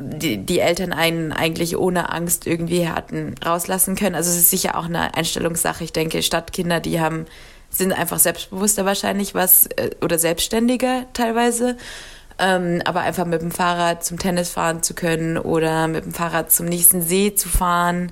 die, 0.00 0.38
die 0.38 0.60
Eltern 0.60 0.92
einen 0.92 1.32
eigentlich 1.32 1.76
ohne 1.76 2.12
Angst 2.12 2.46
irgendwie 2.46 2.88
hatten 2.88 3.34
rauslassen 3.44 3.94
können. 3.94 4.14
Also 4.14 4.30
es 4.30 4.36
ist 4.36 4.50
sicher 4.50 4.76
auch 4.76 4.86
eine 4.86 5.14
Einstellungssache. 5.14 5.84
Ich 5.84 5.92
denke, 5.92 6.22
Stadtkinder, 6.22 6.80
die 6.80 7.00
haben, 7.00 7.26
sind 7.70 7.92
einfach 7.92 8.18
selbstbewusster 8.18 8.84
wahrscheinlich 8.84 9.34
was 9.34 9.66
äh, 9.76 9.90
oder 10.02 10.18
selbstständiger 10.18 11.06
teilweise. 11.12 11.76
Ähm, 12.36 12.82
aber 12.84 13.00
einfach 13.02 13.26
mit 13.26 13.42
dem 13.42 13.52
Fahrrad 13.52 14.04
zum 14.04 14.18
Tennis 14.18 14.50
fahren 14.50 14.82
zu 14.82 14.94
können 14.94 15.38
oder 15.38 15.86
mit 15.86 16.04
dem 16.04 16.12
Fahrrad 16.12 16.50
zum 16.50 16.66
nächsten 16.66 17.00
See 17.00 17.32
zu 17.34 17.48
fahren, 17.48 18.10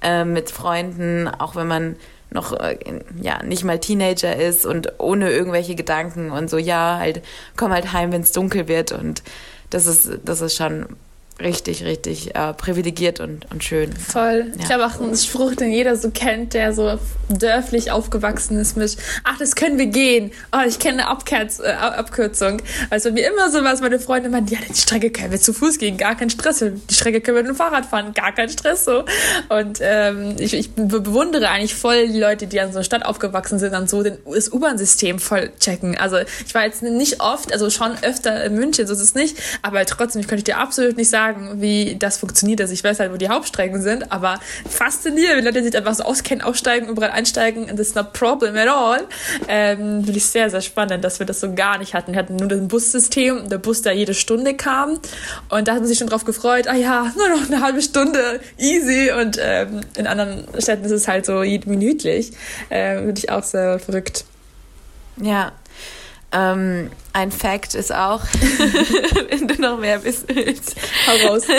äh, 0.00 0.24
mit 0.24 0.50
Freunden, 0.52 1.26
auch 1.26 1.56
wenn 1.56 1.66
man 1.66 1.96
noch 2.34 2.52
äh, 2.52 2.76
ja 3.20 3.42
nicht 3.42 3.64
mal 3.64 3.78
Teenager 3.78 4.36
ist 4.36 4.66
und 4.66 4.92
ohne 4.98 5.30
irgendwelche 5.30 5.74
Gedanken 5.74 6.30
und 6.30 6.50
so 6.50 6.58
ja 6.58 6.98
halt 6.98 7.22
komm 7.56 7.72
halt 7.72 7.92
heim, 7.92 8.12
wenn 8.12 8.22
es 8.22 8.32
dunkel 8.32 8.68
wird 8.68 8.92
und 8.92 9.22
das 9.70 9.86
ist 9.86 10.18
das 10.24 10.40
ist 10.40 10.56
schon 10.56 10.86
richtig, 11.40 11.84
richtig 11.84 12.34
äh, 12.34 12.52
privilegiert 12.54 13.20
und, 13.20 13.50
und 13.50 13.64
schön. 13.64 13.92
Voll. 13.92 14.52
Ja. 14.54 14.60
Ich 14.60 14.66
glaube 14.66 14.86
auch 14.86 15.00
ein 15.00 15.16
Spruch, 15.16 15.54
den 15.54 15.72
jeder 15.72 15.96
so 15.96 16.10
kennt, 16.10 16.54
der 16.54 16.72
so 16.72 16.98
dörflich 17.28 17.90
aufgewachsen 17.90 18.58
ist 18.58 18.76
mit, 18.76 18.96
ach, 19.24 19.38
das 19.38 19.56
können 19.56 19.78
wir 19.78 19.86
gehen. 19.86 20.30
Oh, 20.52 20.60
ich 20.66 20.78
kenne 20.78 21.02
eine 21.02 21.10
Abkerz, 21.10 21.58
äh, 21.58 21.72
Abkürzung. 21.72 22.62
Also 22.90 23.10
mir 23.10 23.28
immer 23.28 23.50
so 23.50 23.64
was, 23.64 23.80
meine 23.80 23.98
Freunde 23.98 24.28
meinen, 24.28 24.46
ja, 24.46 24.58
die 24.68 24.78
Strecke 24.78 25.10
können 25.10 25.32
wir 25.32 25.40
zu 25.40 25.52
Fuß 25.52 25.78
gehen, 25.78 25.96
gar 25.96 26.16
kein 26.16 26.30
Stress. 26.30 26.60
Die 26.60 26.94
Strecke 26.94 27.20
können 27.20 27.36
wir 27.36 27.42
mit 27.42 27.50
dem 27.50 27.56
Fahrrad 27.56 27.86
fahren, 27.86 28.14
gar 28.14 28.32
kein 28.32 28.48
Stress 28.48 28.84
so. 28.84 29.04
Und 29.48 29.78
ähm, 29.80 30.36
ich, 30.38 30.54
ich 30.54 30.70
bewundere 30.72 31.48
eigentlich 31.48 31.74
voll 31.74 32.08
die 32.08 32.20
Leute, 32.20 32.46
die 32.46 32.60
an 32.60 32.70
so 32.70 32.78
einer 32.78 32.84
Stadt 32.84 33.04
aufgewachsen 33.04 33.58
sind 33.58 33.74
und 33.74 33.90
so 33.90 34.02
den, 34.02 34.18
das 34.32 34.52
U-Bahn-System 34.52 35.18
voll 35.18 35.50
checken. 35.58 35.96
Also 35.98 36.18
ich 36.46 36.54
war 36.54 36.64
jetzt 36.64 36.82
nicht 36.82 37.20
oft, 37.20 37.52
also 37.52 37.70
schon 37.70 37.92
öfter 38.02 38.44
in 38.44 38.54
München, 38.54 38.86
so 38.86 38.92
ist 38.92 39.00
es 39.00 39.14
nicht, 39.14 39.36
aber 39.62 39.84
trotzdem, 39.86 40.20
ich 40.20 40.28
könnte 40.28 40.44
dir 40.44 40.58
absolut 40.58 40.96
nicht 40.96 41.10
sagen, 41.10 41.23
sagen, 41.24 41.60
wie 41.60 41.96
das 41.98 42.18
funktioniert. 42.18 42.60
Also 42.60 42.72
ich 42.72 42.84
weiß 42.84 43.00
halt, 43.00 43.12
wo 43.12 43.16
die 43.16 43.28
Hauptstrecken 43.28 43.80
sind, 43.80 44.12
aber 44.12 44.40
faszinierend, 44.68 45.38
wenn 45.38 45.44
Leute 45.44 45.62
sich 45.62 45.76
einfach 45.76 45.94
so 45.94 46.04
auskennen, 46.04 46.44
aussteigen, 46.44 46.88
überall 46.88 47.10
einsteigen, 47.10 47.68
and 47.70 47.78
it's 47.80 47.94
not 47.94 48.12
problem 48.12 48.56
at 48.56 48.68
all. 48.68 49.00
Ähm, 49.48 50.04
Finde 50.04 50.18
ich 50.18 50.26
sehr, 50.26 50.50
sehr 50.50 50.60
spannend, 50.60 51.04
dass 51.04 51.18
wir 51.18 51.26
das 51.26 51.40
so 51.40 51.54
gar 51.54 51.78
nicht 51.78 51.94
hatten. 51.94 52.12
Wir 52.12 52.18
hatten 52.18 52.36
nur 52.36 52.48
das 52.48 52.60
Bussystem, 52.68 53.48
der 53.48 53.58
Bus, 53.58 53.82
der 53.82 53.94
jede 53.94 54.14
Stunde 54.14 54.54
kam 54.54 54.98
und 55.48 55.68
da 55.68 55.72
hat 55.72 55.80
man 55.80 55.88
sich 55.88 55.98
schon 55.98 56.08
drauf 56.08 56.24
gefreut, 56.24 56.68
ah 56.68 56.74
ja, 56.74 57.12
nur 57.16 57.28
noch 57.28 57.50
eine 57.50 57.60
halbe 57.60 57.82
Stunde, 57.82 58.40
easy 58.58 59.10
und 59.18 59.38
ähm, 59.40 59.80
in 59.96 60.06
anderen 60.06 60.44
Städten 60.58 60.84
ist 60.84 60.92
es 60.92 61.08
halt 61.08 61.26
so 61.26 61.40
minütlich. 61.40 62.32
Äh, 62.68 62.96
Finde 62.96 63.18
ich 63.18 63.30
auch 63.30 63.42
sehr 63.42 63.78
verrückt. 63.78 64.24
Ja, 65.16 65.52
ähm, 66.34 66.90
ein 67.12 67.30
Fact 67.30 67.74
ist 67.74 67.94
auch, 67.94 68.20
wenn 69.30 69.46
du 69.46 69.60
noch 69.60 69.78
mehr 69.78 70.02
wissen 70.02 70.26
willst. 70.34 70.74
Hau 71.06 71.28
raus. 71.28 71.44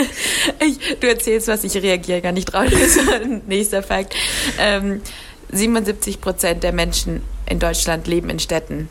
Ich, 0.59 0.99
du 0.99 1.07
erzählst 1.07 1.47
was, 1.47 1.63
ich 1.63 1.75
reagiere 1.75 2.21
gar 2.21 2.31
nicht 2.31 2.45
drauf. 2.45 2.65
Nächster 3.47 3.83
Fact. 3.83 4.15
Ähm, 4.59 5.01
77 5.51 6.21
Prozent 6.21 6.63
der 6.63 6.71
Menschen 6.71 7.21
in 7.45 7.59
Deutschland 7.59 8.07
leben 8.07 8.29
in 8.29 8.39
Städten. 8.39 8.89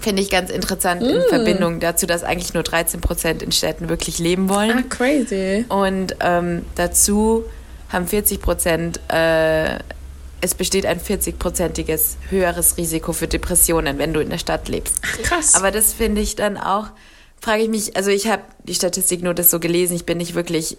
Finde 0.00 0.22
ich 0.22 0.30
ganz 0.30 0.50
interessant 0.50 1.02
mm. 1.02 1.04
in 1.04 1.22
Verbindung 1.28 1.80
dazu, 1.80 2.06
dass 2.06 2.24
eigentlich 2.24 2.54
nur 2.54 2.62
13 2.62 3.00
Prozent 3.00 3.42
in 3.42 3.52
Städten 3.52 3.88
wirklich 3.88 4.18
leben 4.18 4.48
wollen. 4.48 4.78
Ah, 4.78 4.82
crazy. 4.88 5.64
Und 5.68 6.16
ähm, 6.20 6.64
dazu 6.74 7.44
haben 7.90 8.06
40 8.06 8.40
Prozent 8.40 9.00
äh, 9.08 9.78
es 10.42 10.54
besteht 10.54 10.84
ein 10.84 11.00
40-prozentiges 11.00 12.16
höheres 12.28 12.76
Risiko 12.76 13.12
für 13.12 13.28
Depressionen, 13.28 13.98
wenn 13.98 14.12
du 14.12 14.20
in 14.20 14.28
der 14.28 14.38
Stadt 14.38 14.68
lebst. 14.68 14.96
Ach, 15.02 15.22
krass. 15.22 15.54
Aber 15.54 15.70
das 15.70 15.92
finde 15.92 16.20
ich 16.20 16.34
dann 16.34 16.58
auch, 16.58 16.88
frage 17.40 17.62
ich 17.62 17.68
mich, 17.68 17.96
also 17.96 18.10
ich 18.10 18.26
habe 18.26 18.42
die 18.64 18.74
Statistik 18.74 19.22
nur 19.22 19.34
das 19.34 19.50
so 19.50 19.60
gelesen, 19.60 19.94
ich 19.94 20.04
bin 20.04 20.18
nicht 20.18 20.34
wirklich 20.34 20.76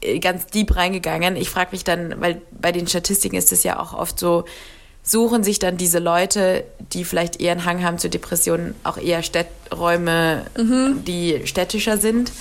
äh, 0.00 0.18
ganz 0.18 0.46
deep 0.46 0.74
reingegangen. 0.74 1.36
Ich 1.36 1.50
frage 1.50 1.70
mich 1.70 1.84
dann, 1.84 2.20
weil 2.20 2.42
bei 2.50 2.72
den 2.72 2.88
Statistiken 2.88 3.36
ist 3.36 3.52
es 3.52 3.62
ja 3.62 3.78
auch 3.78 3.94
oft 3.94 4.18
so, 4.18 4.44
suchen 5.04 5.44
sich 5.44 5.60
dann 5.60 5.76
diese 5.76 6.00
Leute, 6.00 6.64
die 6.92 7.04
vielleicht 7.04 7.40
eher 7.40 7.52
einen 7.52 7.64
Hang 7.64 7.84
haben 7.84 7.98
zu 7.98 8.10
Depressionen, 8.10 8.74
auch 8.82 8.98
eher 8.98 9.22
Städträume, 9.22 10.46
mhm. 10.58 11.04
die 11.06 11.42
städtischer 11.46 11.96
sind. 11.96 12.32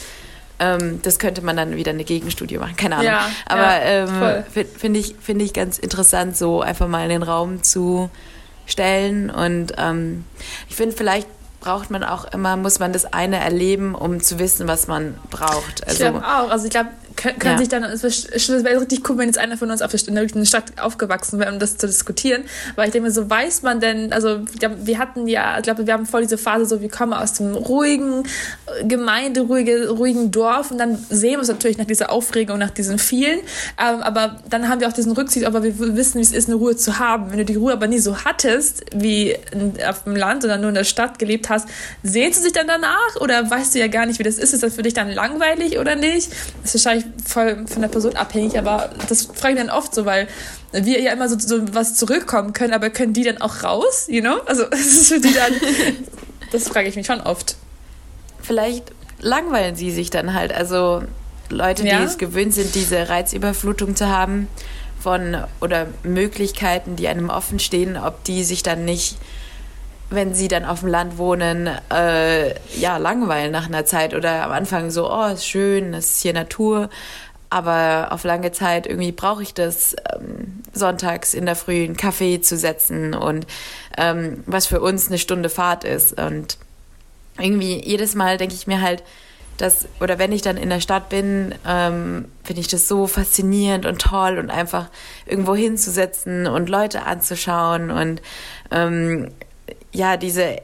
Ähm, 0.59 1.01
das 1.01 1.19
könnte 1.19 1.41
man 1.41 1.57
dann 1.57 1.75
wieder 1.75 1.91
eine 1.91 2.03
Gegenstudie 2.03 2.57
machen, 2.57 2.75
keine 2.75 2.95
Ahnung. 2.95 3.07
Ja, 3.07 3.29
Aber 3.45 3.61
ja, 3.61 4.39
ähm, 4.39 4.43
finde 4.77 4.99
ich, 4.99 5.15
find 5.19 5.41
ich 5.41 5.53
ganz 5.53 5.77
interessant, 5.77 6.37
so 6.37 6.61
einfach 6.61 6.87
mal 6.87 7.03
in 7.03 7.09
den 7.09 7.23
Raum 7.23 7.63
zu 7.63 8.09
stellen. 8.65 9.29
Und 9.29 9.73
ähm, 9.77 10.23
ich 10.69 10.75
finde, 10.75 10.95
vielleicht 10.95 11.27
braucht 11.59 11.89
man 11.89 12.03
auch 12.03 12.25
immer, 12.25 12.55
muss 12.57 12.79
man 12.79 12.93
das 12.93 13.11
eine 13.11 13.37
erleben, 13.37 13.95
um 13.95 14.21
zu 14.21 14.39
wissen, 14.39 14.67
was 14.67 14.87
man 14.87 15.17
braucht. 15.31 15.85
Also, 15.85 16.03
ich 16.05 16.11
glaube 16.11 16.25
auch. 16.25 16.49
Also 16.51 16.65
ich 16.65 16.71
glaube, 16.71 16.89
können, 17.15 17.39
können 17.39 17.53
ja. 17.53 17.57
sich 17.59 17.69
dann, 17.69 17.83
es 17.83 18.03
wäre 18.03 18.81
richtig 18.81 19.09
cool, 19.09 19.17
wenn 19.17 19.27
jetzt 19.27 19.37
einer 19.37 19.57
von 19.57 19.69
uns 19.71 19.81
auf 19.81 19.91
der, 19.91 20.07
in 20.07 20.15
der 20.15 20.45
Stadt 20.45 20.79
aufgewachsen 20.79 21.39
wäre, 21.39 21.51
um 21.51 21.59
das 21.59 21.77
zu 21.77 21.87
diskutieren. 21.87 22.43
Weil 22.75 22.87
ich 22.87 22.91
denke 22.91 23.07
mir, 23.07 23.13
so 23.13 23.29
weiß 23.29 23.63
man 23.63 23.79
denn, 23.79 24.13
also 24.13 24.41
wir 24.59 24.97
hatten 24.97 25.27
ja, 25.27 25.57
ich 25.57 25.63
glaube, 25.63 25.85
wir 25.87 25.93
haben 25.93 26.05
voll 26.05 26.21
diese 26.21 26.37
Phase, 26.37 26.65
so 26.65 26.81
wir 26.81 26.89
kommen 26.89 27.13
aus 27.13 27.33
dem 27.33 27.53
ruhigen 27.53 28.23
Gemeinde, 28.83 29.41
ruhige, 29.41 29.89
ruhigen 29.89 30.31
Dorf 30.31 30.71
und 30.71 30.77
dann 30.77 30.97
sehen 31.09 31.33
wir 31.33 31.41
es 31.41 31.47
natürlich 31.47 31.77
nach 31.77 31.85
dieser 31.85 32.11
Aufregung, 32.11 32.57
nach 32.57 32.69
diesen 32.69 32.99
vielen. 32.99 33.39
Ähm, 33.39 34.01
aber 34.01 34.37
dann 34.49 34.69
haben 34.69 34.81
wir 34.81 34.87
auch 34.87 34.93
diesen 34.93 35.11
Rückzug, 35.11 35.43
aber 35.43 35.63
wir 35.63 35.77
wissen, 35.95 36.19
wie 36.19 36.23
es 36.23 36.31
ist, 36.31 36.47
eine 36.47 36.55
Ruhe 36.55 36.75
zu 36.75 36.99
haben. 36.99 37.31
Wenn 37.31 37.37
du 37.37 37.45
die 37.45 37.55
Ruhe 37.55 37.73
aber 37.73 37.87
nie 37.87 37.99
so 37.99 38.17
hattest, 38.25 38.83
wie 38.93 39.35
auf 39.87 40.03
dem 40.03 40.15
Land 40.15 40.43
oder 40.43 40.57
nur 40.57 40.69
in 40.69 40.75
der 40.75 40.83
Stadt 40.83 41.19
gelebt 41.19 41.49
hast, 41.49 41.67
sehnst 42.03 42.39
du 42.39 42.43
sich 42.43 42.53
dann 42.53 42.67
danach 42.67 43.15
oder 43.19 43.49
weißt 43.49 43.75
du 43.75 43.79
ja 43.79 43.87
gar 43.87 44.05
nicht, 44.05 44.19
wie 44.19 44.23
das 44.23 44.37
ist? 44.37 44.53
Ist 44.53 44.63
das 44.63 44.75
für 44.75 44.83
dich 44.83 44.93
dann 44.93 45.09
langweilig 45.09 45.79
oder 45.79 45.95
nicht? 45.95 46.31
Das 46.61 46.75
ist 46.75 46.85
wahrscheinlich 46.85 47.04
voll 47.25 47.65
von 47.67 47.81
der 47.81 47.89
Person 47.89 48.15
abhängig, 48.15 48.57
aber 48.57 48.91
das 49.09 49.23
frage 49.23 49.55
ich 49.55 49.59
dann 49.59 49.69
oft 49.69 49.93
so, 49.93 50.05
weil 50.05 50.27
wir 50.71 50.99
ja 50.99 51.13
immer 51.13 51.29
so, 51.29 51.37
so 51.39 51.73
was 51.73 51.95
zurückkommen 51.95 52.53
können, 52.53 52.73
aber 52.73 52.89
können 52.89 53.13
die 53.13 53.23
dann 53.23 53.39
auch 53.39 53.63
raus, 53.63 54.07
you 54.09 54.21
know? 54.21 54.37
Also, 54.45 54.63
das 54.69 54.79
ist 54.81 55.07
für 55.07 55.19
die 55.19 55.33
dann, 55.33 55.53
das 56.51 56.67
frage 56.67 56.87
ich 56.87 56.95
mich 56.95 57.05
schon 57.05 57.21
oft. 57.21 57.55
Vielleicht 58.41 58.91
langweilen 59.19 59.75
sie 59.75 59.91
sich 59.91 60.09
dann 60.09 60.33
halt, 60.33 60.53
also 60.53 61.03
Leute, 61.49 61.85
ja? 61.85 61.99
die 61.99 62.05
es 62.05 62.17
gewöhnt 62.17 62.53
sind, 62.53 62.75
diese 62.75 63.09
Reizüberflutung 63.09 63.95
zu 63.95 64.07
haben 64.07 64.47
von 64.99 65.37
oder 65.61 65.87
Möglichkeiten, 66.03 66.95
die 66.95 67.07
einem 67.07 67.29
offen 67.29 67.59
stehen, 67.59 67.97
ob 67.97 68.23
die 68.23 68.43
sich 68.43 68.63
dann 68.63 68.85
nicht 68.85 69.17
wenn 70.09 70.33
sie 70.33 70.47
dann 70.47 70.65
auf 70.65 70.81
dem 70.81 70.89
Land 70.89 71.17
wohnen, 71.17 71.69
äh, 71.91 72.53
ja, 72.77 72.97
langweilen 72.97 73.51
nach 73.51 73.65
einer 73.65 73.85
Zeit 73.85 74.13
oder 74.13 74.43
am 74.43 74.51
Anfang 74.51 74.91
so, 74.91 75.11
oh, 75.11 75.25
ist 75.25 75.47
schön, 75.47 75.93
es 75.93 76.11
ist 76.15 76.21
hier 76.21 76.33
Natur, 76.33 76.89
aber 77.49 78.09
auf 78.11 78.23
lange 78.23 78.51
Zeit 78.51 78.85
irgendwie 78.87 79.11
brauche 79.11 79.41
ich 79.41 79.53
das, 79.53 79.95
ähm, 80.13 80.61
sonntags 80.73 81.33
in 81.33 81.45
der 81.45 81.55
Früh 81.55 81.83
einen 81.85 81.97
Kaffee 81.97 82.41
zu 82.41 82.57
setzen 82.57 83.13
und 83.13 83.47
ähm, 83.97 84.43
was 84.45 84.67
für 84.67 84.81
uns 84.81 85.07
eine 85.07 85.17
Stunde 85.17 85.49
Fahrt 85.49 85.83
ist. 85.83 86.19
Und 86.19 86.57
irgendwie 87.39 87.81
jedes 87.83 88.15
Mal 88.15 88.37
denke 88.37 88.55
ich 88.55 88.67
mir 88.67 88.81
halt, 88.81 89.03
dass, 89.57 89.87
oder 90.01 90.19
wenn 90.19 90.33
ich 90.33 90.41
dann 90.41 90.57
in 90.57 90.69
der 90.69 90.81
Stadt 90.81 91.07
bin, 91.07 91.55
ähm, 91.65 92.25
finde 92.43 92.59
ich 92.59 92.67
das 92.67 92.87
so 92.89 93.07
faszinierend 93.07 93.85
und 93.85 94.01
toll 94.01 94.37
und 94.37 94.49
einfach 94.49 94.89
irgendwo 95.25 95.55
hinzusetzen 95.55 96.45
und 96.45 96.67
Leute 96.67 97.03
anzuschauen 97.03 97.89
und 97.89 98.21
ähm, 98.71 99.31
ja, 99.95 100.17
diese 100.17 100.57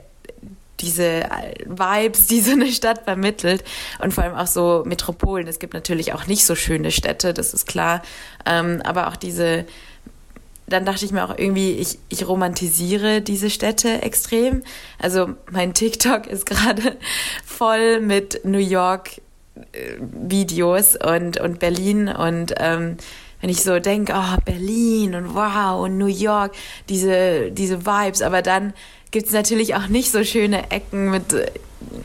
diese 0.82 1.30
Vibes, 1.66 2.28
die 2.28 2.42
so 2.42 2.52
eine 2.52 2.72
Stadt 2.72 3.04
vermittelt 3.04 3.64
und 4.00 4.14
vor 4.14 4.24
allem 4.24 4.36
auch 4.36 4.48
so 4.48 4.84
Metropolen. 4.86 5.48
Es 5.48 5.60
gibt 5.60 5.74
natürlich 5.74 6.14
auch 6.14 6.28
nicht 6.28 6.46
so 6.46 6.56
schöne 6.56 6.92
Städte, 6.92 7.34
das 7.34 7.54
ist 7.54 7.68
klar, 7.68 8.02
ähm, 8.46 8.82
aber 8.84 9.08
auch 9.08 9.16
diese, 9.16 9.66
dann 10.68 10.86
dachte 10.86 11.06
ich 11.06 11.12
mir 11.12 11.24
auch 11.24 11.38
irgendwie, 11.38 11.74
ich, 11.74 12.00
ich 12.10 12.28
romantisiere 12.28 13.22
diese 13.22 13.50
Städte 13.50 14.02
extrem. 14.02 14.64
Also 14.98 15.36
mein 15.52 15.74
TikTok 15.74 16.28
ist 16.28 16.46
gerade 16.46 16.98
voll 17.46 18.02
mit 18.02 18.42
New 18.44 18.58
York 18.58 19.22
äh, 19.74 19.98
Videos 20.00 20.96
und, 20.96 21.40
und 21.40 21.60
Berlin 21.60 22.08
und 22.08 22.56
ähm, 22.58 22.98
wenn 23.42 23.50
ich 23.50 23.64
so 23.64 23.80
denke, 23.80 24.14
oh, 24.16 24.38
Berlin 24.46 25.16
und 25.16 25.36
wow 25.36 25.84
und 25.84 25.98
New 25.98 26.06
York, 26.06 26.54
diese, 26.90 27.52
diese 27.52 27.86
Vibes, 27.86 28.22
aber 28.22 28.42
dann 28.42 28.74
gibt 29.12 29.28
es 29.28 29.34
natürlich 29.34 29.76
auch 29.76 29.88
nicht 29.88 30.12
so 30.12 30.24
schöne 30.24 30.72
Ecken 30.72 31.12
mit 31.12 31.34
äh, 31.34 31.52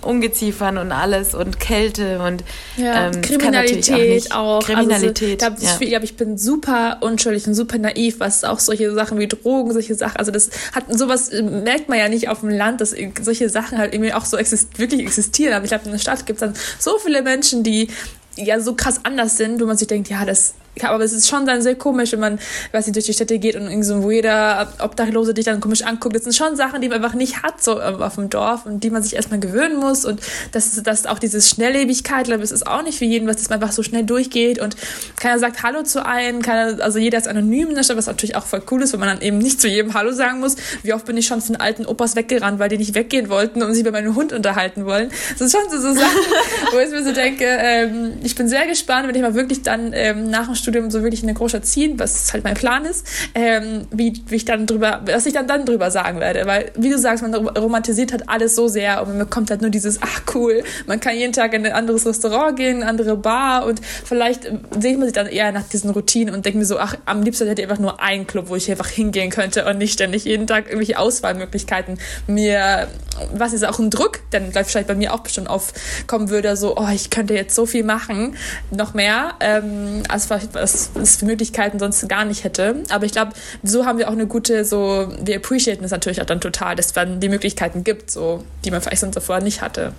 Ungeziefern 0.01 0.79
und 0.79 0.91
alles 0.91 1.35
und 1.35 1.61
Kälte 1.61 2.21
und 2.21 2.43
ja, 2.77 3.09
ähm, 3.09 3.21
Kriminalität 3.21 4.33
auch, 4.33 4.59
auch. 4.59 4.65
Kriminalität. 4.65 5.43
Also, 5.43 5.57
da, 5.65 5.71
ja. 5.85 5.99
ich, 5.99 6.11
ich 6.11 6.17
bin 6.17 6.39
super 6.39 6.99
unschuldig 7.03 7.47
und 7.47 7.55
super 7.55 7.77
naiv, 7.79 8.19
was 8.19 8.43
auch 8.45 8.59
solche 8.59 8.93
Sachen 8.95 9.19
wie 9.19 9.29
Drogen, 9.29 9.73
solche 9.73 9.95
Sachen, 9.95 10.17
also 10.17 10.33
das 10.33 10.51
hat 10.73 10.85
sowas 10.89 11.29
äh, 11.29 11.43
merkt 11.43 11.89
man 11.89 11.99
ja 11.99 12.09
nicht 12.09 12.29
auf 12.29 12.41
dem 12.41 12.49
Land, 12.49 12.81
dass 12.81 12.95
solche 13.21 13.51
Sachen 13.51 13.79
halt 13.79 13.93
irgendwie 13.93 14.15
auch 14.15 14.25
so 14.25 14.37
exist 14.39 14.79
wirklich 14.79 15.03
existieren. 15.03 15.53
Aber 15.53 15.65
ich 15.65 15.71
glaube, 15.71 15.85
in 15.85 15.93
der 15.93 15.99
Stadt 15.99 16.25
gibt 16.25 16.41
es 16.43 16.49
dann 16.49 16.55
so 16.79 16.99
viele 16.99 17.23
Menschen, 17.23 17.63
die 17.63 17.89
ja 18.37 18.61
so 18.61 18.75
krass 18.75 19.01
anders 19.03 19.37
sind, 19.37 19.61
wo 19.61 19.67
man 19.67 19.77
sich 19.77 19.89
denkt, 19.89 20.09
ja, 20.09 20.25
das 20.25 20.55
aber 20.83 21.05
es 21.05 21.13
ist 21.13 21.29
schon 21.29 21.47
dann 21.47 21.63
sehr 21.63 21.75
komisch, 21.75 22.13
wenn 22.13 22.21
man, 22.21 22.39
weiß 22.73 22.87
nicht, 22.87 22.97
durch 22.97 23.07
die 23.07 23.13
Städte 23.13 23.39
geht 23.39 23.57
und 23.57 23.63
irgendwie 23.63 23.83
so, 23.83 24.03
wo 24.03 24.11
jeder 24.11 24.73
Obdachlose 24.79 25.33
dich 25.33 25.45
dann 25.45 25.61
komisch 25.61 25.83
anguckt. 25.83 26.15
Das 26.15 26.25
sind 26.25 26.35
schon 26.35 26.57
Sachen, 26.57 26.81
die 26.81 26.89
man 26.89 27.03
einfach 27.03 27.15
nicht 27.15 27.43
hat, 27.43 27.63
so 27.63 27.81
ähm, 27.81 28.03
auf 28.03 28.17
dem 28.17 28.29
Dorf 28.29 28.67
und 28.67 28.85
die 28.85 28.91
man 28.91 29.03
sich 29.03 29.17
erstmal 29.17 29.41
gewöhnen 29.41 29.79
muss. 29.79 30.05
Und 30.05 30.21
das 30.53 30.67
ist, 30.67 30.87
das 30.87 31.01
ist 31.01 31.09
auch 31.09 31.19
diese 31.19 31.41
Schnelllebigkeit, 31.41 32.27
glaube 32.27 32.41
ich, 32.41 32.51
es 32.51 32.53
ist 32.53 32.67
auch 32.67 32.83
nicht 32.83 32.99
für 32.99 33.05
jeden, 33.05 33.27
was, 33.27 33.37
dass 33.37 33.49
man 33.49 33.61
einfach 33.63 33.73
so 33.73 33.83
schnell 33.83 34.05
durchgeht 34.05 34.59
und 34.59 34.77
keiner 35.19 35.39
sagt 35.39 35.63
Hallo 35.63 35.83
zu 35.83 36.05
einem, 36.05 36.43
keiner, 36.43 36.83
also 36.83 36.99
jeder 36.99 37.19
ist 37.19 37.29
anonym 37.29 37.71
in 37.71 37.75
der 37.75 37.83
Stadt, 37.83 37.97
was 37.97 38.07
natürlich 38.07 38.37
auch 38.37 38.45
voll 38.45 38.63
cool 38.71 38.83
ist, 38.83 38.93
wenn 38.93 39.01
man 39.01 39.09
dann 39.09 39.21
eben 39.21 39.39
nicht 39.39 39.61
zu 39.61 39.69
jedem 39.69 39.95
Hallo 39.95 40.13
sagen 40.13 40.41
muss. 40.41 40.57
Wie 40.83 40.93
oft 40.93 41.07
bin 41.07 41.17
ich 41.17 41.27
schon 41.27 41.41
von 41.41 41.57
alten 41.57 41.87
Opas 41.87 42.17
weggerannt, 42.17 42.59
weil 42.59 42.69
die 42.69 42.79
nicht 42.79 42.95
weggehen 42.95 43.29
wollten 43.29 43.63
und 43.63 43.75
sich 43.75 43.85
bei 43.85 43.91
meinem 43.91 44.15
Hund 44.15 44.33
unterhalten 44.33 44.85
wollen. 44.85 45.11
Das 45.39 45.41
ist 45.41 45.57
schon 45.57 45.71
so, 45.71 45.81
so 45.81 45.95
Sachen, 45.95 46.21
wo 46.73 46.79
ich 46.79 46.91
mir 46.91 47.03
so 47.03 47.13
denke, 47.13 47.45
ähm, 47.45 48.15
ich 48.23 48.35
bin 48.35 48.49
sehr 48.49 48.67
gespannt, 48.67 49.09
wenn 49.09 49.15
ich 49.15 49.23
mal 49.23 49.35
wirklich 49.35 49.63
dann 49.63 49.93
ähm, 49.93 50.31
nach 50.31 50.47
dem 50.47 50.55
Studium 50.67 50.91
so 50.91 51.03
wirklich 51.03 51.23
in 51.23 51.29
eine 51.29 51.39
Großstadt 51.39 51.65
ziehen, 51.65 51.99
was 51.99 52.33
halt 52.33 52.43
mein 52.43 52.55
Plan 52.55 52.85
ist, 52.85 53.07
ähm, 53.35 53.87
wie, 53.93 54.21
wie 54.27 54.35
ich 54.35 54.45
dann 54.45 54.67
drüber, 54.67 55.03
was 55.07 55.27
ich 55.27 55.33
dann 55.33 55.47
dann 55.47 55.65
drüber 55.65 55.93
sagen 55.93 56.19
werde. 56.19 56.45
Weil, 56.47 56.73
wie 56.77 56.91
du 56.91 56.99
sagst, 56.99 57.23
man 57.23 57.35
romantisiert 57.35 58.11
halt 58.11 58.29
alles 58.29 58.57
so 58.57 58.67
sehr 58.67 59.01
und 59.03 59.11
man 59.11 59.19
bekommt 59.21 59.51
halt 59.51 59.63
nur 59.63 59.71
dieses, 59.71 60.03
ach 60.03 60.23
cool, 60.35 60.65
man 60.87 60.99
kann 60.99 61.17
jeden 61.17 61.33
Tag 61.33 61.55
in 61.55 61.65
ein 61.65 61.73
anderes 61.73 62.05
Restaurant 62.05 62.57
gehen, 62.57 62.79
eine 62.79 62.87
andere 62.87 63.17
Bar 63.17 63.65
und 63.65 63.81
vielleicht 63.85 64.51
sehnt 64.79 64.99
man 64.99 65.07
sich 65.07 65.13
dann 65.13 65.29
eher 65.29 65.53
nach 65.53 65.69
diesen 65.69 65.91
Routinen 65.91 66.35
und 66.35 66.45
denkt 66.45 66.59
mir 66.59 66.65
so, 66.65 66.79
ach, 66.79 66.97
am 67.05 67.23
liebsten 67.23 67.47
hätte 67.47 67.63
ich 67.63 67.69
einfach 67.69 67.81
nur 67.81 68.03
einen 68.03 68.27
Club, 68.27 68.49
wo 68.49 68.57
ich 68.57 68.69
einfach 68.69 68.89
hingehen 68.89 69.31
könnte 69.31 69.67
und 69.67 69.79
nicht 69.79 69.93
ständig 69.93 70.25
jeden 70.25 70.49
Tag 70.49 70.67
irgendwelche 70.67 70.99
Auswahlmöglichkeiten 70.99 71.99
mir, 72.27 72.89
was 73.33 73.53
ist 73.53 73.65
auch 73.65 73.79
ein 73.79 73.91
Druck, 73.91 74.21
gleich 74.31 74.67
vielleicht 74.67 74.89
bei 74.89 74.97
mir 74.97 75.15
auch 75.15 75.21
bestimmt 75.21 75.49
aufkommen 75.49 76.31
würde, 76.31 76.57
so, 76.57 76.77
oh, 76.77 76.89
ich 76.93 77.11
könnte 77.11 77.35
jetzt 77.35 77.55
so 77.55 77.67
viel 77.67 77.85
machen, 77.85 78.37
noch 78.71 78.95
mehr, 78.95 79.35
ähm, 79.41 80.03
als 80.09 80.27
was, 80.57 80.91
es 81.01 81.17
für 81.17 81.25
Möglichkeiten 81.25 81.79
sonst 81.79 82.09
gar 82.09 82.25
nicht 82.25 82.45
hätte. 82.45 82.83
Aber 82.91 83.05
ich 83.05 83.13
glaube, 83.13 83.33
so 83.63 83.87
haben 83.87 83.99
wir 83.99 84.09
auch 84.09 84.13
eine 84.13 84.27
gute, 84.27 84.65
so, 84.65 85.13
wir 85.21 85.37
appreciaten 85.37 85.85
es 85.85 85.91
natürlich 85.91 86.21
auch 86.21 86.27
dann 86.27 86.41
total, 86.41 86.77
dass 86.77 86.87
es 86.87 86.93
dann 86.93 87.21
die 87.21 87.29
Möglichkeiten 87.29 87.85
gibt, 87.85 88.11
so, 88.11 88.45
die 88.65 88.71
man 88.71 88.81
vielleicht 88.81 89.01
sonst 89.01 89.17
davor 89.17 89.41
nicht 89.41 89.63
hatte. 89.63 89.93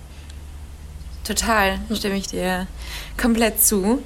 Total, 1.24 1.78
stimme 1.94 2.16
ich 2.16 2.28
dir 2.28 2.66
komplett 3.16 3.62
zu. 3.62 4.02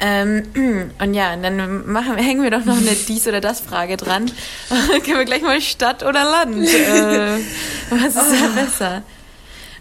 Ähm, 0.00 0.44
und 0.98 1.14
ja, 1.14 1.36
dann 1.36 1.90
machen, 1.90 2.16
hängen 2.16 2.42
wir 2.42 2.50
doch 2.50 2.64
noch 2.64 2.76
eine 2.76 2.92
dies 2.92 3.26
oder 3.26 3.40
das 3.40 3.60
Frage 3.60 3.96
dran. 3.96 4.30
Können 5.04 5.18
wir 5.18 5.24
gleich 5.24 5.42
mal 5.42 5.60
Stadt 5.60 6.02
oder 6.02 6.24
Land? 6.24 6.68
Äh, 6.74 7.38
was 7.90 8.16
ist 8.16 8.16
oh. 8.16 8.46
da 8.56 8.62
besser? 8.62 9.02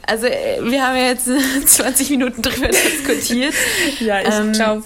Also 0.05 0.27
äh, 0.27 0.59
wir 0.61 0.85
haben 0.85 0.97
ja 0.97 1.07
jetzt 1.07 1.29
20 1.65 2.09
Minuten 2.11 2.41
drüber 2.41 2.67
diskutiert. 2.67 3.53
ja, 3.99 4.21
ich 4.21 4.33
ähm, 4.33 4.51
glaube, 4.51 4.83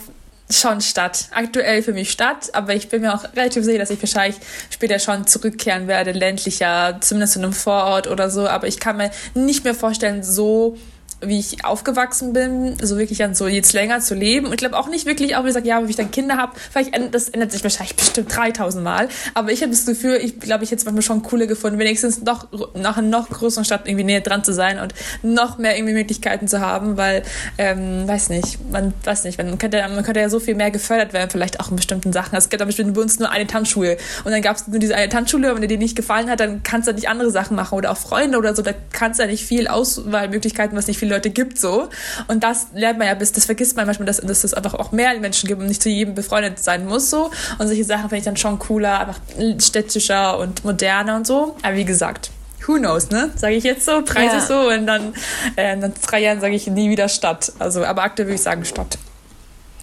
schon 0.49 0.81
Stadt. 0.81 1.25
Aktuell 1.31 1.83
für 1.83 1.93
mich 1.93 2.11
Stadt, 2.11 2.53
aber 2.53 2.73
ich 2.73 2.89
bin 2.89 3.01
mir 3.01 3.13
auch 3.13 3.23
relativ 3.35 3.63
sicher, 3.63 3.79
dass 3.79 3.89
ich 3.89 4.01
wahrscheinlich 4.01 4.39
später 4.69 4.99
schon 4.99 5.27
zurückkehren 5.27 5.87
werde, 5.87 6.11
ländlicher, 6.11 6.97
zumindest 7.01 7.35
in 7.35 7.43
einem 7.43 7.53
Vorort 7.53 8.07
oder 8.07 8.29
so. 8.29 8.47
Aber 8.47 8.67
ich 8.67 8.79
kann 8.79 8.97
mir 8.97 9.11
nicht 9.33 9.63
mehr 9.63 9.75
vorstellen, 9.75 10.23
so 10.23 10.77
wie 11.21 11.39
ich 11.39 11.65
aufgewachsen 11.65 12.33
bin, 12.33 12.77
so 12.81 12.97
wirklich 12.97 13.23
an 13.23 13.33
so 13.33 13.47
jetzt 13.47 13.73
länger 13.73 13.99
zu 14.01 14.13
leben. 14.13 14.45
Und 14.47 14.53
ich 14.53 14.59
glaube 14.59 14.77
auch 14.77 14.87
nicht 14.87 15.05
wirklich, 15.05 15.35
auch 15.35 15.43
wie 15.43 15.47
gesagt, 15.47 15.65
ja, 15.65 15.81
wenn 15.81 15.89
ich 15.89 15.95
dann 15.95 16.11
Kinder 16.11 16.37
habe, 16.37 16.53
vielleicht 16.71 16.93
ändert, 16.93 17.15
das 17.15 17.29
ändert 17.29 17.51
sich 17.51 17.63
wahrscheinlich 17.63 17.95
bestimmt 17.95 18.35
3000 18.35 18.83
Mal. 18.83 19.09
Aber 19.33 19.51
ich 19.51 19.61
habe 19.61 19.71
das 19.71 19.85
Gefühl, 19.85 20.19
ich 20.21 20.39
glaube, 20.39 20.63
ich 20.63 20.71
hätte 20.71 20.79
es 20.79 20.85
manchmal 20.85 21.01
schon 21.01 21.23
cooler 21.23 21.47
gefunden, 21.47 21.79
wenigstens 21.79 22.21
noch 22.21 22.47
nach 22.75 22.97
einer 22.97 23.07
noch 23.07 23.29
größeren 23.29 23.65
Stadt 23.65 23.87
irgendwie 23.87 24.03
näher 24.03 24.21
dran 24.21 24.43
zu 24.43 24.53
sein 24.53 24.79
und 24.79 24.93
noch 25.23 25.57
mehr 25.57 25.75
irgendwie 25.75 25.93
Möglichkeiten 25.93 26.47
zu 26.47 26.61
haben, 26.61 26.97
weil, 26.97 27.23
ähm, 27.57 28.07
weiß 28.07 28.29
nicht, 28.29 28.59
man 28.71 28.93
weiß 29.03 29.23
nicht, 29.23 29.37
man 29.39 29.57
könnte, 29.57 29.81
man 29.81 30.03
könnte 30.03 30.19
ja 30.19 30.29
so 30.29 30.39
viel 30.39 30.55
mehr 30.55 30.69
gefördert 30.69 31.13
werden, 31.13 31.29
vielleicht 31.31 31.59
auch 31.59 31.71
in 31.71 31.77
bestimmten 31.77 32.13
Sachen. 32.13 32.35
Es 32.35 32.49
gibt 32.49 32.63
bestimmt 32.65 32.93
bei 32.93 33.01
uns 33.01 33.17
nur 33.17 33.31
eine 33.31 33.47
Tanzschule 33.47 33.97
und 34.23 34.31
dann 34.31 34.41
gab 34.41 34.57
es 34.57 34.67
nur 34.67 34.79
diese 34.79 34.95
eine 34.95 35.09
Tanzschule 35.09 35.49
und 35.49 35.55
wenn 35.55 35.61
dir 35.61 35.67
die 35.67 35.77
nicht 35.77 35.95
gefallen 35.95 36.29
hat, 36.29 36.39
dann 36.39 36.61
kannst 36.61 36.87
du 36.87 36.93
nicht 36.93 37.09
andere 37.09 37.31
Sachen 37.31 37.55
machen 37.55 37.75
oder 37.75 37.91
auch 37.91 37.97
Freunde 37.97 38.37
oder 38.37 38.55
so, 38.55 38.61
da 38.61 38.71
kannst 38.91 39.19
du 39.19 39.23
ja 39.23 39.29
nicht 39.29 39.45
viel 39.45 39.67
Auswahlmöglichkeiten, 39.67 40.77
was 40.77 40.87
nicht 40.87 40.99
viel 40.99 41.06
viele 41.07 41.15
Leute 41.15 41.29
gibt 41.29 41.57
so. 41.57 41.89
Und 42.27 42.43
das 42.43 42.67
lernt 42.73 42.99
man 42.99 43.07
ja 43.07 43.13
bis, 43.13 43.31
das 43.31 43.45
vergisst 43.45 43.75
man 43.75 43.85
manchmal, 43.85 44.05
dass, 44.05 44.17
dass 44.17 44.43
es 44.43 44.53
einfach 44.53 44.73
auch 44.73 44.91
mehr 44.91 45.17
Menschen 45.19 45.47
gibt 45.47 45.61
und 45.61 45.67
nicht 45.67 45.81
zu 45.81 45.89
jedem 45.89 46.15
befreundet 46.15 46.59
sein 46.59 46.85
muss 46.85 47.09
so. 47.09 47.31
Und 47.57 47.67
solche 47.67 47.83
Sachen 47.83 48.03
finde 48.03 48.17
ich 48.17 48.25
dann 48.25 48.37
schon 48.37 48.59
cooler, 48.59 48.99
einfach 48.99 49.19
städtischer 49.59 50.37
und 50.37 50.63
moderner 50.63 51.15
und 51.15 51.25
so. 51.25 51.55
Aber 51.63 51.75
wie 51.75 51.85
gesagt, 51.85 52.29
who 52.65 52.75
knows, 52.75 53.09
ne? 53.09 53.31
Sage 53.35 53.55
ich 53.55 53.63
jetzt 53.63 53.85
so, 53.85 54.01
preise 54.03 54.37
ja. 54.37 54.41
so 54.41 54.69
und 54.69 54.85
dann 54.85 55.13
äh, 55.55 55.73
in 55.73 55.93
drei 56.05 56.21
Jahren 56.21 56.41
sage 56.41 56.55
ich 56.55 56.67
nie 56.67 56.89
wieder 56.89 57.09
Stadt. 57.09 57.51
Also, 57.59 57.83
aber 57.85 58.03
aktuell 58.03 58.27
würde 58.27 58.35
ich 58.35 58.41
sagen 58.41 58.65
Stadt. 58.65 58.97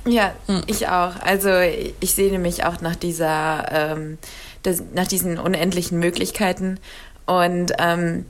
Ja, 0.06 0.34
hm. 0.46 0.62
ich 0.66 0.88
auch. 0.88 1.14
Also 1.20 1.48
ich 2.00 2.14
sehne 2.14 2.38
mich 2.38 2.64
auch 2.64 2.80
nach 2.82 2.94
dieser, 2.94 3.66
ähm, 3.70 4.18
das, 4.62 4.82
nach 4.92 5.06
diesen 5.06 5.38
unendlichen 5.38 5.98
Möglichkeiten 5.98 6.78
und 7.26 7.72
ähm, 7.78 8.26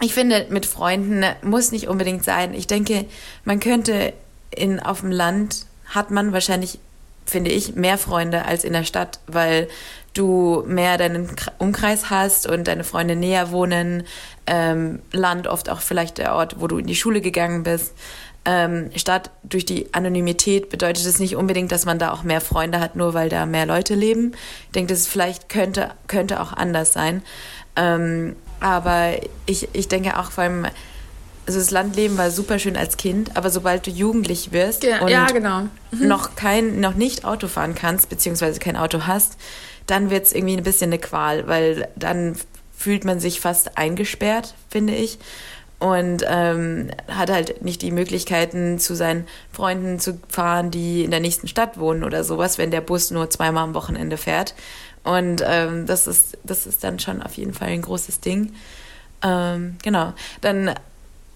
ich 0.00 0.12
finde, 0.12 0.46
mit 0.50 0.66
Freunden 0.66 1.24
muss 1.42 1.72
nicht 1.72 1.88
unbedingt 1.88 2.22
sein. 2.22 2.52
Ich 2.54 2.66
denke, 2.66 3.06
man 3.44 3.60
könnte 3.60 4.12
in, 4.50 4.80
auf 4.80 5.00
dem 5.00 5.10
Land 5.10 5.66
hat 5.86 6.10
man 6.10 6.32
wahrscheinlich, 6.32 6.78
finde 7.24 7.50
ich, 7.50 7.74
mehr 7.74 7.96
Freunde 7.96 8.44
als 8.44 8.64
in 8.64 8.72
der 8.72 8.84
Stadt, 8.84 9.20
weil 9.26 9.68
du 10.12 10.64
mehr 10.66 10.98
deinen 10.98 11.28
Umkreis 11.58 12.10
hast 12.10 12.48
und 12.48 12.68
deine 12.68 12.84
Freunde 12.84 13.16
näher 13.16 13.50
wohnen, 13.52 14.04
ähm, 14.46 15.00
Land 15.12 15.46
oft 15.46 15.68
auch 15.68 15.80
vielleicht 15.80 16.18
der 16.18 16.34
Ort, 16.34 16.60
wo 16.60 16.66
du 16.66 16.78
in 16.78 16.86
die 16.86 16.94
Schule 16.94 17.20
gegangen 17.20 17.62
bist. 17.62 17.92
Ähm, 18.44 18.90
Stadt 18.94 19.30
durch 19.42 19.64
die 19.64 19.92
Anonymität 19.92 20.70
bedeutet 20.70 21.04
es 21.04 21.18
nicht 21.18 21.36
unbedingt, 21.36 21.72
dass 21.72 21.84
man 21.84 21.98
da 21.98 22.12
auch 22.12 22.22
mehr 22.22 22.40
Freunde 22.40 22.80
hat, 22.80 22.96
nur 22.96 23.12
weil 23.12 23.28
da 23.28 23.44
mehr 23.44 23.66
Leute 23.66 23.94
leben. 23.94 24.32
Ich 24.66 24.72
denke, 24.72 24.92
das 24.92 25.06
vielleicht 25.06 25.48
könnte, 25.48 25.90
könnte 26.06 26.40
auch 26.40 26.52
anders 26.52 26.92
sein. 26.92 27.22
Ähm, 27.74 28.36
aber 28.60 29.14
ich, 29.46 29.68
ich 29.72 29.88
denke 29.88 30.18
auch 30.18 30.30
vor 30.30 30.44
allem, 30.44 30.66
also 31.46 31.58
das 31.58 31.70
Landleben 31.70 32.18
war 32.18 32.30
super 32.30 32.58
schön 32.58 32.76
als 32.76 32.96
Kind, 32.96 33.36
aber 33.36 33.50
sobald 33.50 33.86
du 33.86 33.90
jugendlich 33.90 34.52
wirst 34.52 34.82
ja, 34.82 35.00
und 35.00 35.08
ja, 35.08 35.26
genau. 35.26 35.62
mhm. 35.92 36.08
noch 36.08 36.34
kein, 36.34 36.80
noch 36.80 36.94
nicht 36.94 37.24
Auto 37.24 37.46
fahren 37.46 37.74
kannst, 37.74 38.08
beziehungsweise 38.08 38.58
kein 38.58 38.76
Auto 38.76 39.02
hast, 39.06 39.36
dann 39.86 40.10
wird 40.10 40.26
es 40.26 40.32
irgendwie 40.32 40.56
ein 40.56 40.64
bisschen 40.64 40.90
eine 40.90 40.98
Qual, 40.98 41.46
weil 41.46 41.88
dann 41.94 42.36
fühlt 42.76 43.04
man 43.04 43.20
sich 43.20 43.40
fast 43.40 43.78
eingesperrt, 43.78 44.54
finde 44.68 44.94
ich. 44.94 45.18
Und 45.78 46.24
ähm, 46.26 46.90
hat 47.06 47.30
halt 47.30 47.62
nicht 47.62 47.82
die 47.82 47.90
Möglichkeiten, 47.90 48.78
zu 48.78 48.94
seinen 48.94 49.26
Freunden 49.52 50.00
zu 50.00 50.18
fahren, 50.28 50.70
die 50.70 51.04
in 51.04 51.10
der 51.10 51.20
nächsten 51.20 51.48
Stadt 51.48 51.78
wohnen 51.78 52.02
oder 52.02 52.24
sowas, 52.24 52.56
wenn 52.56 52.70
der 52.70 52.80
Bus 52.80 53.10
nur 53.10 53.28
zweimal 53.28 53.64
am 53.64 53.74
Wochenende 53.74 54.16
fährt. 54.16 54.54
Und 55.06 55.40
ähm, 55.46 55.86
das, 55.86 56.08
ist, 56.08 56.36
das 56.42 56.66
ist 56.66 56.82
dann 56.82 56.98
schon 56.98 57.22
auf 57.22 57.34
jeden 57.34 57.54
Fall 57.54 57.68
ein 57.68 57.82
großes 57.82 58.18
Ding. 58.20 58.54
Ähm, 59.22 59.76
genau. 59.82 60.14
Dann 60.40 60.74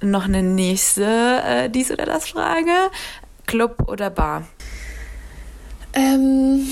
noch 0.01 0.25
eine 0.25 0.43
nächste 0.43 1.05
äh, 1.45 1.71
Dies- 1.71 1.93
oder 1.93 2.05
Das-Frage. 2.05 2.91
Club 3.47 3.89
oder 3.89 4.11
Bar? 4.11 4.49
Ähm, 5.93 6.67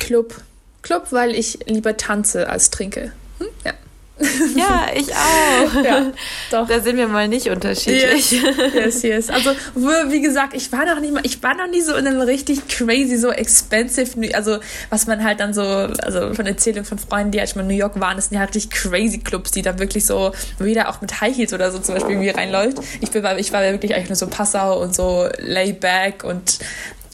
Club. 0.00 0.40
Club, 0.80 1.08
weil 1.10 1.34
ich 1.34 1.58
lieber 1.66 1.96
tanze 1.98 2.48
als 2.48 2.70
trinke. 2.70 3.12
Hm? 3.38 3.48
Ja. 3.64 3.74
Ja, 4.56 4.86
ich 4.94 5.08
auch. 5.12 5.84
Ja, 5.84 6.12
doch. 6.50 6.68
Da 6.68 6.80
sind 6.80 6.96
wir 6.96 7.08
mal 7.08 7.28
nicht 7.28 7.48
unterschiedlich. 7.48 8.32
Yes, 8.32 8.74
yes, 8.74 9.02
yes. 9.02 9.30
Also, 9.30 9.50
wie 9.74 10.20
gesagt, 10.20 10.54
ich 10.54 10.70
war 10.72 10.84
noch 10.84 11.00
nicht 11.00 11.12
mal, 11.12 11.24
ich 11.24 11.42
war 11.42 11.54
noch 11.54 11.66
nie 11.66 11.80
so 11.80 11.94
in 11.94 12.06
einem 12.06 12.20
richtig 12.20 12.68
crazy, 12.68 13.16
so 13.16 13.30
expensive, 13.30 14.34
also, 14.34 14.58
was 14.90 15.06
man 15.06 15.24
halt 15.24 15.40
dann 15.40 15.54
so, 15.54 15.62
also 15.62 16.34
von 16.34 16.46
Erzählungen 16.46 16.84
von 16.84 16.98
Freunden, 16.98 17.32
die 17.32 17.38
halt 17.38 17.50
schon 17.50 17.58
mal 17.58 17.70
in 17.70 17.76
New 17.76 17.80
York 17.80 17.98
waren, 17.98 18.16
das 18.16 18.26
sind 18.28 18.34
ja 18.34 18.40
halt 18.40 18.54
richtig 18.54 18.70
crazy 18.70 19.18
Clubs, 19.18 19.50
die 19.50 19.62
dann 19.62 19.78
wirklich 19.78 20.06
so, 20.06 20.32
wieder 20.58 20.88
auch 20.88 21.00
mit 21.00 21.20
High 21.20 21.36
Heels 21.36 21.52
oder 21.52 21.70
so 21.70 21.78
zum 21.78 21.94
Beispiel 21.94 22.12
irgendwie 22.12 22.30
reinläuft. 22.30 22.78
Ich, 23.00 23.10
bin, 23.10 23.24
ich 23.38 23.52
war 23.52 23.62
wirklich 23.62 23.94
eigentlich 23.94 24.08
nur 24.08 24.16
so 24.16 24.26
Passau 24.26 24.80
und 24.80 24.94
so 24.94 25.28
Layback 25.38 26.24
und 26.24 26.58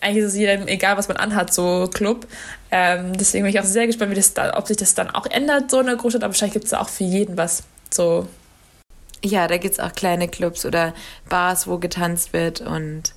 eigentlich 0.01 0.24
ist 0.24 0.32
es 0.32 0.38
jedem 0.38 0.68
egal, 0.68 0.96
was 0.96 1.09
man 1.09 1.16
anhat, 1.16 1.53
so 1.53 1.88
Club. 1.92 2.26
Ähm, 2.70 3.16
deswegen 3.16 3.44
bin 3.44 3.55
ich 3.55 3.61
auch 3.61 3.64
sehr 3.64 3.86
gespannt, 3.86 4.11
wie 4.11 4.16
das 4.16 4.34
da, 4.34 4.57
ob 4.57 4.66
sich 4.66 4.76
das 4.76 4.94
dann 4.94 5.11
auch 5.11 5.26
ändert, 5.26 5.70
so 5.70 5.80
in 5.80 5.86
der 5.86 5.96
Großstadt. 5.96 6.22
Aber 6.22 6.32
wahrscheinlich 6.32 6.55
gibt 6.55 6.66
es 6.66 6.70
da 6.70 6.80
auch 6.80 6.88
für 6.88 7.05
jeden 7.05 7.36
was. 7.36 7.62
So. 7.90 8.28
Ja, 9.24 9.49
da 9.49 9.57
gibt 9.57 9.74
es 9.74 9.80
auch 9.80 9.92
kleine 9.92 10.28
Clubs 10.28 10.64
oder 10.64 10.94
Bars, 11.28 11.66
wo 11.66 11.78
getanzt 11.78 12.32
wird 12.32 12.61
und 12.61 13.14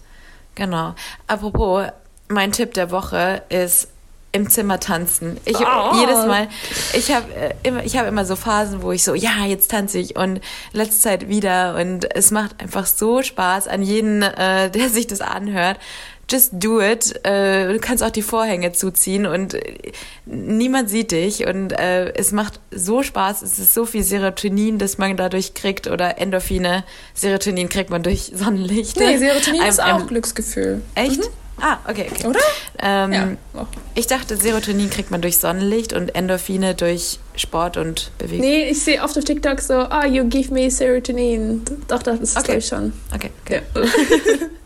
genau. 0.56 0.96
Apropos, 1.28 1.88
mein 2.28 2.52
Tipp 2.52 2.74
der 2.74 2.90
Woche 2.90 3.44
ist 3.50 3.90
im 4.32 4.50
Zimmer 4.50 4.80
tanzen. 4.80 5.38
Ich 5.46 5.60
oh. 5.60 5.92
jedes 6.00 6.26
Mal, 6.26 6.48
ich 6.94 7.14
habe 7.14 7.32
äh, 7.34 7.54
immer, 7.64 7.84
ich 7.84 7.98
habe 7.98 8.08
immer 8.08 8.26
so 8.26 8.36
Phasen, 8.36 8.82
wo 8.82 8.92
ich 8.94 9.04
so, 9.04 9.14
ja, 9.14 9.46
jetzt 9.46 9.70
tanze 9.70 10.00
ich 10.00 10.16
und 10.16 10.40
letzte 10.72 11.02
Zeit 11.02 11.28
wieder 11.28 11.76
und 11.76 12.16
es 12.16 12.32
macht 12.32 12.62
einfach 12.62 12.86
so 12.86 13.22
Spaß 13.22 13.68
an 13.68 13.84
jeden, 13.84 14.22
äh, 14.22 14.72
der 14.72 14.90
sich 14.90 15.06
das 15.06 15.22
anhört 15.22 15.78
just 16.32 16.54
do 16.54 16.82
it. 16.82 17.14
Äh, 17.26 17.74
du 17.74 17.80
kannst 17.80 18.04
auch 18.04 18.12
die 18.12 18.22
Vorhänge 18.22 18.72
zuziehen 18.72 19.26
und 19.26 19.54
äh, 19.54 19.92
niemand 20.26 20.90
sieht 20.90 21.12
dich 21.12 21.46
und 21.46 21.72
äh, 21.72 22.14
es 22.14 22.32
macht 22.32 22.60
so 22.72 23.04
Spaß. 23.04 23.42
Es 23.42 23.60
ist 23.60 23.74
so 23.74 23.86
viel 23.86 24.04
Serotonin, 24.04 24.78
das 24.78 24.98
man 24.98 25.18
dadurch 25.18 25.54
kriegt 25.54 25.88
oder 25.88 26.18
Endorphine. 26.18 26.84
Serotonin 27.14 27.70
kriegt 27.70 27.90
man 27.90 28.04
durch 28.04 28.32
Sonnenlicht. 28.34 29.00
Nee, 29.00 29.18
Serotonin 29.18 29.62
ist 29.68 29.82
auch 29.82 30.08
Glücksgefühl. 30.08 30.82
Echt? 30.96 31.20
Mhm. 31.20 31.28
Ah, 31.64 31.78
okay, 31.88 32.08
okay. 32.12 32.28
Oder? 32.28 32.40
Ähm, 32.80 33.14
ja. 33.14 33.28
Oh. 33.54 33.66
Ich 33.94 34.08
dachte, 34.08 34.36
Serotonin 34.36 34.90
kriegt 34.90 35.12
man 35.12 35.22
durch 35.22 35.38
Sonnenlicht 35.38 35.94
und 35.94 36.16
Endorphine 36.16 36.74
durch 36.74 37.20
Sport 37.36 37.78
und 37.78 38.12
Bewegung. 38.18 38.46
Nee, 38.46 38.70
ich 38.70 38.82
sehe 38.82 39.04
oft 39.04 39.16
auf 39.16 39.24
TikTok 39.24 39.62
so, 39.62 39.74
ah, 39.76 40.04
oh, 40.04 40.08
you 40.08 40.24
give 40.24 40.52
me 40.52 40.72
Serotonin. 40.72 41.64
Doch, 41.88 42.02
das 42.02 42.20
ist 42.20 42.38
okay. 42.38 42.60
schon. 42.62 42.94
Okay, 43.14 43.30
okay. 43.46 43.62
Ja. 43.76 43.82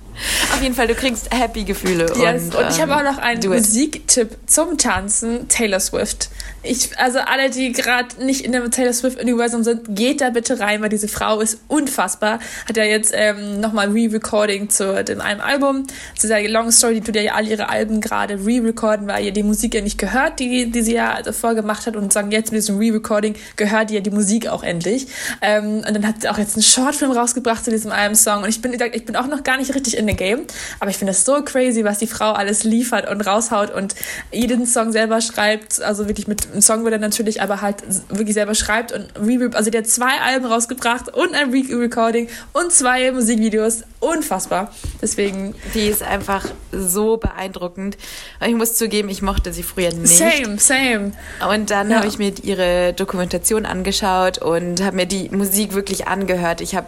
Auf 0.53 0.61
jeden 0.61 0.75
Fall, 0.75 0.87
du 0.87 0.95
kriegst 0.95 1.33
happy 1.33 1.63
Gefühle. 1.63 2.05
Yes. 2.15 2.45
Und, 2.45 2.55
und 2.55 2.69
ich 2.69 2.81
habe 2.81 2.95
auch 2.95 3.03
noch 3.03 3.17
einen 3.17 3.47
Musiktipp 3.47 4.37
zum 4.45 4.77
Tanzen: 4.77 5.47
Taylor 5.49 5.79
Swift. 5.79 6.29
Ich, 6.63 6.97
also 6.97 7.19
alle, 7.19 7.49
die 7.49 7.71
gerade 7.71 8.23
nicht 8.23 8.41
in 8.41 8.51
dem 8.51 8.71
Taylor 8.71 8.93
Swift-Universum 8.93 9.63
sind, 9.63 9.95
geht 9.95 10.21
da 10.21 10.31
bitte 10.31 10.59
rein, 10.59 10.81
weil 10.81 10.89
diese 10.89 11.07
Frau 11.07 11.39
ist 11.39 11.59
unfassbar. 11.67 12.39
Hat 12.67 12.77
ja 12.77 12.83
jetzt 12.83 13.13
ähm, 13.15 13.59
nochmal 13.59 13.89
Re-Recording 13.89 14.69
zu 14.69 15.03
dem 15.03 15.21
einem 15.21 15.41
Album. 15.41 15.85
Das 16.15 16.23
ist 16.23 16.29
ja 16.31 16.39
die 16.39 16.47
Long 16.47 16.71
Story, 16.71 16.95
die 16.95 17.01
tut 17.01 17.15
ja 17.15 17.33
all 17.33 17.47
ihre 17.47 17.69
Alben 17.69 18.01
gerade 18.01 18.35
re-recorden, 18.35 19.07
weil 19.07 19.25
ihr 19.25 19.31
die 19.31 19.43
Musik 19.43 19.75
ja 19.75 19.81
nicht 19.81 19.99
gehört, 19.99 20.39
die, 20.39 20.71
die 20.71 20.81
sie 20.81 20.95
ja 20.95 21.21
davor 21.21 21.53
gemacht 21.53 21.85
hat 21.85 21.95
und 21.95 22.11
sagen, 22.11 22.31
jetzt 22.31 22.51
mit 22.51 22.61
diesem 22.61 22.79
Re-Recording 22.79 23.35
gehört 23.57 23.91
ihr 23.91 24.01
die 24.01 24.09
Musik 24.09 24.47
auch 24.47 24.63
endlich. 24.63 25.07
Ähm, 25.41 25.83
und 25.87 25.93
dann 25.93 26.07
hat 26.07 26.21
sie 26.21 26.29
auch 26.29 26.39
jetzt 26.39 26.55
einen 26.55 26.63
Shortfilm 26.63 27.11
rausgebracht 27.11 27.63
zu 27.63 27.69
diesem 27.69 27.91
einem 27.91 28.15
Song 28.15 28.43
und 28.43 28.49
ich 28.49 28.61
bin, 28.61 28.73
ich 28.73 29.05
bin 29.05 29.15
auch 29.15 29.27
noch 29.27 29.43
gar 29.43 29.57
nicht 29.57 29.75
richtig 29.75 29.97
in 29.97 30.04
the 30.07 30.15
game, 30.15 30.41
aber 30.79 30.89
ich 30.89 30.97
finde 30.97 31.11
es 31.11 31.25
so 31.25 31.41
crazy, 31.43 31.83
was 31.83 31.99
die 31.99 32.07
Frau 32.07 32.31
alles 32.33 32.63
liefert 32.63 33.09
und 33.09 33.21
raushaut 33.21 33.71
und 33.71 33.95
jeden 34.31 34.65
Song 34.65 34.91
selber 34.91 35.21
schreibt, 35.21 35.81
also 35.81 36.07
wirklich 36.07 36.27
mit 36.27 36.51
einen 36.51 36.61
Song, 36.61 36.83
wo 36.83 36.89
er 36.89 36.97
natürlich 36.97 37.41
aber 37.41 37.61
halt 37.61 37.83
wirklich 38.09 38.33
selber 38.33 38.55
schreibt 38.55 38.91
und 38.91 39.07
Re 39.15 39.49
also 39.53 39.69
der 39.69 39.81
hat 39.81 39.87
zwei 39.87 40.21
Alben 40.21 40.45
rausgebracht 40.45 41.13
und 41.13 41.33
ein 41.33 41.51
Re-Recording 41.51 42.29
und 42.53 42.71
zwei 42.71 43.11
Musikvideos. 43.11 43.83
Unfassbar. 43.99 44.71
Deswegen. 45.01 45.55
Die 45.73 45.87
ist 45.87 46.03
einfach 46.03 46.45
so 46.71 47.17
beeindruckend. 47.17 47.97
Ich 48.45 48.53
muss 48.53 48.75
zugeben, 48.75 49.09
ich 49.09 49.21
mochte 49.21 49.51
sie 49.51 49.63
früher 49.63 49.93
nicht. 49.93 50.17
Same, 50.17 50.59
same. 50.59 51.11
Und 51.51 51.71
dann 51.71 51.89
ja. 51.89 51.97
habe 51.97 52.07
ich 52.07 52.17
mir 52.17 52.33
ihre 52.43 52.93
Dokumentation 52.93 53.65
angeschaut 53.65 54.37
und 54.37 54.81
habe 54.83 54.95
mir 54.95 55.05
die 55.05 55.29
Musik 55.29 55.73
wirklich 55.73 56.07
angehört. 56.07 56.61
Ich 56.61 56.75
habe 56.75 56.87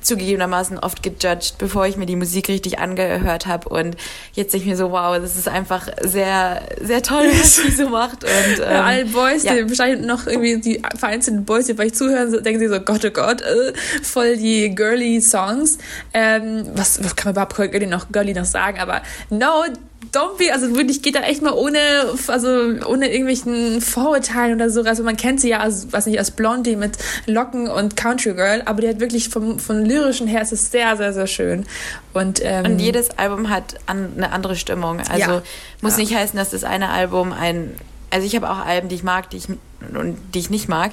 zugegebenermaßen 0.00 0.78
oft 0.78 1.02
gejudged, 1.02 1.58
bevor 1.58 1.86
ich 1.86 1.96
mir 1.96 2.06
die 2.06 2.16
Musik 2.16 2.48
richtig 2.48 2.78
angehört 2.78 3.46
habe. 3.46 3.68
Und 3.68 3.96
jetzt 4.32 4.52
denke 4.52 4.64
ich 4.64 4.70
mir 4.70 4.76
so, 4.76 4.90
wow, 4.90 5.16
das 5.18 5.36
ist 5.36 5.48
einfach 5.48 5.88
sehr, 6.02 6.62
sehr 6.80 7.02
toll, 7.02 7.28
was 7.32 7.56
sie 7.56 7.70
so 7.70 7.88
macht. 7.88 8.24
Und, 8.24 8.58
ähm, 8.58 8.70
ja, 8.70 8.84
alle 8.84 9.04
Boys, 9.06 9.44
ja. 9.44 9.54
die 9.54 9.68
wahrscheinlich 9.68 10.06
noch 10.06 10.26
irgendwie 10.26 10.60
die 10.60 10.82
vereinzelten 10.96 11.44
Boys, 11.44 11.66
die 11.66 11.74
vielleicht 11.74 11.96
zuhören, 11.96 12.30
denken 12.42 12.60
sie 12.60 12.68
so, 12.68 12.80
Gott, 12.80 13.04
oh 13.04 13.10
Gott, 13.10 13.42
äh, 13.42 13.72
voll 14.02 14.36
die 14.36 14.74
girly 14.74 15.20
Songs. 15.20 15.78
Ähm, 16.12 16.66
was, 16.74 17.02
was 17.02 17.16
kann 17.16 17.32
man 17.32 17.34
überhaupt 17.34 17.56
girly 17.56 17.86
noch, 17.86 18.10
girly 18.10 18.34
noch 18.34 18.44
sagen? 18.44 18.78
Aber 18.78 19.02
no, 19.30 19.64
don't 20.12 20.38
be, 20.38 20.52
also 20.52 20.74
wirklich 20.74 21.02
geht 21.02 21.14
da 21.14 21.20
echt 21.20 21.42
mal 21.42 21.52
ohne, 21.52 21.78
also 22.26 22.48
ohne 22.86 23.10
irgendwelchen 23.10 23.80
Vorurteilen 23.80 24.54
oder 24.54 24.70
so. 24.70 24.82
Also 24.82 25.02
man 25.02 25.16
kennt 25.16 25.40
sie 25.40 25.50
ja 25.50 25.60
als, 25.60 25.92
was 25.92 26.06
nicht, 26.06 26.18
als 26.18 26.30
Blondie 26.30 26.76
mit 26.76 26.96
Locken 27.26 27.68
und 27.68 27.96
Country 27.96 28.34
Girl, 28.34 28.62
aber 28.64 28.80
die 28.80 28.88
hat 28.88 29.00
wirklich 29.00 29.28
vom, 29.28 29.58
von 29.58 29.84
lyrischen 29.84 30.26
her 30.26 30.42
ist 30.42 30.52
es 30.52 30.70
sehr, 30.70 30.96
sehr, 30.96 31.12
sehr 31.12 31.26
schön. 31.26 31.66
Und, 32.12 32.40
ähm, 32.42 32.64
und 32.64 32.78
jedes 32.78 33.10
Album 33.18 33.50
hat 33.50 33.76
an, 33.86 34.12
eine 34.16 34.32
andere 34.32 34.56
Stimmung. 34.56 35.00
Also 35.00 35.32
ja. 35.32 35.42
muss 35.82 35.92
ja. 35.92 36.00
nicht 36.00 36.14
heißen, 36.14 36.36
dass 36.36 36.50
das 36.50 36.64
eine 36.64 36.88
Album 36.88 37.32
ein, 37.32 37.74
also 38.10 38.26
ich 38.26 38.34
habe 38.34 38.50
auch 38.50 38.58
Alben, 38.58 38.88
die 38.88 38.96
ich 38.96 39.04
mag, 39.04 39.30
die 39.30 39.36
ich 39.36 39.48
und 39.48 40.16
die 40.34 40.38
ich 40.38 40.50
nicht 40.50 40.68
mag. 40.68 40.92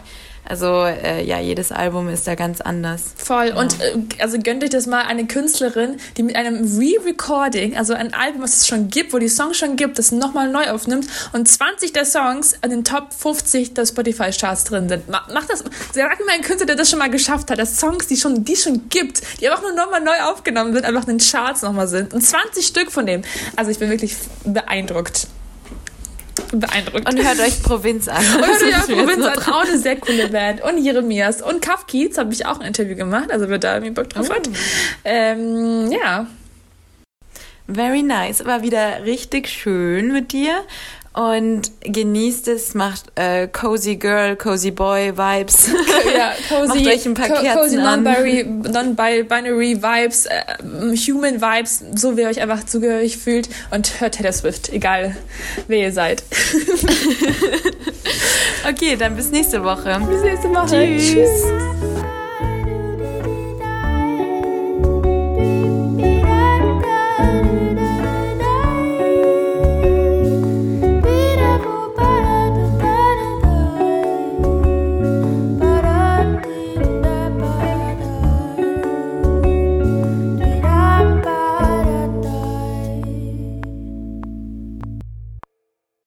Also 0.50 0.86
äh, 0.86 1.24
ja, 1.24 1.40
jedes 1.40 1.72
Album 1.72 2.10
ist 2.10 2.28
da 2.28 2.36
ganz 2.36 2.62
anders. 2.62 3.14
Voll. 3.18 3.50
Ja. 3.50 3.60
Und 3.60 3.80
äh, 3.82 3.98
also 4.20 4.38
gönnt 4.40 4.64
euch 4.64 4.70
das 4.70 4.88
mal 4.88 5.02
eine 5.02 5.28
Künstlerin, 5.28 5.98
die 6.16 6.24
mit 6.24 6.36
einem 6.36 6.64
Re-Recording, 6.78 7.76
also 7.76 7.94
ein 7.94 8.14
Album, 8.14 8.44
was 8.44 8.58
es 8.58 8.68
schon 8.68 8.90
gibt, 8.90 9.14
wo 9.14 9.20
die 9.20 9.30
Songs 9.30 9.58
schon 9.58 9.76
gibt, 9.76 10.00
das 10.00 10.12
nochmal 10.12 10.50
neu 10.50 10.70
aufnimmt 10.70 11.08
und 11.34 11.48
20 11.48 11.94
der 11.94 12.06
Songs 12.06 12.56
an 12.62 12.70
den 12.70 12.84
Top 12.84 13.14
50 13.14 13.74
der 13.74 13.86
Spotify-Charts 13.86 14.66
drin 14.66 14.90
sind. 14.90 15.10
Macht 15.10 15.50
das, 15.50 15.64
sag 15.94 16.26
mir 16.26 16.34
einen 16.34 16.44
Künstler, 16.44 16.68
der 16.68 16.76
das 16.76 16.90
schon 16.90 17.00
mal 17.00 17.10
geschafft 17.10 17.52
hat, 17.52 17.60
dass 17.60 17.80
Songs, 17.80 18.08
die 18.08 18.18
schon, 18.18 18.46
die 18.46 18.56
schon 18.56 18.90
gibt, 18.90 19.22
die 19.42 19.50
einfach 19.50 19.62
nur 19.62 19.74
nochmal 19.74 20.02
neu 20.02 20.20
aufgenommen 20.24 20.74
sind, 20.74 20.86
einfach 20.86 21.08
in 21.08 21.18
den 21.18 21.20
Charts 21.20 21.62
nochmal 21.62 21.88
sind. 21.88 22.14
Und 22.14 22.22
20 22.22 22.66
Stück 22.66 22.92
von 22.92 23.06
dem. 23.06 23.24
Also 23.56 23.72
ich 23.72 23.80
bin 23.80 23.90
wirklich 23.90 24.16
beeindruckt 24.46 25.28
beeindruckt. 26.52 27.12
Und 27.12 27.26
hört 27.26 27.40
euch 27.40 27.62
Provinz 27.62 28.08
an. 28.08 28.18
Und 28.36 28.46
hört 28.46 28.90
euch 28.90 28.98
Provinz 28.98 29.26
an, 29.26 29.54
auch 29.54 29.66
eine 29.68 29.78
sehr 29.78 29.98
coole 29.98 30.30
Band. 30.30 30.62
Und 30.62 30.78
Jeremias 30.78 31.42
und 31.42 31.62
Kafkiez 31.62 32.18
habe 32.18 32.34
ich 32.34 32.46
auch 32.46 32.60
ein 32.60 32.68
Interview 32.68 32.96
gemacht, 32.96 33.32
also 33.32 33.50
wer 33.50 33.58
da 33.58 33.76
irgendwie 33.76 33.94
Bock 33.94 34.10
drauf 34.10 34.30
hat. 34.30 34.48
Oh. 34.48 34.52
Ähm, 35.04 35.92
ja. 35.92 36.28
Very 37.68 38.02
nice. 38.02 38.46
War 38.46 38.62
wieder 38.62 39.04
richtig 39.04 39.50
schön 39.50 40.14
mit 40.14 40.32
dir. 40.32 40.64
Und 41.18 41.72
genießt 41.82 42.48
es, 42.48 42.76
macht 42.76 43.06
äh, 43.16 43.48
Cozy 43.48 43.96
Girl, 43.96 44.36
Cozy 44.36 44.70
Boy 44.70 45.18
Vibes. 45.18 45.72
Ja, 46.16 46.34
cozy, 46.48 46.84
macht 46.84 46.88
euch 46.88 47.06
ein 47.06 47.14
paar 47.16 47.28
co 47.30 47.42
Kerzen 47.42 47.82
non-binary, 47.82 48.44
non-binary 48.72 49.82
Vibes, 49.82 50.28
äh, 50.28 50.42
Human 50.96 51.42
Vibes, 51.42 51.84
so 51.96 52.16
wie 52.16 52.22
ihr 52.22 52.28
euch 52.28 52.40
einfach 52.40 52.64
zugehörig 52.66 53.18
fühlt 53.18 53.50
und 53.72 54.00
hört 54.00 54.16
Taylor 54.16 54.32
Swift, 54.32 54.72
egal 54.72 55.18
wer 55.68 55.80
ihr 55.80 55.92
seid. 55.92 56.24
okay, 58.70 58.96
dann 58.96 59.16
bis 59.16 59.32
nächste 59.32 59.64
Woche. 59.64 60.00
Bis 60.08 60.22
nächste 60.22 60.50
Woche. 60.50 60.98
Tschüss. 60.98 61.14
Tschüss. 61.14 61.97